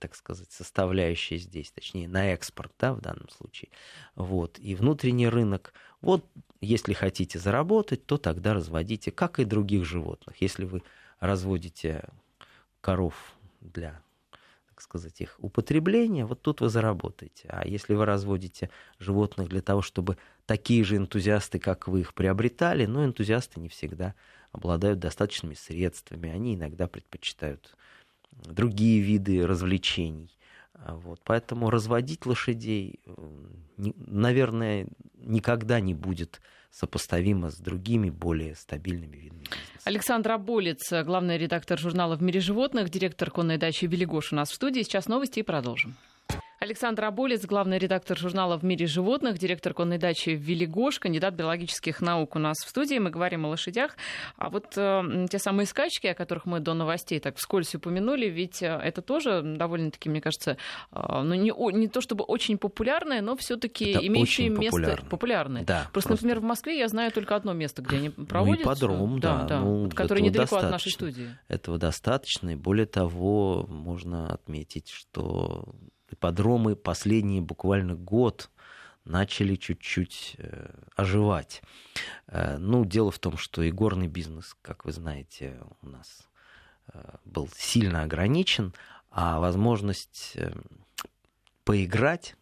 так 0.00 0.14
сказать, 0.14 0.50
составляющая 0.50 1.38
здесь, 1.38 1.70
точнее, 1.70 2.08
на 2.08 2.32
экспорт, 2.32 2.72
да, 2.78 2.92
в 2.92 3.00
данном 3.00 3.28
случае. 3.28 3.70
Вот. 4.14 4.58
И 4.58 4.74
внутренний 4.74 5.28
рынок. 5.28 5.72
Вот, 6.02 6.24
если 6.60 6.92
хотите 6.92 7.38
заработать, 7.38 8.04
то 8.04 8.18
тогда 8.18 8.54
разводите, 8.54 9.10
как 9.10 9.38
и 9.38 9.44
других 9.44 9.84
животных. 9.84 10.36
Если 10.40 10.64
вы 10.64 10.82
разводите 11.20 12.04
коров 12.80 13.14
для 13.60 14.02
так 14.68 14.80
сказать, 14.80 15.20
их 15.20 15.36
употребления, 15.38 16.24
вот 16.24 16.40
тут 16.40 16.62
вы 16.62 16.70
заработаете. 16.70 17.46
А 17.48 17.66
если 17.68 17.94
вы 17.94 18.06
разводите 18.06 18.70
животных 18.98 19.48
для 19.48 19.60
того, 19.60 19.82
чтобы 19.82 20.16
такие 20.46 20.82
же 20.82 20.96
энтузиасты, 20.96 21.58
как 21.58 21.88
вы, 21.88 22.00
их 22.00 22.14
приобретали, 22.14 22.86
но 22.86 23.04
энтузиасты 23.04 23.60
не 23.60 23.68
всегда 23.68 24.14
обладают 24.50 24.98
достаточными 24.98 25.54
средствами, 25.54 26.30
они 26.30 26.54
иногда 26.54 26.88
предпочитают 26.88 27.76
другие 28.32 29.00
виды 29.00 29.46
развлечений. 29.46 30.30
А 30.74 30.94
вот. 30.94 31.20
Поэтому 31.24 31.70
разводить 31.70 32.26
лошадей, 32.26 33.00
наверное, 33.76 34.86
никогда 35.16 35.80
не 35.80 35.94
будет 35.94 36.40
сопоставимо 36.70 37.50
с 37.50 37.56
другими 37.56 38.10
более 38.10 38.54
стабильными 38.54 39.16
видами 39.16 39.40
бизнеса. 39.40 39.80
Александр 39.84 40.32
Аболец, 40.32 40.90
главный 41.04 41.36
редактор 41.36 41.78
журнала 41.78 42.16
«В 42.16 42.22
мире 42.22 42.40
животных», 42.40 42.88
директор 42.88 43.30
конной 43.30 43.58
дачи 43.58 43.84
«Велигош» 43.84 44.32
у 44.32 44.36
нас 44.36 44.50
в 44.50 44.54
студии. 44.54 44.82
Сейчас 44.82 45.06
новости 45.06 45.40
и 45.40 45.42
продолжим. 45.42 45.94
Александр 46.62 47.06
Аболец, 47.06 47.44
главный 47.44 47.76
редактор 47.76 48.16
журнала 48.16 48.56
«В 48.56 48.62
мире 48.62 48.86
животных», 48.86 49.36
директор 49.36 49.74
конной 49.74 49.98
дачи 49.98 50.30
«Велигош», 50.30 51.00
кандидат 51.00 51.34
биологических 51.34 52.00
наук 52.00 52.36
у 52.36 52.38
нас 52.38 52.56
в 52.64 52.68
студии. 52.68 53.00
Мы 53.00 53.10
говорим 53.10 53.44
о 53.46 53.48
лошадях. 53.48 53.96
А 54.36 54.48
вот 54.48 54.66
э, 54.76 55.26
те 55.28 55.40
самые 55.40 55.66
скачки, 55.66 56.06
о 56.06 56.14
которых 56.14 56.46
мы 56.46 56.60
до 56.60 56.74
новостей 56.74 57.18
так 57.18 57.36
вскользь 57.36 57.74
упомянули, 57.74 58.26
ведь 58.26 58.62
э, 58.62 58.68
это 58.68 59.02
тоже 59.02 59.42
довольно-таки, 59.42 60.08
мне 60.08 60.20
кажется, 60.20 60.56
э, 60.92 61.22
ну, 61.24 61.34
не, 61.34 61.52
не 61.76 61.88
то 61.88 62.00
чтобы 62.00 62.22
очень 62.22 62.58
популярное, 62.58 63.22
но 63.22 63.34
все 63.34 63.56
таки 63.56 63.94
имеющее 63.94 64.48
место... 64.48 64.76
Популярное. 64.76 65.10
популярное. 65.10 65.64
Да, 65.64 65.88
просто, 65.92 66.10
просто, 66.10 66.26
например, 66.26 66.38
в 66.38 66.44
Москве 66.44 66.78
я 66.78 66.86
знаю 66.86 67.10
только 67.10 67.34
одно 67.34 67.54
место, 67.54 67.82
где 67.82 67.96
они 67.96 68.10
проводятся. 68.10 68.68
Ну, 68.68 68.72
ипподром, 68.72 69.18
да, 69.18 69.38
да, 69.38 69.46
да 69.48 69.60
ну, 69.62 69.90
который 69.90 70.22
недалеко 70.22 70.58
от 70.58 70.70
нашей 70.70 70.92
студии. 70.92 71.26
Этого 71.48 71.78
достаточно. 71.78 72.50
И 72.50 72.54
более 72.54 72.86
того, 72.86 73.66
можно 73.68 74.32
отметить, 74.32 74.90
что 74.90 75.74
ипподромы 76.12 76.76
последний 76.76 77.40
буквально 77.40 77.94
год 77.94 78.50
начали 79.04 79.56
чуть-чуть 79.56 80.36
э, 80.38 80.70
оживать. 80.96 81.62
Э, 82.28 82.56
ну, 82.58 82.84
дело 82.84 83.10
в 83.10 83.18
том, 83.18 83.36
что 83.36 83.62
и 83.62 83.70
горный 83.70 84.08
бизнес, 84.08 84.56
как 84.62 84.84
вы 84.84 84.92
знаете, 84.92 85.60
у 85.80 85.88
нас 85.88 86.28
э, 86.92 87.16
был 87.24 87.48
сильно 87.54 88.02
ограничен, 88.02 88.74
а 89.10 89.40
возможность 89.40 90.38
поиграть, 91.64 92.34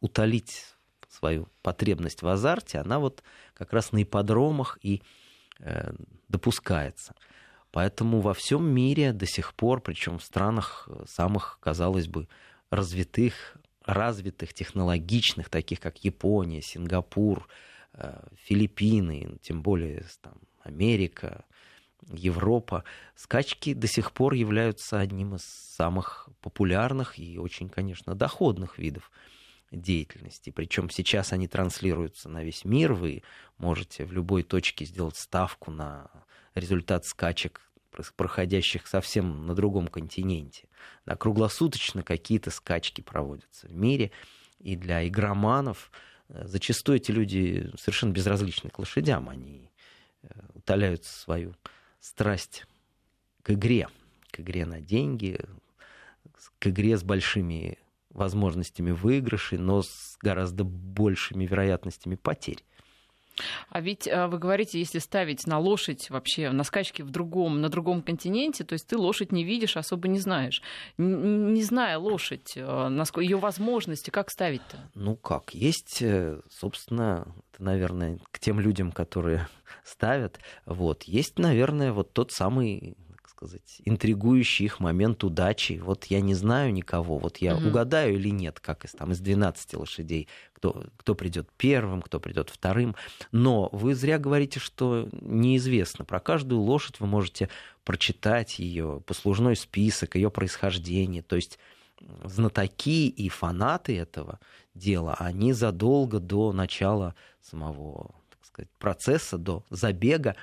утолить 0.00 0.74
свою 1.08 1.48
потребность 1.62 2.22
в 2.22 2.28
азарте, 2.28 2.78
она 2.78 2.98
вот 2.98 3.22
как 3.54 3.72
раз 3.72 3.92
на 3.92 4.02
ипподромах 4.02 4.78
и 4.82 5.02
допускается. 6.28 7.14
Поэтому 7.70 8.20
во 8.20 8.34
всем 8.34 8.68
мире 8.68 9.12
до 9.12 9.24
сих 9.24 9.54
пор, 9.54 9.80
причем 9.80 10.18
в 10.18 10.24
странах 10.24 10.88
самых, 11.06 11.58
казалось 11.60 12.06
бы, 12.06 12.28
развитых, 12.70 13.56
развитых, 13.84 14.54
технологичных, 14.54 15.48
таких 15.48 15.80
как 15.80 16.04
Япония, 16.04 16.62
Сингапур, 16.62 17.48
э, 17.92 18.26
Филиппины, 18.44 19.38
тем 19.42 19.62
более 19.62 20.04
там, 20.20 20.34
Америка, 20.62 21.44
Европа, 22.12 22.84
скачки 23.14 23.74
до 23.74 23.86
сих 23.86 24.12
пор 24.12 24.34
являются 24.34 25.00
одним 25.00 25.36
из 25.36 25.44
самых 25.44 26.28
популярных 26.40 27.18
и 27.18 27.38
очень, 27.38 27.68
конечно, 27.68 28.14
доходных 28.14 28.78
видов 28.78 29.10
деятельности. 29.70 30.50
Причем 30.50 30.90
сейчас 30.90 31.32
они 31.32 31.48
транслируются 31.48 32.28
на 32.28 32.44
весь 32.44 32.64
мир. 32.64 32.92
Вы 32.92 33.22
можете 33.58 34.04
в 34.04 34.12
любой 34.12 34.42
точке 34.42 34.84
сделать 34.84 35.16
ставку 35.16 35.70
на 35.70 36.10
результат 36.54 37.04
скачек 37.06 37.60
проходящих 38.16 38.86
совсем 38.86 39.46
на 39.46 39.54
другом 39.54 39.88
континенте. 39.88 40.68
Да, 41.06 41.16
круглосуточно 41.16 42.02
какие-то 42.02 42.50
скачки 42.50 43.00
проводятся 43.00 43.68
в 43.68 43.74
мире. 43.74 44.10
И 44.58 44.76
для 44.76 45.06
игроманов 45.06 45.90
э, 46.28 46.46
зачастую 46.46 46.96
эти 46.96 47.10
люди 47.10 47.70
совершенно 47.78 48.12
безразличны 48.12 48.70
к 48.70 48.78
лошадям. 48.78 49.28
Они 49.28 49.70
э, 50.22 50.28
утоляют 50.54 51.04
свою 51.04 51.54
страсть 52.00 52.66
к 53.42 53.50
игре, 53.50 53.88
к 54.30 54.40
игре 54.40 54.66
на 54.66 54.80
деньги, 54.80 55.38
к 56.58 56.66
игре 56.66 56.96
с 56.96 57.02
большими 57.02 57.78
возможностями 58.10 58.92
выигрышей, 58.92 59.58
но 59.58 59.82
с 59.82 60.16
гораздо 60.20 60.64
большими 60.64 61.44
вероятностями 61.44 62.14
потерь. 62.14 62.64
А 63.68 63.80
ведь 63.80 64.06
э, 64.06 64.26
вы 64.26 64.38
говорите, 64.38 64.78
если 64.78 64.98
ставить 64.98 65.46
на 65.46 65.58
лошадь 65.58 66.10
вообще 66.10 66.50
на 66.50 66.64
скачке 66.64 67.02
в 67.02 67.10
другом, 67.10 67.60
на 67.60 67.68
другом 67.68 68.02
континенте, 68.02 68.64
то 68.64 68.74
есть 68.74 68.86
ты 68.86 68.96
лошадь 68.96 69.32
не 69.32 69.44
видишь, 69.44 69.76
особо 69.76 70.08
не 70.08 70.18
знаешь. 70.18 70.62
Не 70.98 71.62
зная 71.62 71.98
лошадь, 71.98 72.52
э, 72.56 73.04
ее 73.16 73.36
возможности, 73.36 74.10
как 74.10 74.30
ставить-то? 74.30 74.78
Ну 74.94 75.16
как, 75.16 75.54
есть, 75.54 76.02
э, 76.02 76.40
собственно, 76.50 77.26
это, 77.52 77.62
наверное, 77.62 78.18
к 78.30 78.38
тем 78.38 78.60
людям, 78.60 78.92
которые 78.92 79.48
ставят, 79.84 80.38
вот, 80.66 81.04
есть, 81.04 81.38
наверное, 81.38 81.92
вот 81.92 82.12
тот 82.12 82.32
самый 82.32 82.96
сказать, 83.48 83.80
интригующий 83.84 84.66
их 84.66 84.80
момент 84.80 85.22
удачи. 85.24 85.80
Вот 85.82 86.04
я 86.06 86.20
не 86.20 86.34
знаю 86.34 86.72
никого, 86.72 87.18
вот 87.18 87.38
я 87.38 87.56
угу. 87.56 87.68
угадаю 87.68 88.14
или 88.14 88.30
нет, 88.30 88.60
как 88.60 88.84
из, 88.84 88.92
там, 88.92 89.12
из 89.12 89.20
12 89.20 89.74
лошадей, 89.74 90.28
кто, 90.52 90.84
кто 90.96 91.14
придет 91.14 91.48
первым, 91.56 92.02
кто 92.02 92.20
придет 92.20 92.50
вторым. 92.50 92.96
Но 93.32 93.68
вы 93.72 93.94
зря 93.94 94.18
говорите, 94.18 94.60
что 94.60 95.08
неизвестно. 95.12 96.04
Про 96.04 96.20
каждую 96.20 96.60
лошадь 96.60 97.00
вы 97.00 97.06
можете 97.06 97.48
прочитать 97.84 98.58
ее 98.58 99.02
послужной 99.06 99.56
список, 99.56 100.16
ее 100.16 100.30
происхождение. 100.30 101.22
То 101.22 101.36
есть 101.36 101.58
знатоки 102.24 103.08
и 103.08 103.28
фанаты 103.28 103.96
этого 103.98 104.40
дела, 104.74 105.14
они 105.18 105.52
задолго 105.52 106.18
до 106.18 106.52
начала 106.52 107.14
самого 107.42 108.14
так 108.30 108.44
сказать, 108.44 108.70
процесса, 108.78 109.38
до 109.38 109.64
забега, 109.70 110.34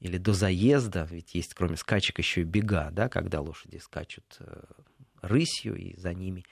или 0.00 0.16
до 0.16 0.32
заезда, 0.32 1.06
ведь 1.10 1.34
есть 1.34 1.54
кроме 1.54 1.76
скачек 1.76 2.18
еще 2.18 2.42
и 2.42 2.44
бега, 2.44 2.90
да, 2.92 3.08
когда 3.08 3.40
лошади 3.40 3.78
скачут 3.78 4.36
э, 4.40 4.62
рысью, 5.22 5.74
и 5.76 5.98
за 5.98 6.14
ними 6.14 6.44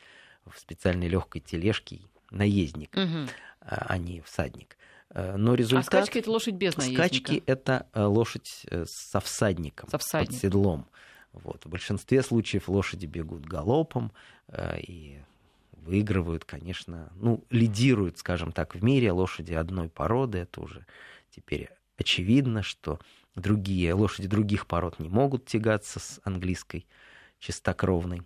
в 0.47 0.59
специальной 0.59 1.09
легкой 1.09 1.41
тележке 1.41 2.01
наездник, 2.31 2.95
угу. 2.95 3.29
а 3.61 3.97
не 3.99 4.21
всадник. 4.23 4.77
Э, 5.11 5.37
но 5.37 5.55
результат... 5.55 5.95
А 5.95 6.03
скачки 6.03 6.19
это 6.19 6.31
лошадь 6.31 6.55
без 6.55 6.77
наездника? 6.77 7.07
Скачки 7.07 7.43
это 7.47 7.87
э, 7.93 8.03
лошадь 8.03 8.67
со 8.85 9.21
всадником, 9.21 9.89
со 9.91 9.99
всадником. 9.99 10.35
под 10.35 10.43
седлом. 10.43 10.87
Вот. 11.33 11.65
В 11.65 11.69
большинстве 11.69 12.23
случаев 12.23 12.69
лошади 12.69 13.07
бегут 13.07 13.45
галопом 13.45 14.11
и 14.79 15.21
выигрывают, 15.73 16.45
конечно, 16.47 17.13
ну, 17.15 17.45
лидируют, 17.51 18.19
скажем 18.19 18.53
так, 18.53 18.75
в 18.75 18.83
мире 18.83 19.13
лошади 19.13 19.53
одной 19.53 19.91
породы. 19.91 20.39
Это 20.39 20.63
уже 20.63 20.87
теперь 21.31 21.69
очевидно, 21.99 22.63
что 22.63 22.99
другие 23.37 23.94
лошади 23.94 24.27
других 24.27 24.66
пород 24.66 24.99
не 24.99 25.09
могут 25.09 25.46
тягаться 25.46 26.01
с 26.01 26.20
английской 26.25 26.87
чистокровной 27.38 28.22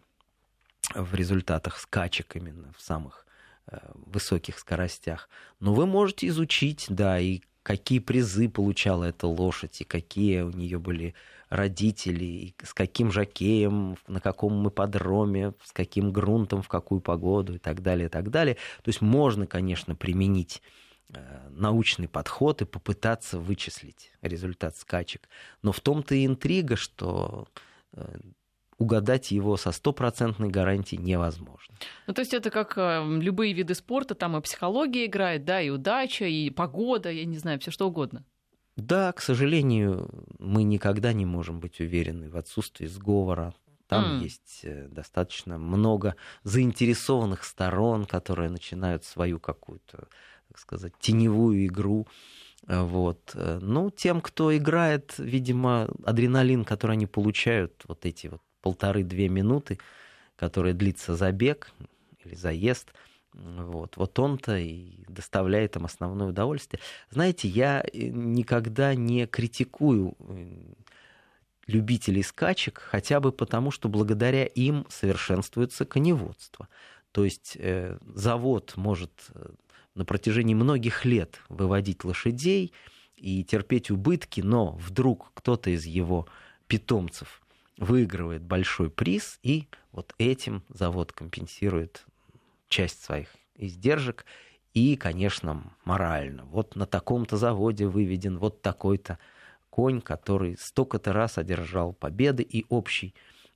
в 0.94 1.14
результатах 1.14 1.78
скачек 1.78 2.36
именно 2.36 2.72
в 2.76 2.80
самых 2.80 3.26
э, 3.66 3.78
высоких 3.94 4.58
скоростях. 4.58 5.28
Но 5.58 5.74
вы 5.74 5.86
можете 5.86 6.28
изучить, 6.28 6.86
да, 6.88 7.20
и 7.20 7.40
какие 7.62 7.98
призы 7.98 8.48
получала 8.48 9.04
эта 9.04 9.26
лошадь, 9.26 9.80
и 9.82 9.84
какие 9.84 10.40
у 10.40 10.50
нее 10.50 10.78
были 10.78 11.14
родители, 11.48 12.24
и 12.24 12.54
с 12.62 12.72
каким 12.72 13.10
жакеем, 13.12 13.96
на 14.06 14.20
каком 14.20 14.68
ипподроме, 14.68 15.54
с 15.64 15.72
каким 15.72 16.12
грунтом, 16.12 16.62
в 16.62 16.68
какую 16.68 17.00
погоду 17.00 17.54
и 17.54 17.58
так 17.58 17.82
далее, 17.82 18.06
и 18.06 18.10
так 18.10 18.30
далее. 18.30 18.54
То 18.82 18.88
есть 18.88 19.00
можно, 19.00 19.46
конечно, 19.46 19.94
применить 19.94 20.62
научный 21.50 22.08
подход 22.08 22.62
и 22.62 22.64
попытаться 22.64 23.38
вычислить 23.38 24.12
результат 24.22 24.76
скачек. 24.76 25.28
Но 25.62 25.72
в 25.72 25.80
том-то 25.80 26.14
и 26.14 26.26
интрига, 26.26 26.76
что 26.76 27.48
э, 27.92 28.18
угадать 28.78 29.30
его 29.30 29.56
со 29.56 29.72
стопроцентной 29.72 30.48
гарантией 30.48 31.00
невозможно. 31.02 31.74
Ну, 32.06 32.14
то 32.14 32.22
есть 32.22 32.32
это 32.32 32.50
как 32.50 32.78
э, 32.78 33.04
любые 33.20 33.52
виды 33.52 33.74
спорта, 33.74 34.14
там 34.14 34.36
и 34.36 34.40
психология 34.40 35.06
играет, 35.06 35.44
да, 35.44 35.60
и 35.60 35.68
удача, 35.68 36.24
и 36.24 36.50
погода, 36.50 37.10
я 37.10 37.24
не 37.24 37.36
знаю, 37.36 37.60
все 37.60 37.70
что 37.70 37.88
угодно. 37.88 38.24
Да, 38.76 39.12
к 39.12 39.20
сожалению, 39.20 40.08
мы 40.38 40.62
никогда 40.62 41.12
не 41.12 41.26
можем 41.26 41.60
быть 41.60 41.80
уверены 41.80 42.30
в 42.30 42.36
отсутствии 42.36 42.86
сговора. 42.86 43.54
Там 43.86 44.20
mm. 44.20 44.22
есть 44.22 44.64
достаточно 44.92 45.58
много 45.58 46.14
заинтересованных 46.44 47.44
сторон, 47.44 48.06
которые 48.06 48.48
начинают 48.48 49.04
свою 49.04 49.40
какую-то 49.40 50.08
так 50.50 50.58
сказать, 50.58 50.92
теневую 51.00 51.66
игру. 51.66 52.06
Э, 52.66 52.82
вот. 52.82 53.34
Ну, 53.34 53.90
тем, 53.90 54.20
кто 54.20 54.54
играет, 54.56 55.14
видимо, 55.18 55.88
адреналин, 56.04 56.64
который 56.64 56.92
они 56.92 57.06
получают, 57.06 57.84
вот 57.88 58.04
эти 58.04 58.26
вот 58.26 58.42
полторы-две 58.60 59.28
минуты, 59.28 59.78
которые 60.36 60.74
длится 60.74 61.16
забег 61.16 61.72
или 62.24 62.34
заезд, 62.34 62.92
вот, 63.32 63.96
вот 63.96 64.18
он-то 64.18 64.56
и 64.56 65.04
доставляет 65.08 65.76
им 65.76 65.84
основное 65.84 66.28
удовольствие. 66.28 66.80
Знаете, 67.10 67.48
я 67.48 67.80
э, 67.80 68.08
никогда 68.08 68.94
не 68.94 69.26
критикую 69.26 70.16
э, 70.18 70.74
любителей 71.66 72.22
скачек, 72.22 72.80
хотя 72.80 73.20
бы 73.20 73.30
потому, 73.30 73.70
что 73.70 73.88
благодаря 73.88 74.44
им 74.44 74.84
совершенствуется 74.88 75.84
коневодство. 75.84 76.68
То 77.12 77.24
есть 77.24 77.56
э, 77.58 77.98
завод 78.14 78.72
может 78.76 79.12
на 79.94 80.04
протяжении 80.04 80.54
многих 80.54 81.04
лет 81.04 81.40
выводить 81.48 82.04
лошадей 82.04 82.72
и 83.16 83.44
терпеть 83.44 83.90
убытки, 83.90 84.40
но 84.40 84.72
вдруг 84.72 85.32
кто-то 85.34 85.70
из 85.70 85.84
его 85.84 86.26
питомцев 86.66 87.42
выигрывает 87.76 88.42
большой 88.42 88.90
приз, 88.90 89.38
и 89.42 89.66
вот 89.92 90.14
этим 90.18 90.62
завод 90.68 91.12
компенсирует 91.12 92.04
часть 92.68 93.02
своих 93.02 93.28
издержек 93.56 94.24
и, 94.74 94.96
конечно, 94.96 95.74
морально. 95.84 96.44
Вот 96.44 96.76
на 96.76 96.86
таком-то 96.86 97.36
заводе 97.36 97.86
выведен 97.86 98.38
вот 98.38 98.62
такой-то 98.62 99.18
конь, 99.70 100.00
который 100.00 100.56
столько-то 100.58 101.12
раз 101.12 101.38
одержал 101.38 101.92
победы, 101.92 102.42
и 102.42 102.64
общий 102.68 103.14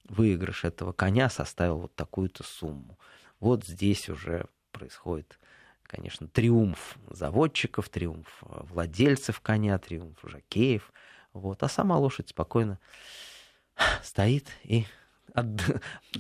выигрыш 0.09 0.65
этого 0.65 0.93
коня 0.93 1.31
составил 1.31 1.79
вот 1.81 1.95
такую-то 1.95 2.43
сумму. 2.43 2.99
Вот 3.41 3.65
здесь 3.65 4.09
уже 4.09 4.47
происходит 4.73 5.39
конечно, 5.87 6.29
триумф 6.29 6.97
заводчиков, 7.11 7.89
триумф 7.89 8.43
владельцев 8.43 9.41
коня, 9.41 9.79
триумф 9.79 10.19
жакеев. 10.23 10.93
Вот. 11.33 11.63
А 11.63 11.69
сама 11.69 11.99
лошадь 11.99 12.31
спокойно 12.31 12.79
стоит 14.03 14.47
и 14.65 14.87
от... 15.33 15.47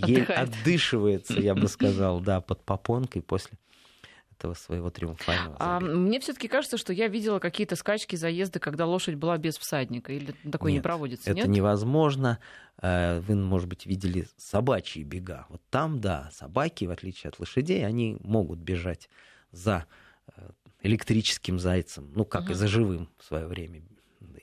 отдышивается, 0.03 1.35
я 1.35 1.55
бы 1.55 1.69
сказал, 1.69 2.21
да, 2.21 2.41
под 2.41 2.65
попонкой 2.65 3.23
после 3.23 3.59
этого 4.33 4.55
своего 4.55 4.91
триумфального 4.91 5.57
а 5.59 5.81
Мне 5.81 6.21
все-таки 6.21 6.49
кажется, 6.49 6.77
что 6.77 6.93
я 6.93 7.09
видела 7.09 7.39
какие-то 7.39 7.77
скачки, 7.77 8.17
заезды, 8.17 8.59
когда 8.59 8.85
лошадь 8.85 9.15
была 9.15 9.39
без 9.39 9.57
всадника, 9.57 10.13
или 10.13 10.35
такое 10.51 10.73
нет, 10.73 10.81
не 10.81 10.83
проводится. 10.83 11.31
Это 11.31 11.41
нет? 11.41 11.49
невозможно. 11.49 12.41
Э, 12.83 13.21
вы, 13.21 13.37
может 13.37 13.69
быть, 13.69 13.87
видели 13.87 14.27
собачьи 14.37 15.03
бега. 15.03 15.47
Вот 15.49 15.63
там, 15.71 16.01
да, 16.01 16.31
собаки, 16.33 16.85
в 16.85 16.91
отличие 16.91 17.29
от 17.29 17.39
лошадей, 17.39 17.87
они 17.87 18.17
могут 18.21 18.59
бежать 18.59 19.09
за 19.55 19.87
э, 20.27 20.51
электрическим 20.83 21.59
зайцем, 21.59 22.11
ну, 22.15 22.25
как 22.25 22.49
uh-huh. 22.49 22.53
и 22.53 22.55
за 22.55 22.69
живым 22.69 23.09
в 23.19 23.25
свое 23.25 23.47
время 23.47 23.83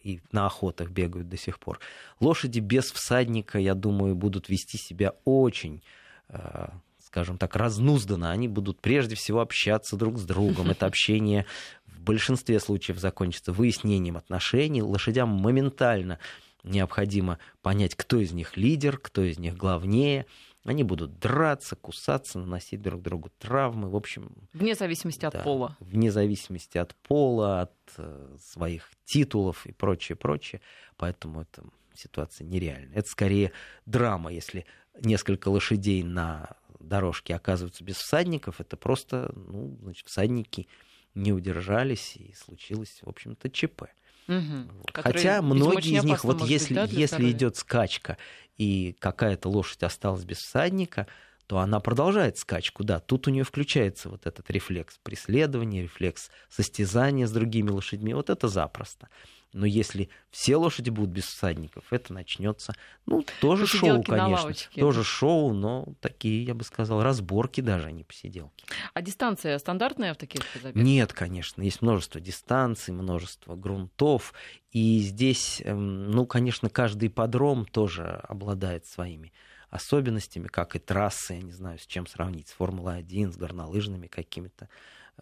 и 0.04 0.19
на 0.32 0.47
охотах 0.47 0.89
бегают 0.89 1.30
до 1.30 1.38
сих 1.38 1.60
пор. 1.60 1.80
Лошади 2.19 2.60
без 2.60 2.91
всадника, 2.91 3.60
я 3.60 3.76
думаю, 3.76 4.15
будут 4.15 4.50
вести 4.50 4.80
себя 4.80 5.13
очень 5.26 5.84
э, 6.30 6.69
скажем 7.12 7.38
так, 7.38 7.58
разнузданно. 7.58 8.32
Они 8.32 8.47
будут 8.47 8.80
прежде 8.80 9.15
всего 9.15 9.41
общаться 9.41 9.97
друг 9.97 10.17
с 10.17 10.24
другом. 10.24 10.71
Это 10.71 10.86
общение 10.88 11.45
в 11.86 12.00
большинстве 12.00 12.60
случаев 12.60 13.00
закончится 13.00 13.52
выяснением 13.52 14.15
отношений. 14.15 14.82
Лошадям 14.82 15.28
моментально 15.30 16.19
необходимо 16.63 17.38
понять, 17.62 17.95
кто 17.95 18.17
из 18.17 18.32
них 18.32 18.56
лидер, 18.56 18.97
кто 18.97 19.24
из 19.24 19.38
них 19.38 19.58
главнее. 19.58 20.26
Они 20.63 20.84
будут 20.84 21.17
драться, 21.17 21.76
кусаться, 21.76 22.38
наносить 22.38 22.82
друг 22.82 23.02
другу 23.02 23.32
травмы. 23.39 23.89
В 23.89 23.95
общем... 23.95 24.32
Вне 24.54 24.76
зависимости 24.76 25.21
да, 25.21 25.30
от 25.30 25.43
пола. 25.43 25.78
Вне 25.80 26.12
зависимости 26.12 26.78
от 26.78 26.95
пола, 26.95 27.62
от 27.62 27.74
э, 27.97 28.38
своих 28.39 28.91
титулов 29.06 29.65
и 29.65 29.71
прочее, 29.71 30.15
прочее. 30.15 30.62
Поэтому 30.97 31.41
эта 31.41 31.63
ситуация 31.95 32.45
нереальная. 32.45 32.95
Это 32.95 33.10
скорее 33.10 33.52
драма, 33.88 34.32
если 34.32 34.65
несколько 35.00 35.50
лошадей 35.50 36.04
на 36.04 36.58
дорожке 36.80 37.36
оказываются 37.36 37.84
без 37.84 37.97
всадников. 37.97 38.62
Это 38.62 38.78
просто, 38.78 39.32
ну, 39.36 39.78
значит, 39.82 40.08
всадники 40.08 40.67
не 41.15 41.34
удержались, 41.34 42.15
и 42.17 42.34
случилось, 42.34 43.00
в 43.02 43.10
общем-то, 43.10 43.50
ЧП. 43.50 43.84
Угу. 44.27 44.86
Хотя 44.93 45.41
многие 45.41 45.97
из 45.97 46.03
них, 46.03 46.23
вот 46.23 46.41
если, 46.41 46.73
быть, 46.73 46.91
да, 46.91 46.99
если 46.99 47.31
идет 47.31 47.57
скачка, 47.57 48.17
и 48.57 48.95
какая-то 48.99 49.49
лошадь 49.49 49.84
осталась 49.84 50.23
без 50.23 50.38
всадника, 50.38 51.07
то 51.47 51.57
она 51.57 51.79
продолжает 51.79 52.38
скачку, 52.38 52.84
да, 52.84 52.99
тут 52.99 53.27
у 53.27 53.31
нее 53.31 53.43
включается 53.43 54.07
вот 54.07 54.25
этот 54.25 54.49
рефлекс 54.49 54.99
преследования, 55.03 55.84
рефлекс 55.84 56.29
состязания 56.49 57.27
с 57.27 57.31
другими 57.31 57.69
лошадьми, 57.69 58.13
вот 58.13 58.29
это 58.29 58.47
запросто. 58.47 59.10
Но 59.54 59.66
если 59.66 60.10
все 60.30 60.56
лошади 60.56 60.90
будут 60.90 61.10
без 61.10 61.26
всадников, 61.26 61.92
это 61.92 62.14
начнется, 62.14 62.74
ну, 63.06 63.26
тоже 63.42 63.64
посиделки 63.64 64.08
шоу, 64.08 64.18
конечно. 64.18 64.54
Тоже 64.76 65.04
шоу, 65.04 65.54
но 65.54 65.94
такие, 66.00 66.44
я 66.44 66.54
бы 66.54 66.64
сказал, 66.64 67.04
разборки 67.04 67.60
даже, 67.60 67.88
а 67.88 67.92
не 67.92 68.04
посиделки. 68.04 68.66
А 68.94 69.02
дистанция 69.02 69.58
стандартная 69.60 70.14
в 70.14 70.18
таких 70.18 70.42
забегах? 70.54 70.84
Нет, 70.84 71.12
конечно. 71.12 71.62
Есть 71.62 71.82
множество 71.82 72.22
дистанций, 72.22 72.94
множество 72.94 73.56
грунтов. 73.56 74.34
И 74.72 75.00
здесь, 75.00 75.62
эм, 75.66 76.12
ну, 76.12 76.26
конечно, 76.26 76.70
каждый 76.70 77.10
подром 77.10 77.66
тоже 77.66 78.06
обладает 78.06 78.86
своими 78.86 79.34
особенностями, 79.70 80.48
как 80.48 80.76
и 80.76 80.80
трассы, 80.80 81.34
я 81.34 81.42
не 81.42 81.52
знаю, 81.54 81.78
с 81.80 81.86
чем 81.86 82.08
сравнить, 82.08 82.50
с 82.50 82.54
Формулой-1, 82.54 83.32
с 83.32 83.38
горнолыжными 83.38 84.08
какими-то 84.08 84.70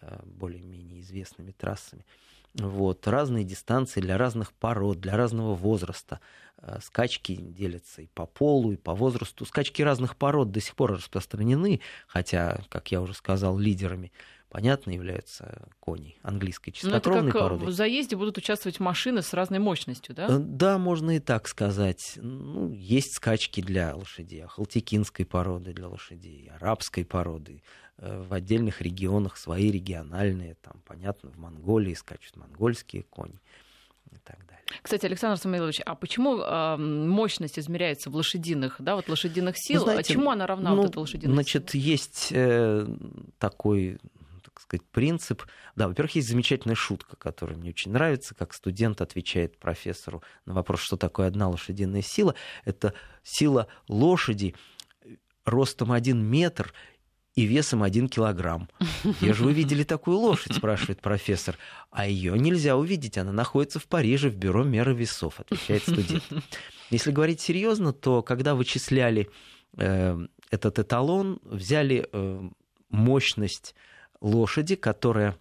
э, 0.00 0.20
более-менее 0.24 1.00
известными 1.00 1.52
трассами. 1.52 2.04
Вот, 2.54 3.06
разные 3.06 3.44
дистанции 3.44 4.00
для 4.00 4.18
разных 4.18 4.52
пород, 4.52 5.00
для 5.00 5.16
разного 5.16 5.54
возраста. 5.54 6.20
Э, 6.58 6.78
скачки 6.82 7.36
делятся 7.36 8.02
и 8.02 8.06
по 8.08 8.26
полу, 8.26 8.72
и 8.72 8.76
по 8.76 8.94
возрасту. 8.94 9.44
Скачки 9.44 9.82
разных 9.82 10.16
пород 10.16 10.50
до 10.50 10.60
сих 10.60 10.74
пор 10.74 10.92
распространены, 10.92 11.80
хотя, 12.06 12.60
как 12.68 12.90
я 12.90 13.00
уже 13.00 13.14
сказал, 13.14 13.56
лидерами 13.56 14.12
понятно, 14.50 14.90
являются 14.90 15.68
кони 15.78 16.18
английской 16.22 16.72
чистокровной 16.72 17.22
Но 17.22 17.28
это 17.28 17.38
как 17.38 17.42
породы. 17.42 17.66
В 17.66 17.70
заезде 17.70 18.16
будут 18.16 18.36
участвовать 18.36 18.80
машины 18.80 19.22
с 19.22 19.32
разной 19.32 19.60
мощностью, 19.60 20.14
да? 20.14 20.26
Э, 20.28 20.38
да, 20.38 20.76
можно 20.76 21.16
и 21.16 21.20
так 21.20 21.48
сказать. 21.48 22.14
Ну, 22.16 22.70
есть 22.72 23.14
скачки 23.14 23.62
для 23.62 23.94
лошадей, 23.94 24.44
ахалтекинской 24.44 25.24
породы 25.24 25.72
для 25.72 25.88
лошадей, 25.88 26.50
арабской 26.54 27.04
породы. 27.04 27.62
Э, 28.02 28.22
в 28.22 28.32
отдельных 28.32 28.80
регионах 28.80 29.36
свои 29.36 29.70
региональные, 29.70 30.54
там, 30.62 30.80
понятно, 30.86 31.28
в 31.28 31.36
Монголии 31.36 31.92
скачут 31.92 32.34
монгольские 32.36 33.02
кони 33.02 33.38
и 34.10 34.16
так 34.24 34.38
далее. 34.46 34.64
Кстати, 34.80 35.04
Александр 35.04 35.38
Самойлович, 35.38 35.82
а 35.84 35.94
почему 35.96 36.38
э, 36.38 36.76
мощность 36.78 37.58
измеряется 37.58 38.08
в 38.08 38.16
лошадиных, 38.16 38.76
да, 38.78 38.96
вот 38.96 39.06
лошадиных 39.10 39.56
сил? 39.58 39.82
Знаете, 39.82 40.14
а 40.14 40.14
чему 40.14 40.30
она 40.30 40.46
равна, 40.46 40.70
ну, 40.70 40.76
вот 40.76 40.90
эта 40.90 41.00
лошадиная 41.00 41.34
Значит, 41.34 41.70
сила? 41.70 41.82
есть 41.82 42.28
э, 42.30 42.86
такой 43.38 43.98
сказать, 44.58 44.86
принцип. 44.92 45.42
Да, 45.76 45.86
во-первых, 45.86 46.14
есть 46.14 46.28
замечательная 46.28 46.76
шутка, 46.76 47.16
которая 47.16 47.58
мне 47.58 47.70
очень 47.70 47.92
нравится, 47.92 48.34
как 48.34 48.54
студент 48.54 49.02
отвечает 49.02 49.58
профессору 49.58 50.22
на 50.46 50.54
вопрос, 50.54 50.80
что 50.80 50.96
такое 50.96 51.26
одна 51.26 51.50
лошадиная 51.50 52.02
сила. 52.02 52.34
Это 52.64 52.94
сила 53.22 53.68
лошади 53.88 54.54
ростом 55.44 55.92
один 55.92 56.24
метр 56.24 56.72
и 57.40 57.46
весом 57.46 57.82
один 57.82 58.08
килограмм. 58.08 58.68
Где 59.02 59.32
же 59.32 59.44
вы 59.44 59.54
видели 59.54 59.82
такую 59.82 60.18
лошадь, 60.18 60.54
спрашивает 60.54 61.00
профессор. 61.00 61.56
А 61.90 62.06
ее 62.06 62.38
нельзя 62.38 62.76
увидеть, 62.76 63.16
она 63.16 63.32
находится 63.32 63.78
в 63.78 63.86
Париже 63.86 64.28
в 64.28 64.36
бюро 64.36 64.62
меры 64.62 64.94
весов, 64.94 65.40
отвечает 65.40 65.82
студент. 65.82 66.22
Если 66.90 67.12
говорить 67.12 67.40
серьезно, 67.40 67.94
то 67.94 68.22
когда 68.22 68.54
вычисляли 68.54 69.30
э, 69.78 70.18
этот 70.50 70.78
эталон, 70.78 71.40
взяли 71.44 72.08
э, 72.12 72.48
мощность 72.90 73.74
лошади, 74.20 74.76
которая 74.76 75.36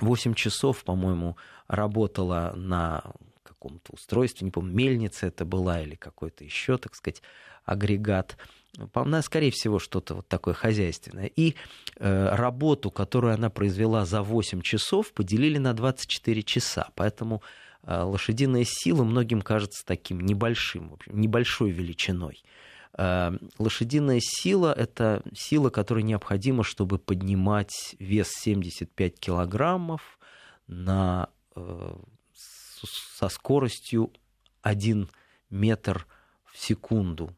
8 0.00 0.34
часов, 0.34 0.84
по-моему, 0.84 1.36
работала 1.66 2.52
на 2.54 3.02
каком-то 3.42 3.94
устройстве, 3.94 4.44
не 4.44 4.52
помню, 4.52 4.72
мельница 4.72 5.26
это 5.26 5.44
была 5.44 5.82
или 5.82 5.96
какой-то 5.96 6.44
еще, 6.44 6.78
так 6.78 6.94
сказать, 6.94 7.22
агрегат. 7.64 8.36
По-моему, 8.92 9.22
скорее 9.22 9.50
всего, 9.50 9.78
что-то 9.78 10.16
вот 10.16 10.28
такое 10.28 10.54
хозяйственное. 10.54 11.26
И 11.26 11.54
э, 11.96 12.28
работу, 12.34 12.90
которую 12.90 13.34
она 13.34 13.50
произвела 13.50 14.04
за 14.04 14.22
8 14.22 14.60
часов, 14.60 15.12
поделили 15.12 15.58
на 15.58 15.72
24 15.72 16.42
часа. 16.42 16.88
Поэтому 16.94 17.42
э, 17.82 18.00
лошадиная 18.00 18.64
сила 18.64 19.04
многим 19.04 19.42
кажется 19.42 19.84
таким 19.84 20.20
небольшим, 20.20 20.90
в 20.90 20.94
общем, 20.94 21.20
небольшой 21.20 21.70
величиной. 21.70 22.42
Э, 22.96 23.32
лошадиная 23.58 24.20
сила– 24.20 24.72
это 24.76 25.22
сила, 25.34 25.70
которая 25.70 26.04
необходима, 26.04 26.62
чтобы 26.62 26.98
поднимать 26.98 27.96
вес 27.98 28.28
75 28.28 29.18
килограммов 29.18 30.18
на, 30.66 31.30
э, 31.56 31.96
со 33.16 33.28
скоростью 33.28 34.12
1 34.62 35.08
метр 35.50 36.06
в 36.44 36.58
секунду. 36.58 37.34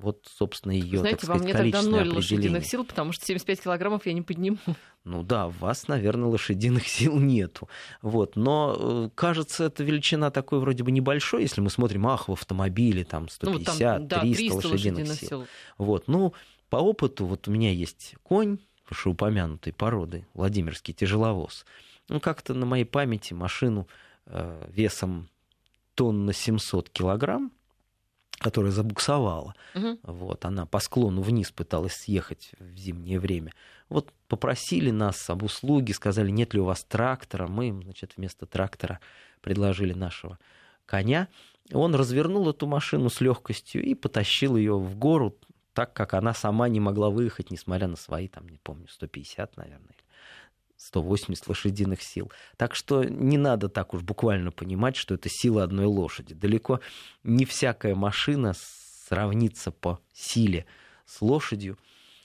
Вот, 0.00 0.26
собственно, 0.26 0.72
ее, 0.72 0.98
Знаете, 0.98 1.18
так 1.18 1.24
сказать, 1.24 1.40
во 1.40 1.44
мне 1.44 1.72
тогда 1.72 1.82
ноль 1.82 2.08
лошадиных 2.08 2.64
сил, 2.64 2.84
потому 2.84 3.12
что 3.12 3.26
75 3.26 3.62
килограммов 3.62 4.06
я 4.06 4.12
не 4.12 4.22
подниму. 4.22 4.58
Ну 5.02 5.22
да, 5.22 5.46
у 5.46 5.50
вас, 5.50 5.88
наверное, 5.88 6.28
лошадиных 6.28 6.86
сил 6.86 7.18
нету. 7.18 7.70
Вот. 8.02 8.36
Но 8.36 8.76
э, 8.78 9.10
кажется, 9.14 9.64
эта 9.64 9.82
величина 9.82 10.30
такой 10.30 10.60
вроде 10.60 10.84
бы 10.84 10.90
небольшой, 10.90 11.40
если 11.40 11.62
мы 11.62 11.70
смотрим, 11.70 12.06
ах, 12.06 12.28
в 12.28 12.32
автомобиле 12.32 13.04
там 13.04 13.30
150, 13.30 13.68
ну, 13.68 13.74
там, 13.74 14.08
да, 14.08 14.20
300, 14.20 14.36
300 14.36 14.56
лошадиных, 14.56 14.72
лошадиных 14.72 15.18
сил. 15.18 15.28
сил. 15.28 15.46
Вот. 15.78 16.06
Ну, 16.06 16.34
по 16.68 16.76
опыту, 16.76 17.24
вот 17.24 17.48
у 17.48 17.50
меня 17.50 17.72
есть 17.72 18.14
конь 18.22 18.58
вышеупомянутой 18.90 19.72
породы, 19.72 20.26
Владимирский 20.34 20.92
тяжеловоз. 20.92 21.64
Ну, 22.10 22.20
как-то 22.20 22.52
на 22.52 22.66
моей 22.66 22.84
памяти 22.84 23.32
машину 23.32 23.88
э, 24.26 24.68
весом 24.68 25.30
тонна 25.94 26.34
700 26.34 26.90
килограмм 26.90 27.52
которая 28.40 28.72
забуксовала. 28.72 29.54
Угу. 29.74 29.98
Вот, 30.02 30.44
она 30.44 30.64
по 30.64 30.78
склону 30.78 31.20
вниз 31.20 31.52
пыталась 31.52 31.94
съехать 31.94 32.52
в 32.58 32.76
зимнее 32.76 33.20
время. 33.20 33.52
Вот 33.90 34.12
попросили 34.28 34.90
нас 34.90 35.28
об 35.28 35.42
услуге, 35.42 35.92
сказали, 35.92 36.30
нет 36.30 36.54
ли 36.54 36.60
у 36.60 36.64
вас 36.64 36.82
трактора. 36.84 37.46
Мы, 37.46 37.70
значит, 37.84 38.14
вместо 38.16 38.46
трактора 38.46 39.00
предложили 39.42 39.92
нашего 39.92 40.38
коня. 40.86 41.28
Он 41.72 41.94
развернул 41.94 42.48
эту 42.48 42.66
машину 42.66 43.10
с 43.10 43.20
легкостью 43.20 43.82
и 43.82 43.94
потащил 43.94 44.56
ее 44.56 44.78
в 44.78 44.96
гору, 44.96 45.36
так 45.74 45.92
как 45.92 46.14
она 46.14 46.32
сама 46.32 46.68
не 46.68 46.80
могла 46.80 47.10
выехать, 47.10 47.50
несмотря 47.50 47.88
на 47.88 47.96
свои, 47.96 48.26
там, 48.26 48.48
не 48.48 48.58
помню, 48.58 48.88
150, 48.88 49.56
наверное, 49.56 49.94
180 50.80 51.46
лошадиных 51.46 52.02
сил. 52.02 52.32
Так 52.56 52.74
что 52.74 53.04
не 53.04 53.36
надо 53.36 53.68
так 53.68 53.92
уж 53.92 54.02
буквально 54.02 54.50
понимать, 54.50 54.96
что 54.96 55.14
это 55.14 55.28
сила 55.28 55.62
одной 55.62 55.86
лошади. 55.86 56.34
Далеко 56.34 56.80
не 57.22 57.44
всякая 57.44 57.94
машина 57.94 58.54
сравнится 59.08 59.70
по 59.72 60.00
силе 60.12 60.64
с 61.04 61.20
лошадью. 61.20 61.78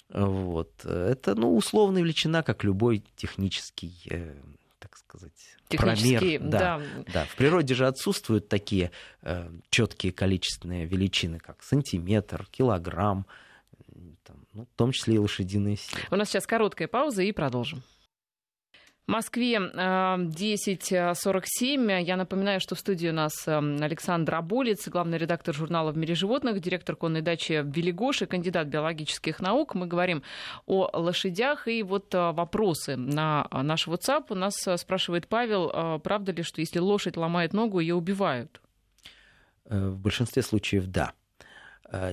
Вот. 0.10 0.86
Это, 0.86 1.36
ну, 1.36 1.56
условная 1.56 2.02
величина, 2.02 2.44
как 2.44 2.64
любой 2.64 3.04
технический, 3.18 3.94
э, 4.10 4.36
так 4.80 4.96
сказать, 4.96 5.58
промер. 5.68 6.40
Да, 6.42 6.60
да. 6.60 6.82
да. 7.12 7.26
В 7.26 7.36
природе 7.36 7.74
же 7.74 7.88
отсутствуют 7.88 8.48
такие 8.48 8.92
э, 9.22 9.50
четкие 9.70 10.14
количественные 10.14 10.86
величины, 10.86 11.40
как 11.40 11.62
сантиметр, 11.62 12.48
килограмм, 12.52 13.26
там, 14.24 14.38
ну, 14.54 14.66
в 14.66 14.78
том 14.78 14.92
числе 14.92 15.16
и 15.16 15.18
лошадиные 15.18 15.76
силы. 15.76 16.02
У 16.12 16.16
нас 16.16 16.30
сейчас 16.30 16.48
короткая 16.48 16.88
пауза 16.88 17.24
и 17.24 17.32
продолжим. 17.32 17.84
Москве 19.08 19.58
10.47. 19.58 21.92
Э, 21.92 22.02
Я 22.02 22.18
напоминаю, 22.18 22.60
что 22.60 22.74
в 22.74 22.80
студии 22.80 23.08
у 23.08 23.14
нас 23.14 23.48
э, 23.48 23.56
Александр 23.56 24.34
Аболец, 24.34 24.88
главный 24.88 25.20
редактор 25.20 25.54
журнала 25.54 25.92
«В 25.92 25.98
мире 25.98 26.16
животных», 26.16 26.60
директор 26.60 26.96
конной 26.96 27.22
дачи 27.22 27.64
Велигоши, 27.64 28.26
кандидат 28.26 28.68
биологических 28.68 29.42
наук. 29.42 29.76
Мы 29.76 29.86
говорим 29.86 30.24
о 30.66 30.90
лошадях. 30.92 31.68
И 31.68 31.84
вот 31.84 32.16
э, 32.16 32.32
вопросы 32.32 32.96
на 32.96 33.48
наш 33.52 33.88
WhatsApp. 33.88 34.26
У 34.30 34.36
нас 34.36 34.56
спрашивает 34.78 35.28
Павел, 35.28 36.00
правда 36.00 36.32
ли, 36.32 36.42
что 36.42 36.62
если 36.62 36.80
лошадь 36.80 37.16
ломает 37.16 37.54
ногу, 37.54 37.80
ее 37.80 37.94
убивают? 37.94 38.60
В 39.66 40.00
большинстве 40.00 40.42
случаев 40.42 40.88
да. 40.88 41.14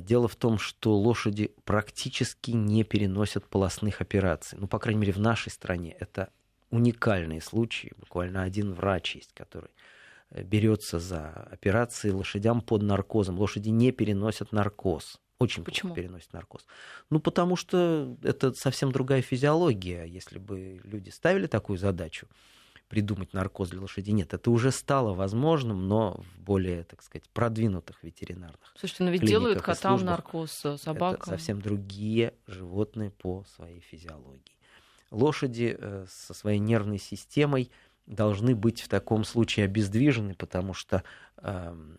Дело 0.01 0.29
в 0.29 0.37
том, 0.37 0.59
что 0.59 0.95
лошади 0.95 1.55
практически 1.65 2.51
не 2.51 2.85
переносят 2.85 3.47
полостных 3.47 4.03
операций. 4.03 4.59
Ну, 4.61 4.67
по 4.67 4.79
крайней 4.79 5.01
мере, 5.01 5.13
в 5.13 5.21
нашей 5.21 5.51
стране 5.51 5.97
это 5.99 6.29
уникальные 6.73 7.41
случаи. 7.41 7.93
Буквально 7.99 8.43
один 8.43 8.73
врач 8.73 9.17
есть, 9.17 9.33
который 9.35 9.71
э, 10.31 10.43
берется 10.43 10.99
за 10.99 11.29
операции 11.29 12.11
лошадям 12.11 12.61
под 12.61 12.83
наркозом. 12.83 13.39
Лошади 13.39 13.69
не 13.69 13.93
переносят 13.93 14.51
наркоз. 14.53 15.21
Очень 15.39 15.65
Почему? 15.65 15.95
переносят 15.95 16.33
наркоз. 16.33 16.67
Ну, 17.11 17.21
потому 17.21 17.57
что 17.57 18.17
это 18.23 18.53
совсем 18.55 18.91
другая 18.91 19.23
физиология. 19.23 20.05
Если 20.05 20.39
бы 20.39 20.81
люди 20.85 21.11
ставили 21.11 21.47
такую 21.47 21.79
задачу, 21.79 22.27
придумать 22.89 23.33
наркоз 23.33 23.71
для 23.71 23.81
лошади. 23.81 24.11
Нет, 24.11 24.35
это 24.35 24.51
уже 24.51 24.71
стало 24.71 25.15
возможным, 25.15 25.89
но 25.89 26.21
в 26.21 26.41
более, 26.41 26.85
так 26.85 27.03
сказать, 27.03 27.27
продвинутых 27.31 28.03
ветеринарных 28.03 28.75
Слушайте, 28.77 29.05
но 29.05 29.11
ведь 29.11 29.25
делают 29.25 29.63
котам 29.63 30.05
наркоз, 30.05 30.65
э, 30.67 30.77
собакам. 30.77 31.23
Это 31.23 31.31
совсем 31.31 31.63
другие 31.63 32.35
животные 32.47 33.11
по 33.11 33.45
своей 33.57 33.81
физиологии 33.81 34.53
лошади 35.13 35.77
э, 35.79 36.07
со 36.09 36.35
своей 36.35 36.59
нервной 36.59 36.99
системой 36.99 37.71
должны 38.07 38.57
быть 38.57 38.81
в 38.81 38.89
таком 38.89 39.25
случае 39.25 39.67
обездвижены, 39.67 40.35
потому 40.35 40.75
что, 40.75 41.05
эм, 41.39 41.99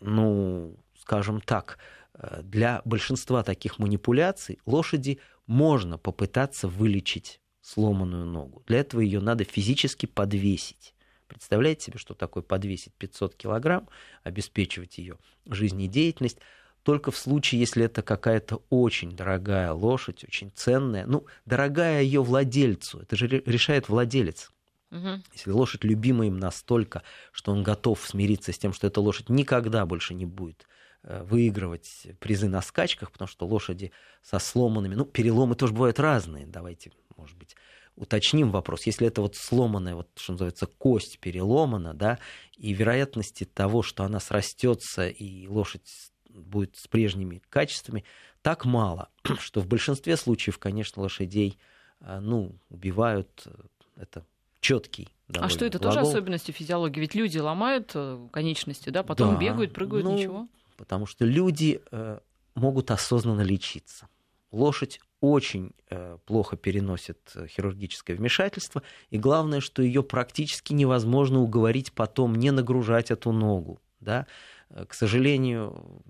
ну, 0.00 0.76
скажем 0.98 1.40
так, 1.40 1.78
э, 2.14 2.40
для 2.42 2.80
большинства 2.84 3.42
таких 3.42 3.78
манипуляций 3.78 4.58
лошади 4.64 5.18
можно 5.46 5.98
попытаться 5.98 6.68
вылечить 6.68 7.40
сломанную 7.60 8.24
ногу. 8.24 8.62
Для 8.66 8.78
этого 8.80 9.00
ее 9.00 9.20
надо 9.20 9.44
физически 9.44 10.06
подвесить. 10.06 10.94
Представляете 11.26 11.86
себе, 11.86 11.98
что 11.98 12.14
такое 12.14 12.42
подвесить 12.42 12.94
500 12.94 13.34
килограмм, 13.34 13.88
обеспечивать 14.22 14.98
ее 14.98 15.18
жизнедеятельность? 15.44 16.38
Только 16.86 17.10
в 17.10 17.16
случае, 17.16 17.58
если 17.58 17.84
это 17.84 18.00
какая-то 18.00 18.62
очень 18.70 19.10
дорогая 19.10 19.72
лошадь, 19.72 20.22
очень 20.22 20.52
ценная, 20.54 21.04
ну, 21.04 21.26
дорогая 21.44 22.00
ее 22.00 22.22
владельцу, 22.22 23.00
это 23.00 23.16
же 23.16 23.26
решает 23.26 23.88
владелец. 23.88 24.52
Угу. 24.92 25.08
Если 25.32 25.50
лошадь 25.50 25.82
любима 25.82 26.28
им 26.28 26.38
настолько, 26.38 27.02
что 27.32 27.50
он 27.50 27.64
готов 27.64 28.06
смириться 28.06 28.52
с 28.52 28.58
тем, 28.58 28.72
что 28.72 28.86
эта 28.86 29.00
лошадь 29.00 29.28
никогда 29.28 29.84
больше 29.84 30.14
не 30.14 30.26
будет 30.26 30.68
э, 31.02 31.24
выигрывать 31.24 32.06
призы 32.20 32.46
на 32.48 32.62
скачках, 32.62 33.10
потому 33.10 33.26
что 33.26 33.48
лошади 33.48 33.90
со 34.22 34.38
сломанными, 34.38 34.94
ну, 34.94 35.04
переломы 35.04 35.56
тоже 35.56 35.72
бывают 35.72 35.98
разные, 35.98 36.46
давайте, 36.46 36.92
может 37.16 37.36
быть, 37.36 37.56
уточним 37.96 38.52
вопрос. 38.52 38.86
Если 38.86 39.08
это 39.08 39.22
вот 39.22 39.34
сломанная, 39.34 39.96
вот, 39.96 40.08
что 40.14 40.34
называется, 40.34 40.66
кость 40.66 41.18
переломана, 41.18 41.94
да, 41.94 42.20
и 42.56 42.72
вероятности 42.72 43.42
того, 43.42 43.82
что 43.82 44.04
она 44.04 44.20
срастется 44.20 45.08
и 45.08 45.48
лошадь 45.48 46.12
будет 46.36 46.76
с 46.76 46.86
прежними 46.86 47.42
качествами, 47.48 48.04
так 48.42 48.64
мало, 48.64 49.08
что 49.40 49.60
в 49.60 49.66
большинстве 49.66 50.16
случаев, 50.16 50.58
конечно, 50.58 51.02
лошадей 51.02 51.58
а, 52.00 52.20
ну, 52.20 52.54
убивают. 52.68 53.42
Э, 53.46 53.50
это 53.96 54.26
четкий. 54.60 55.08
А 55.34 55.48
что 55.48 55.64
это 55.64 55.78
глагол. 55.78 56.02
тоже 56.02 56.10
особенности 56.10 56.52
физиологии? 56.52 57.00
Ведь 57.00 57.14
люди 57.14 57.38
ломают 57.38 57.92
э, 57.94 58.28
конечности, 58.30 58.90
да, 58.90 59.02
потом 59.02 59.34
да, 59.34 59.40
бегают, 59.40 59.72
прыгают, 59.72 60.04
ну, 60.04 60.16
ничего. 60.16 60.48
Потому 60.76 61.06
что 61.06 61.24
люди 61.24 61.80
э, 61.90 62.18
могут 62.54 62.90
осознанно 62.90 63.40
лечиться. 63.40 64.08
Лошадь 64.52 65.00
очень 65.20 65.72
э, 65.90 66.18
плохо 66.24 66.56
переносит 66.56 67.18
э, 67.34 67.46
хирургическое 67.48 68.16
вмешательство, 68.16 68.82
и 69.10 69.18
главное, 69.18 69.60
что 69.60 69.82
ее 69.82 70.02
практически 70.02 70.72
невозможно 70.72 71.40
уговорить 71.40 71.92
потом 71.92 72.34
не 72.34 72.50
нагружать 72.50 73.10
эту 73.10 73.32
ногу. 73.32 73.80
Да? 74.00 74.26
Э, 74.70 74.84
к 74.86 74.94
сожалению, 74.94 76.02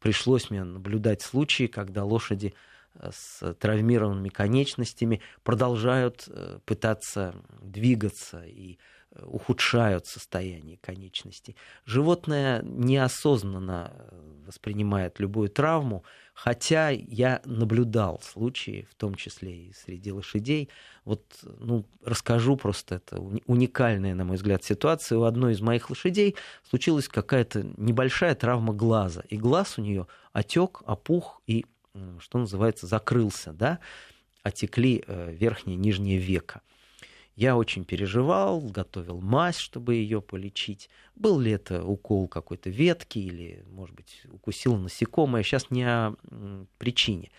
пришлось 0.00 0.50
мне 0.50 0.64
наблюдать 0.64 1.22
случаи, 1.22 1.66
когда 1.66 2.04
лошади 2.04 2.54
э, 2.94 3.10
с 3.12 3.54
травмированными 3.54 4.28
конечностями 4.28 5.20
продолжают 5.42 6.24
э, 6.28 6.58
пытаться 6.64 7.34
двигаться 7.60 8.44
и 8.44 8.78
ухудшают 9.20 10.06
состояние 10.06 10.78
конечностей. 10.78 11.56
Животное 11.84 12.62
неосознанно 12.62 13.92
воспринимает 14.46 15.20
любую 15.20 15.48
травму, 15.48 16.04
хотя 16.34 16.90
я 16.90 17.42
наблюдал 17.44 18.20
случаи, 18.22 18.86
в 18.90 18.94
том 18.94 19.14
числе 19.14 19.66
и 19.66 19.72
среди 19.72 20.12
лошадей. 20.12 20.68
Вот, 21.04 21.22
ну, 21.42 21.84
расскажу 22.04 22.56
просто, 22.56 22.96
это 22.96 23.20
уникальная, 23.20 24.14
на 24.14 24.24
мой 24.24 24.36
взгляд, 24.36 24.64
ситуация. 24.64 25.18
У 25.18 25.24
одной 25.24 25.52
из 25.52 25.60
моих 25.60 25.90
лошадей 25.90 26.36
случилась 26.68 27.08
какая-то 27.08 27.64
небольшая 27.76 28.34
травма 28.34 28.72
глаза, 28.72 29.22
и 29.28 29.36
глаз 29.36 29.78
у 29.78 29.82
нее 29.82 30.06
отек, 30.32 30.82
опух 30.86 31.42
и, 31.46 31.66
что 32.18 32.38
называется, 32.38 32.86
закрылся, 32.86 33.52
да, 33.52 33.78
отекли 34.42 35.04
э, 35.06 35.32
верхнее 35.32 35.76
и 35.76 35.78
нижнее 35.78 36.18
веко. 36.18 36.62
Я 37.34 37.56
очень 37.56 37.84
переживал, 37.84 38.60
готовил 38.60 39.20
мазь, 39.20 39.56
чтобы 39.56 39.94
ее 39.94 40.20
полечить. 40.20 40.90
Был 41.14 41.40
ли 41.40 41.52
это 41.52 41.82
укол 41.82 42.28
какой-то 42.28 42.68
ветки 42.68 43.18
или, 43.18 43.64
может 43.70 43.96
быть, 43.96 44.22
укусил 44.30 44.76
насекомое. 44.76 45.42
Сейчас 45.42 45.70
не 45.70 45.84
о 45.84 46.14
причине. 46.76 47.30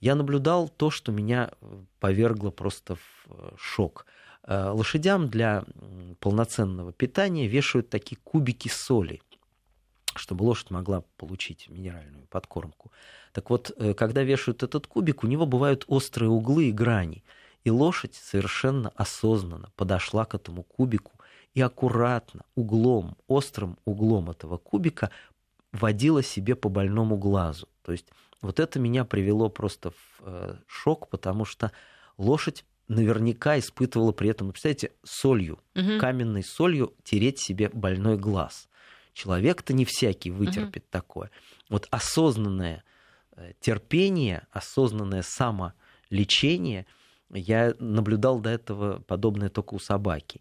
Я 0.00 0.14
наблюдал 0.14 0.68
то, 0.68 0.90
что 0.90 1.12
меня 1.12 1.50
э, 1.60 1.82
повергло 2.00 2.50
просто 2.50 2.96
в 2.96 3.26
э, 3.28 3.50
шок. 3.56 4.06
Э, 4.42 4.70
лошадям 4.70 5.28
для 5.28 5.64
полноценного 6.20 6.92
питания 6.92 7.46
вешают 7.46 7.90
такие 7.90 8.16
кубики 8.16 8.68
соли, 8.68 9.22
чтобы 10.14 10.42
лошадь 10.44 10.70
могла 10.70 11.04
получить 11.16 11.68
минеральную 11.68 12.26
подкормку. 12.26 12.92
Так 13.32 13.50
вот, 13.50 13.72
когда 13.96 14.22
вешают 14.22 14.62
этот 14.62 14.86
кубик, 14.86 15.22
у 15.24 15.26
него 15.26 15.44
бывают 15.44 15.84
острые 15.86 16.30
углы 16.30 16.68
и 16.68 16.72
грани– 16.72 17.24
и 17.64 17.70
лошадь 17.70 18.14
совершенно 18.14 18.90
осознанно 18.90 19.70
подошла 19.76 20.26
к 20.26 20.34
этому 20.34 20.62
кубику 20.62 21.12
и 21.54 21.60
аккуратно, 21.60 22.42
углом, 22.54 23.16
острым 23.26 23.78
углом 23.84 24.30
этого 24.30 24.58
кубика 24.58 25.10
водила 25.72 26.22
себе 26.22 26.54
по 26.54 26.68
больному 26.68 27.16
глазу. 27.16 27.68
То 27.82 27.92
есть 27.92 28.06
вот 28.42 28.60
это 28.60 28.78
меня 28.78 29.04
привело 29.04 29.48
просто 29.48 29.90
в 29.90 29.96
э, 30.20 30.56
шок, 30.66 31.08
потому 31.08 31.44
что 31.44 31.72
лошадь 32.18 32.64
наверняка 32.86 33.58
испытывала 33.58 34.12
при 34.12 34.28
этом, 34.28 34.48
ну, 34.48 34.52
представляете, 34.52 34.92
солью, 35.02 35.58
угу. 35.74 35.98
каменной 35.98 36.44
солью 36.44 36.92
тереть 37.02 37.40
себе 37.40 37.70
больной 37.70 38.18
глаз. 38.18 38.68
Человек-то 39.14 39.72
не 39.72 39.86
всякий 39.86 40.30
вытерпит 40.30 40.82
угу. 40.82 40.90
такое. 40.90 41.30
Вот 41.70 41.88
осознанное 41.90 42.84
э, 43.36 43.52
терпение, 43.60 44.46
осознанное 44.52 45.22
самолечение– 45.22 46.84
я 47.30 47.74
наблюдал 47.78 48.40
до 48.40 48.50
этого 48.50 49.00
подобное 49.00 49.48
только 49.48 49.74
у 49.74 49.78
собаки. 49.78 50.40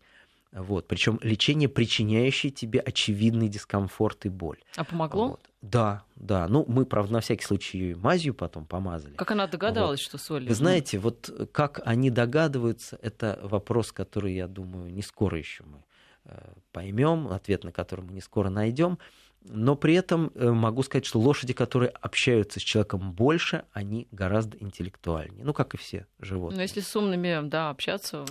Вот. 0.52 0.88
Причем 0.88 1.20
лечение, 1.24 1.68
причиняющее 1.68 2.52
тебе 2.52 2.80
очевидный 2.80 3.50
дискомфорт 3.50 4.26
и 4.26 4.30
боль. 4.30 4.60
А 4.76 4.84
помогло? 4.84 5.30
Вот. 5.30 5.42
Да, 5.62 6.04
да. 6.16 6.48
Ну, 6.48 6.64
мы, 6.68 6.86
правда, 6.86 7.14
на 7.14 7.20
всякий 7.22 7.44
случай 7.44 7.78
ее 7.80 7.96
мазью 7.96 8.36
потом 8.36 8.66
помазали. 8.66 9.16
Как 9.16 9.32
она 9.32 9.48
догадалась, 9.48 10.02
вот. 10.02 10.06
что 10.06 10.18
соль? 10.18 10.48
Вы 10.48 10.54
знаете, 10.54 11.00
вот 11.00 11.50
как 11.52 11.82
они 11.86 12.12
догадываются, 12.12 13.00
это 13.02 13.40
вопрос, 13.42 13.92
который, 13.92 14.36
я 14.36 14.48
думаю, 14.48 14.94
не 14.94 15.02
скоро 15.02 15.38
еще 15.40 15.64
мы 15.64 15.84
э, 16.26 16.54
поймем, 16.72 17.30
ответ 17.30 17.64
на 17.64 17.72
который 17.72 18.02
мы 18.02 18.14
не 18.14 18.22
скоро 18.22 18.50
найдем. 18.50 19.00
Но 19.46 19.76
при 19.76 19.94
этом 19.96 20.32
э, 20.36 20.52
могу 20.52 20.84
сказать, 20.84 21.06
что 21.06 21.20
лошади, 21.20 21.54
которые 21.54 21.90
общаются 21.90 22.60
с 22.60 22.64
человеком 22.64 23.12
больше, 23.12 23.66
они 23.74 24.08
гораздо 24.12 24.58
интеллектуальнее. 24.58 25.44
Ну, 25.44 25.54
как 25.54 25.74
и 25.74 25.78
все 25.78 26.08
животные. 26.20 26.58
Но 26.58 26.62
если 26.62 26.80
с 26.80 26.96
умными, 26.96 27.48
да, 27.48 27.70
общаться 27.70 28.26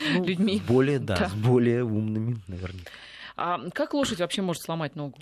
ну, 0.00 0.24
людьми. 0.24 0.60
Более, 0.66 0.98
да, 0.98 1.16
да, 1.20 1.28
с 1.28 1.34
более 1.34 1.84
умными, 1.84 2.38
наверное. 2.48 2.82
А 3.36 3.70
как 3.70 3.94
лошадь 3.94 4.20
вообще 4.20 4.42
может 4.42 4.62
сломать 4.62 4.96
ногу? 4.96 5.18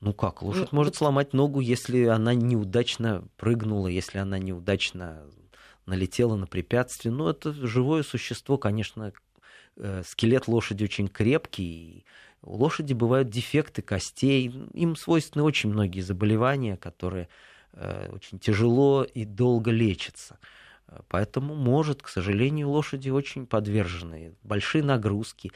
Ну 0.00 0.12
как, 0.12 0.42
лошадь 0.42 0.72
ну, 0.72 0.76
может 0.78 0.94
вот... 0.94 0.98
сломать 0.98 1.32
ногу, 1.32 1.60
если 1.60 2.04
она 2.04 2.34
неудачно 2.34 3.24
прыгнула, 3.36 3.88
если 3.88 4.18
она 4.18 4.38
неудачно 4.38 5.24
налетела 5.86 6.36
на 6.36 6.46
препятствие. 6.46 7.12
Ну, 7.12 7.28
это 7.28 7.52
живое 7.52 8.02
существо, 8.02 8.58
конечно, 8.58 9.12
э, 9.76 10.02
скелет 10.06 10.48
лошади 10.48 10.84
очень 10.84 11.08
крепкий. 11.08 12.04
У 12.46 12.56
лошади 12.56 12.92
бывают 12.92 13.28
дефекты 13.28 13.82
костей. 13.82 14.46
Им 14.72 14.94
свойственны 14.94 15.42
очень 15.42 15.70
многие 15.70 16.00
заболевания, 16.00 16.76
которые 16.76 17.28
э, 17.72 18.08
очень 18.12 18.38
тяжело 18.38 19.02
и 19.02 19.24
долго 19.24 19.72
лечатся. 19.72 20.38
Поэтому 21.08 21.56
может, 21.56 22.02
к 22.02 22.08
сожалению, 22.08 22.70
лошади 22.70 23.10
очень 23.10 23.46
подвержены. 23.46 24.34
Большие 24.44 24.84
нагрузки. 24.84 25.50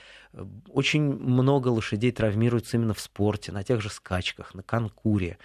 Очень 0.69 1.03
много 1.03 1.69
лошадей 1.69 2.11
травмируются 2.11 2.77
именно 2.77 2.95
в 2.95 3.01
спорте, 3.01 3.53
на 3.53 3.63
тех 3.63 3.81
же 3.81 3.91
скачках, 3.91 4.55
на 4.55 4.65
конкуре, 4.65 5.39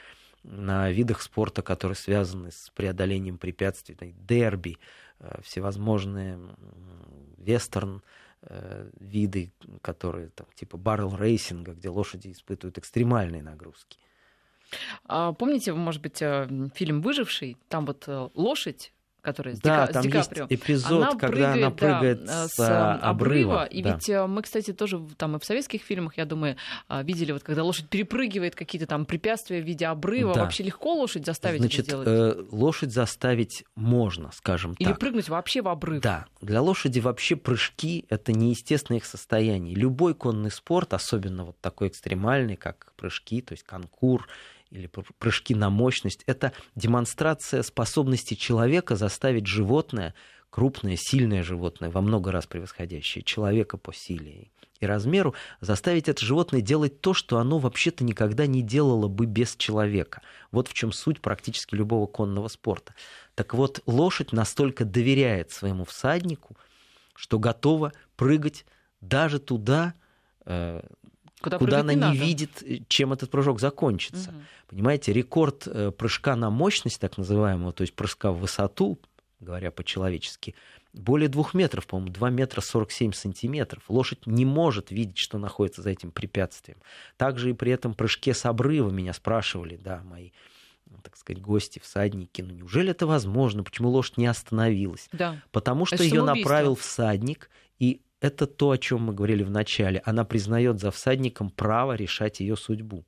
на 0.43 0.89
видах 0.89 1.21
спорта, 1.21 1.61
которые 1.61 1.95
связаны 1.95 2.51
с 2.51 2.71
преодолением 2.73 3.37
препятствий, 3.37 3.95
дерби, 4.17 4.79
э, 5.19 5.39
всевозможные 5.43 6.39
вестерн 7.37 8.01
виды, 8.99 9.51
которые 9.81 10.29
там, 10.29 10.47
типа 10.55 10.77
баррел 10.77 11.15
рейсинга, 11.15 11.73
где 11.73 11.89
лошади 11.89 12.31
испытывают 12.31 12.77
экстремальные 12.77 13.41
нагрузки. 13.41 13.97
А 15.05 15.33
помните, 15.33 15.73
может 15.73 16.01
быть, 16.01 16.21
э, 16.21 16.47
фильм 16.73 17.01
«Выживший»? 17.01 17.57
Там 17.69 17.85
вот 17.85 18.07
лошадь 18.33 18.91
которая 19.25 19.55
с, 19.55 19.59
да, 19.59 19.87
Ди, 19.87 19.93
там 19.93 20.03
с 20.03 20.05
Ди 20.05 20.11
Каприо. 20.11 20.47
Есть 20.49 20.63
эпизод, 20.63 21.03
она 21.03 21.11
когда 21.11 21.27
прыгает, 21.27 21.57
она 21.57 21.71
прыгает 21.71 22.25
да, 22.25 22.47
с, 22.47 22.53
с 22.53 22.99
обрыва. 23.01 23.65
И 23.65 23.81
да. 23.81 23.93
ведь 23.93 24.09
э, 24.09 24.27
мы, 24.27 24.43
кстати, 24.43 24.71
тоже 24.71 25.01
там 25.17 25.35
и 25.35 25.39
в 25.39 25.43
советских 25.43 25.81
фильмах, 25.81 26.17
я 26.17 26.25
думаю, 26.25 26.55
а, 26.87 27.03
видели, 27.03 27.31
вот 27.31 27.43
когда 27.43 27.63
лошадь 27.63 27.89
перепрыгивает 27.89 28.55
какие-то 28.55 28.87
там 28.87 29.05
препятствия 29.05 29.61
в 29.61 29.65
виде 29.65 29.87
обрыва. 29.87 30.33
Да. 30.33 30.43
Вообще 30.43 30.63
легко 30.63 30.93
лошадь 30.93 31.25
заставить 31.25 31.59
Значит, 31.59 31.87
это 31.87 32.03
сделать? 32.03 32.07
Э, 32.07 32.45
лошадь 32.51 32.93
заставить 32.93 33.65
можно, 33.75 34.31
скажем 34.31 34.73
Или 34.73 34.87
так. 34.87 34.93
Или 34.93 34.99
прыгнуть 34.99 35.29
вообще 35.29 35.61
в 35.61 35.67
обрыв. 35.67 36.01
Да. 36.01 36.25
Для 36.41 36.61
лошади 36.61 36.99
вообще 36.99 37.35
прыжки— 37.35 38.05
это 38.09 38.31
неестественное 38.31 38.99
их 38.99 39.05
состояние. 39.05 39.75
Любой 39.75 40.13
конный 40.13 40.51
спорт, 40.51 40.93
особенно 40.93 41.45
вот 41.45 41.59
такой 41.59 41.87
экстремальный, 41.87 42.55
как 42.55 42.93
прыжки, 42.95 43.41
то 43.41 43.53
есть 43.53 43.63
конкур, 43.63 44.27
или 44.71 44.87
прыжки 45.19 45.55
на 45.55 45.69
мощность, 45.69 46.23
это 46.25 46.53
демонстрация 46.75 47.63
способности 47.63 48.33
человека 48.33 48.95
заставить 48.95 49.47
животное, 49.47 50.13
крупное, 50.49 50.97
сильное 50.97 51.43
животное, 51.43 51.89
во 51.89 52.01
много 52.01 52.31
раз 52.31 52.45
превосходящее 52.45 53.23
человека 53.23 53.77
по 53.77 53.93
силе 53.93 54.51
и 54.79 54.85
размеру, 54.85 55.33
заставить 55.61 56.09
это 56.09 56.23
животное 56.25 56.61
делать 56.61 57.01
то, 57.01 57.13
что 57.13 57.37
оно 57.37 57.59
вообще-то 57.59 58.03
никогда 58.03 58.45
не 58.45 58.61
делало 58.61 59.07
бы 59.07 59.25
без 59.25 59.55
человека. 59.55 60.21
Вот 60.51 60.67
в 60.67 60.73
чем 60.73 60.91
суть 60.91 61.21
практически 61.21 61.75
любого 61.75 62.07
конного 62.07 62.47
спорта. 62.47 62.93
Так 63.35 63.53
вот, 63.53 63.81
лошадь 63.85 64.31
настолько 64.31 64.85
доверяет 64.85 65.51
своему 65.51 65.85
всаднику, 65.85 66.57
что 67.15 67.39
готова 67.39 67.93
прыгать 68.15 68.65
даже 69.01 69.39
туда, 69.39 69.93
э, 70.45 70.81
Куда, 71.45 71.57
куда 71.57 71.79
она 71.79 71.93
не, 71.93 72.11
не 72.11 72.17
видит, 72.17 72.61
э, 72.61 72.79
чем 72.87 73.13
этот 73.13 73.29
прыжок 73.29 73.59
закончится. 73.59 74.29
Угу. 74.29 74.37
Понимаете, 74.69 75.13
рекорд 75.13 75.67
э, 75.67 75.91
прыжка 75.91 76.35
на 76.35 76.49
мощность, 76.49 76.99
так 76.99 77.17
называемого, 77.17 77.71
то 77.71 77.81
есть 77.81 77.95
прыжка 77.95 78.31
в 78.31 78.39
высоту, 78.39 78.99
говоря 79.39 79.71
по-человечески, 79.71 80.55
более 80.93 81.29
двух 81.29 81.53
метров, 81.53 81.87
по-моему, 81.87 82.13
2 82.13 82.29
метра 82.29 82.61
47 82.61 83.11
сантиметров. 83.11 83.83
Лошадь 83.89 84.25
не 84.25 84.45
может 84.45 84.91
видеть, 84.91 85.17
что 85.17 85.37
находится 85.37 85.81
за 85.81 85.89
этим 85.89 86.11
препятствием. 86.11 86.77
Также 87.17 87.49
и 87.49 87.53
при 87.53 87.71
этом 87.71 87.93
прыжке 87.93 88.33
с 88.33 88.45
обрыва 88.45 88.89
меня 88.89 89.13
спрашивали, 89.13 89.77
да, 89.77 90.01
мои 90.03 90.31
так 91.03 91.17
сказать, 91.17 91.41
гости, 91.41 91.79
всадники. 91.79 92.41
Ну, 92.41 92.53
неужели 92.53 92.91
это 92.91 93.07
возможно? 93.07 93.63
Почему 93.63 93.89
лошадь 93.89 94.17
не 94.17 94.27
остановилась? 94.27 95.09
Да. 95.11 95.41
Потому 95.51 95.85
что 95.85 96.03
ее 96.03 96.23
направил 96.23 96.75
всадник, 96.75 97.49
это 98.25 98.47
то, 98.47 98.71
о 98.71 98.77
чем 98.77 99.03
мы 99.03 99.13
говорили 99.13 99.43
в 99.43 99.51
начале. 99.51 100.01
Она 100.03 100.25
признает 100.25 100.79
за 100.79 100.89
всадником 100.89 101.49
право 101.49 101.93
решать 101.93 102.39
ее 102.39 102.55
судьбу. 102.55 103.05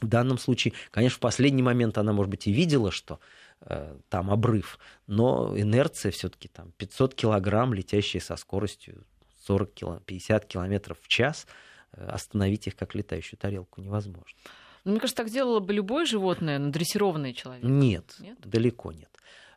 В 0.00 0.06
данном 0.06 0.38
случае, 0.38 0.72
конечно, 0.90 1.16
в 1.16 1.20
последний 1.20 1.62
момент 1.62 1.98
она, 1.98 2.12
может 2.12 2.30
быть, 2.30 2.46
и 2.46 2.52
видела, 2.52 2.90
что 2.90 3.18
э, 3.60 3.96
там 4.08 4.30
обрыв, 4.30 4.78
но 5.06 5.52
инерция 5.58 6.10
все-таки 6.10 6.48
там 6.48 6.72
500 6.78 7.14
килограмм, 7.14 7.74
летящие 7.74 8.22
со 8.22 8.36
скоростью 8.36 9.04
40 9.46 9.74
кило, 9.74 10.00
50 10.06 10.46
километров 10.46 10.98
в 11.02 11.08
час, 11.08 11.46
э, 11.92 12.06
остановить 12.06 12.66
их 12.66 12.76
как 12.76 12.94
летающую 12.94 13.38
тарелку 13.38 13.82
невозможно. 13.82 14.38
Ну, 14.84 14.92
мне 14.92 15.00
кажется, 15.00 15.22
так 15.22 15.30
делало 15.30 15.60
бы 15.60 15.74
любое 15.74 16.06
животное, 16.06 16.58
надрессированное 16.58 17.34
человек. 17.34 17.64
Нет, 17.64 18.16
нет, 18.20 18.38
далеко 18.40 18.92
нет. 18.92 19.10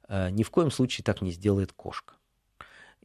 Э, 0.09 0.29
ни 0.29 0.43
в 0.43 0.49
коем 0.49 0.71
случае 0.71 1.05
так 1.05 1.21
не 1.21 1.31
сделает 1.31 1.71
кошка. 1.71 2.15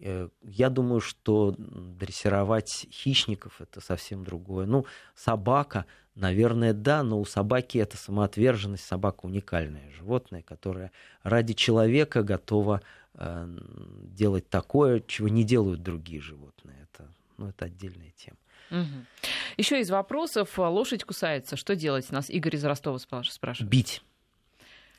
Э, 0.00 0.28
я 0.42 0.70
думаю, 0.70 1.00
что 1.00 1.54
дрессировать 1.58 2.86
хищников 2.90 3.60
это 3.60 3.80
совсем 3.80 4.24
другое. 4.24 4.66
Ну, 4.66 4.86
собака, 5.14 5.86
наверное, 6.14 6.72
да, 6.72 7.02
но 7.02 7.20
у 7.20 7.24
собаки 7.24 7.78
это 7.78 7.96
самоотверженность. 7.96 8.84
Собака 8.84 9.26
уникальное 9.26 9.90
животное, 9.90 10.42
которое 10.42 10.92
ради 11.22 11.54
человека 11.54 12.22
готово 12.22 12.82
э, 13.14 13.56
делать 14.02 14.48
такое, 14.48 15.00
чего 15.00 15.28
не 15.28 15.44
делают 15.44 15.82
другие 15.82 16.20
животные. 16.20 16.88
Это, 16.92 17.08
ну, 17.36 17.48
это 17.48 17.64
отдельная 17.64 18.12
тема. 18.16 18.38
Угу. 18.70 19.06
Еще 19.56 19.80
из 19.80 19.90
вопросов. 19.90 20.58
Лошадь 20.58 21.04
кусается. 21.04 21.56
Что 21.56 21.74
делать? 21.74 22.10
Нас 22.10 22.30
Игорь 22.30 22.56
из 22.56 22.64
Ростова 22.64 22.98
спрашивает. 22.98 23.70
Бить. 23.70 24.02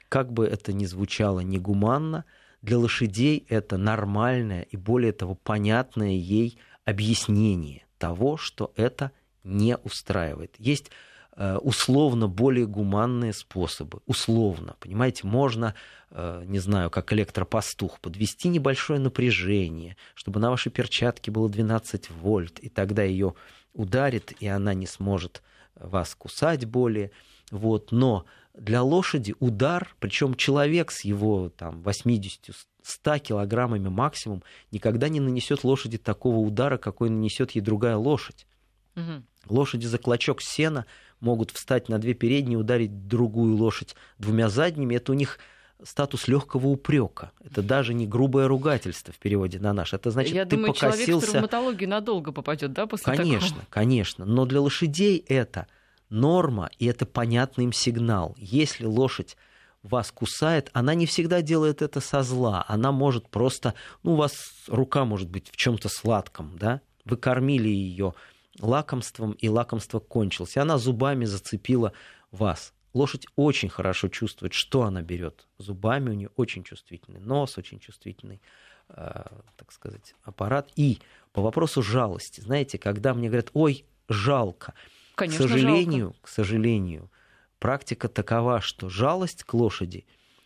Как 0.09 0.33
бы 0.33 0.45
это 0.45 0.73
ни 0.73 0.85
звучало 0.85 1.41
негуманно, 1.41 2.25
для 2.61 2.77
лошадей 2.77 3.45
это 3.49 3.77
нормальное 3.77 4.63
и 4.63 4.77
более 4.77 5.11
того 5.11 5.35
понятное 5.35 6.11
ей 6.11 6.59
объяснение 6.85 7.85
того, 7.97 8.37
что 8.37 8.71
это 8.75 9.11
не 9.43 9.77
устраивает. 9.77 10.55
Есть 10.57 10.91
э, 11.35 11.57
условно 11.57 12.27
более 12.27 12.65
гуманные 12.65 13.33
способы. 13.33 14.01
Условно, 14.05 14.75
понимаете, 14.79 15.25
можно, 15.25 15.75
э, 16.11 16.43
не 16.45 16.59
знаю, 16.59 16.89
как 16.89 17.13
электропастух, 17.13 17.99
подвести 17.99 18.49
небольшое 18.49 18.99
напряжение, 18.99 19.95
чтобы 20.15 20.39
на 20.39 20.49
вашей 20.49 20.71
перчатке 20.71 21.31
было 21.31 21.49
12 21.49 22.09
вольт, 22.09 22.59
и 22.59 22.69
тогда 22.69 23.03
ее 23.03 23.35
ударит, 23.73 24.33
и 24.39 24.47
она 24.47 24.73
не 24.73 24.87
сможет 24.87 25.41
вас 25.75 26.15
кусать 26.15 26.65
более. 26.65 27.11
Вот. 27.51 27.91
Но 27.91 28.25
для 28.53 28.81
лошади 28.83 29.35
удар, 29.39 29.95
причем 29.99 30.35
человек 30.35 30.91
с 30.91 31.03
его 31.05 31.49
там, 31.49 31.81
80-100 31.81 33.19
килограммами 33.19 33.87
максимум 33.87 34.43
никогда 34.71 35.09
не 35.09 35.19
нанесет 35.19 35.63
лошади 35.63 35.97
такого 35.97 36.37
удара, 36.37 36.77
какой 36.77 37.09
нанесет 37.09 37.51
ей 37.51 37.61
другая 37.61 37.95
лошадь. 37.95 38.47
Угу. 38.95 39.23
Лошади 39.49 39.85
за 39.85 39.97
клочок 39.97 40.41
сена 40.41 40.85
могут 41.19 41.51
встать 41.51 41.89
на 41.89 41.99
две 41.99 42.13
передние, 42.13 42.57
ударить 42.57 43.07
другую 43.07 43.55
лошадь 43.55 43.95
двумя 44.17 44.49
задними. 44.49 44.95
Это 44.95 45.11
у 45.11 45.15
них 45.15 45.39
статус 45.83 46.27
легкого 46.27 46.67
упрека. 46.67 47.31
Это 47.43 47.61
даже 47.61 47.93
не 47.93 48.05
грубое 48.05 48.47
ругательство 48.47 49.13
в 49.13 49.17
переводе 49.17 49.59
на 49.59 49.73
наш. 49.73 49.93
Это 49.93 50.11
значит, 50.11 50.33
Я 50.33 50.45
ты 50.45 50.55
думаю, 50.57 50.73
покосился. 50.73 51.05
человек 51.05 51.23
в 51.23 51.31
травматологию 51.31 51.89
надолго 51.89 52.31
попадет, 52.31 52.73
да, 52.73 52.85
после 52.85 53.15
Конечно, 53.15 53.49
такого? 53.49 53.65
конечно. 53.69 54.25
Но 54.25 54.45
для 54.45 54.59
лошадей 54.61 55.23
это 55.27 55.67
норма, 56.09 56.69
и 56.79 56.85
это 56.85 57.05
понятный 57.05 57.65
им 57.65 57.73
сигнал. 57.73 58.35
Если 58.37 58.85
лошадь 58.85 59.37
вас 59.83 60.11
кусает, 60.11 60.69
она 60.73 60.93
не 60.93 61.05
всегда 61.05 61.41
делает 61.41 61.81
это 61.81 62.01
со 62.01 62.21
зла. 62.23 62.65
Она 62.67 62.91
может 62.91 63.29
просто, 63.29 63.73
ну, 64.03 64.13
у 64.13 64.15
вас 64.15 64.51
рука 64.67 65.05
может 65.05 65.29
быть 65.29 65.49
в 65.49 65.55
чем-то 65.55 65.89
сладком, 65.89 66.57
да? 66.57 66.81
Вы 67.05 67.17
кормили 67.17 67.69
ее 67.69 68.13
лакомством, 68.59 69.31
и 69.33 69.47
лакомство 69.47 69.99
кончилось. 69.99 70.57
И 70.57 70.59
она 70.59 70.77
зубами 70.77 71.25
зацепила 71.25 71.93
вас. 72.31 72.73
Лошадь 72.93 73.27
очень 73.35 73.69
хорошо 73.69 74.07
чувствует, 74.09 74.53
что 74.53 74.83
она 74.83 75.01
берет. 75.01 75.47
Зубами 75.57 76.09
у 76.09 76.13
нее 76.13 76.29
очень 76.35 76.63
чувствительный 76.63 77.19
нос, 77.19 77.57
очень 77.57 77.79
чувствительный, 77.79 78.41
э, 78.89 79.23
так 79.55 79.71
сказать, 79.71 80.15
аппарат. 80.23 80.71
И 80.75 80.99
по 81.31 81.41
вопросу 81.41 81.81
жалости, 81.81 82.41
знаете, 82.41 82.77
когда 82.77 83.13
мне 83.13 83.27
говорят, 83.27 83.51
ой, 83.53 83.85
жалко, 84.09 84.73
Конечно, 85.19 85.45
к 85.45 85.49
сожалению, 85.49 86.05
жалко. 86.05 86.19
к 86.21 86.27
сожалению, 86.29 87.11
практика 87.59 88.07
такова, 88.07 88.61
что 88.61 88.89
жалость 88.89 89.43
к 89.43 89.53
лошади 89.53 90.05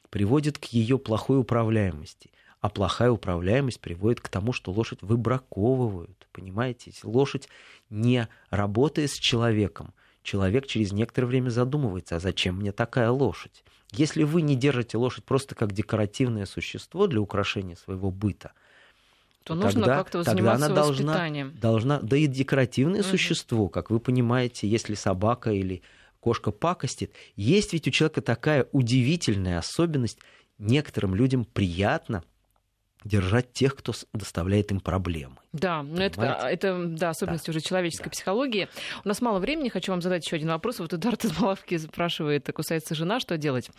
приводит 0.09 0.57
к 0.57 0.65
ее 0.65 0.97
плохой 0.97 1.39
управляемости. 1.39 2.31
А 2.59 2.69
плохая 2.69 3.11
управляемость 3.11 3.81
приводит 3.81 4.21
к 4.21 4.29
тому, 4.29 4.51
что 4.51 4.71
лошадь 4.71 5.01
выбраковывают. 5.01 6.27
Понимаете, 6.31 6.91
лошадь 7.03 7.49
не 7.89 8.27
работает 8.49 9.11
с 9.11 9.15
человеком, 9.15 9.93
человек 10.23 10.65
через 10.65 10.91
некоторое 10.91 11.27
время 11.27 11.49
задумывается, 11.49 12.15
а 12.15 12.19
зачем 12.19 12.55
мне 12.55 12.71
такая 12.71 13.11
лошадь? 13.11 13.63
Если 13.91 14.23
вы 14.23 14.41
не 14.41 14.55
держите 14.55 14.97
лошадь 14.97 15.25
просто 15.25 15.53
как 15.53 15.71
декоративное 15.71 16.47
существо 16.47 17.05
для 17.05 17.21
украшения 17.21 17.75
своего 17.75 18.09
быта, 18.09 18.53
то 19.43 19.55
нужно 19.55 19.81
тогда, 19.81 19.97
как-то 19.97 20.23
тогда 20.23 20.31
заниматься 20.31 20.65
она 20.67 20.75
должна, 20.75 21.27
должна, 21.59 21.99
да 22.01 22.17
и 22.17 22.27
декоративное 22.27 23.01
Мгм. 23.01 23.09
существо, 23.09 23.69
как 23.69 23.89
вы 23.89 23.99
понимаете, 23.99 24.67
если 24.67 24.95
собака 24.95 25.51
или 25.51 25.81
кошка 26.19 26.51
пакостит, 26.51 27.11
есть 27.35 27.73
ведь 27.73 27.87
у 27.87 27.91
человека 27.91 28.21
такая 28.21 28.67
удивительная 28.71 29.59
особенность, 29.59 30.19
некоторым 30.57 31.15
людям 31.15 31.45
приятно 31.45 32.23
держать 33.03 33.53
тех, 33.53 33.75
кто 33.75 33.93
доставляет 34.13 34.71
им 34.71 34.79
проблемы. 34.79 35.37
Да, 35.51 35.83
но 35.83 36.03
это, 36.03 36.21
это 36.21 36.85
да, 36.85 37.09
особенность 37.09 37.45
да. 37.45 37.51
уже 37.51 37.61
человеческой 37.61 38.05
да. 38.05 38.09
психологии. 38.11 38.69
У 39.03 39.07
нас 39.07 39.21
мало 39.21 39.39
времени, 39.39 39.69
хочу 39.69 39.91
вам 39.91 40.01
задать 40.01 40.25
еще 40.25 40.37
один 40.37 40.49
вопрос. 40.49 40.79
Вот 40.79 40.93
Эдуард 40.93 41.23
из 41.25 41.37
Малавки 41.39 41.77
спрашивает, 41.77 42.49
кусается 42.53 42.95
жена, 42.95 43.19
что 43.19 43.37
делать? 43.37 43.69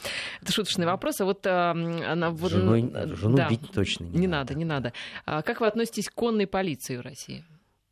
Это 0.40 0.52
шуточный 0.52 0.86
вопрос. 0.86 1.20
А 1.20 1.24
вот, 1.24 1.46
она, 1.46 2.30
вот 2.30 2.52
Женой, 2.52 2.90
жену 3.14 3.36
да, 3.36 3.48
бить 3.48 3.72
точно 3.72 4.04
не, 4.04 4.20
не 4.20 4.26
надо. 4.26 4.52
надо. 4.52 4.54
Не 4.54 4.64
надо, 4.64 4.92
а 5.26 5.42
как 5.42 5.60
вы 5.60 5.66
относитесь 5.66 6.08
к 6.08 6.14
конной 6.14 6.46
полиции 6.46 6.96
в 6.96 7.00
России? 7.00 7.44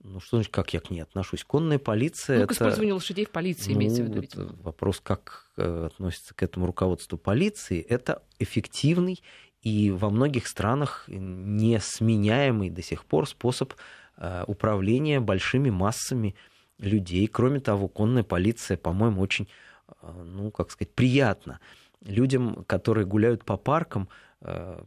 Ну, 0.04 0.18
что 0.18 0.36
значит, 0.36 0.52
как 0.52 0.72
я 0.74 0.80
к 0.80 0.90
ней 0.90 1.00
отношусь? 1.00 1.44
Конная 1.44 1.78
полиция... 1.78 2.40
Ну, 2.40 2.46
к 2.48 2.52
использованию 2.52 2.96
лошадей 2.96 3.24
в 3.24 3.30
полиции 3.30 3.72
ну, 3.72 3.78
имеется 3.78 4.02
в 4.02 4.06
виду. 4.08 4.20
Вот 4.20 4.62
вопрос, 4.62 5.00
как 5.00 5.46
э, 5.56 5.86
относится 5.86 6.34
к 6.34 6.42
этому 6.42 6.66
руководству 6.66 7.16
полиции, 7.16 7.80
это 7.80 8.22
эффективный 8.40 9.22
и 9.62 9.90
во 9.90 10.10
многих 10.10 10.48
странах 10.48 11.04
несменяемый 11.08 12.68
до 12.68 12.82
сих 12.82 13.04
пор 13.04 13.28
способ 13.28 13.74
э, 14.16 14.44
управления 14.46 15.20
большими 15.20 15.70
массами 15.70 16.34
людей. 16.78 17.26
Кроме 17.28 17.60
того, 17.60 17.88
конная 17.88 18.24
полиция, 18.24 18.76
по-моему, 18.76 19.20
очень, 19.20 19.48
э, 19.88 20.22
ну, 20.24 20.50
как 20.50 20.70
сказать, 20.72 20.92
приятно 20.92 21.60
людям, 22.04 22.64
которые 22.64 23.06
гуляют 23.06 23.44
по 23.44 23.56
паркам, 23.56 24.08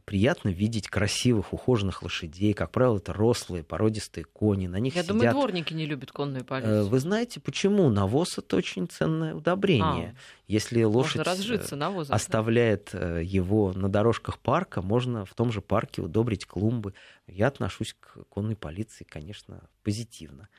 приятно 0.04 0.50
видеть 0.50 0.90
красивых, 0.90 1.54
ухоженных 1.54 2.04
лошадей. 2.04 2.54
Как 2.54 2.72
правило, 2.72 2.98
это 2.98 3.14
рослые, 3.14 3.64
породистые 3.64 4.26
кони. 4.26 4.68
На 4.68 4.78
них 4.78 4.96
Я 4.96 5.04
сидят... 5.04 5.16
думаю, 5.16 5.32
дворники 5.32 5.74
не 5.74 5.86
любят 5.86 6.12
конную 6.12 6.42
э, 6.42 6.46
полицию. 6.46 6.88
Вы 6.88 7.00
знаете, 7.00 7.40
почему? 7.40 7.90
Навоз— 7.90 8.38
это 8.38 8.58
очень 8.58 8.88
ценное 8.88 9.34
удобрение. 9.34 10.16
А, 10.16 10.20
Если 10.48 10.84
лошадь 10.84 11.22
разжиться 11.22 11.76
навозом, 11.76 12.14
оставляет 12.14 12.90
да? 12.92 13.20
его 13.20 13.72
на 13.74 13.88
дорожках 13.88 14.40
парка, 14.40 14.82
можно 14.82 15.26
в 15.26 15.34
том 15.34 15.52
же 15.52 15.62
парке 15.62 16.02
удобрить 16.02 16.46
клумбы. 16.46 16.94
Я 17.28 17.48
отношусь 17.48 17.96
к 17.98 18.26
конной 18.30 18.56
полиции, 18.58 19.06
конечно, 19.10 19.62
позитивно. 19.84 20.50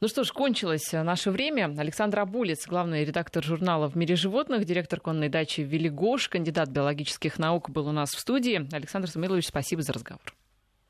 Ну 0.00 0.06
что 0.06 0.22
ж, 0.22 0.32
кончилось 0.32 0.92
наше 0.92 1.32
время. 1.32 1.74
Александр 1.76 2.20
Абулец, 2.20 2.68
главный 2.68 3.04
редактор 3.04 3.42
журнала 3.42 3.88
«В 3.88 3.96
мире 3.96 4.14
животных», 4.14 4.64
директор 4.64 5.00
конной 5.00 5.28
дачи 5.28 5.62
«Велигош», 5.62 6.28
кандидат 6.28 6.68
биологических 6.68 7.36
наук, 7.40 7.68
был 7.68 7.88
у 7.88 7.92
нас 7.92 8.10
в 8.10 8.20
студии. 8.20 8.68
Александр 8.72 9.10
Самойлович, 9.10 9.48
спасибо 9.48 9.82
за 9.82 9.92
разговор. 9.92 10.37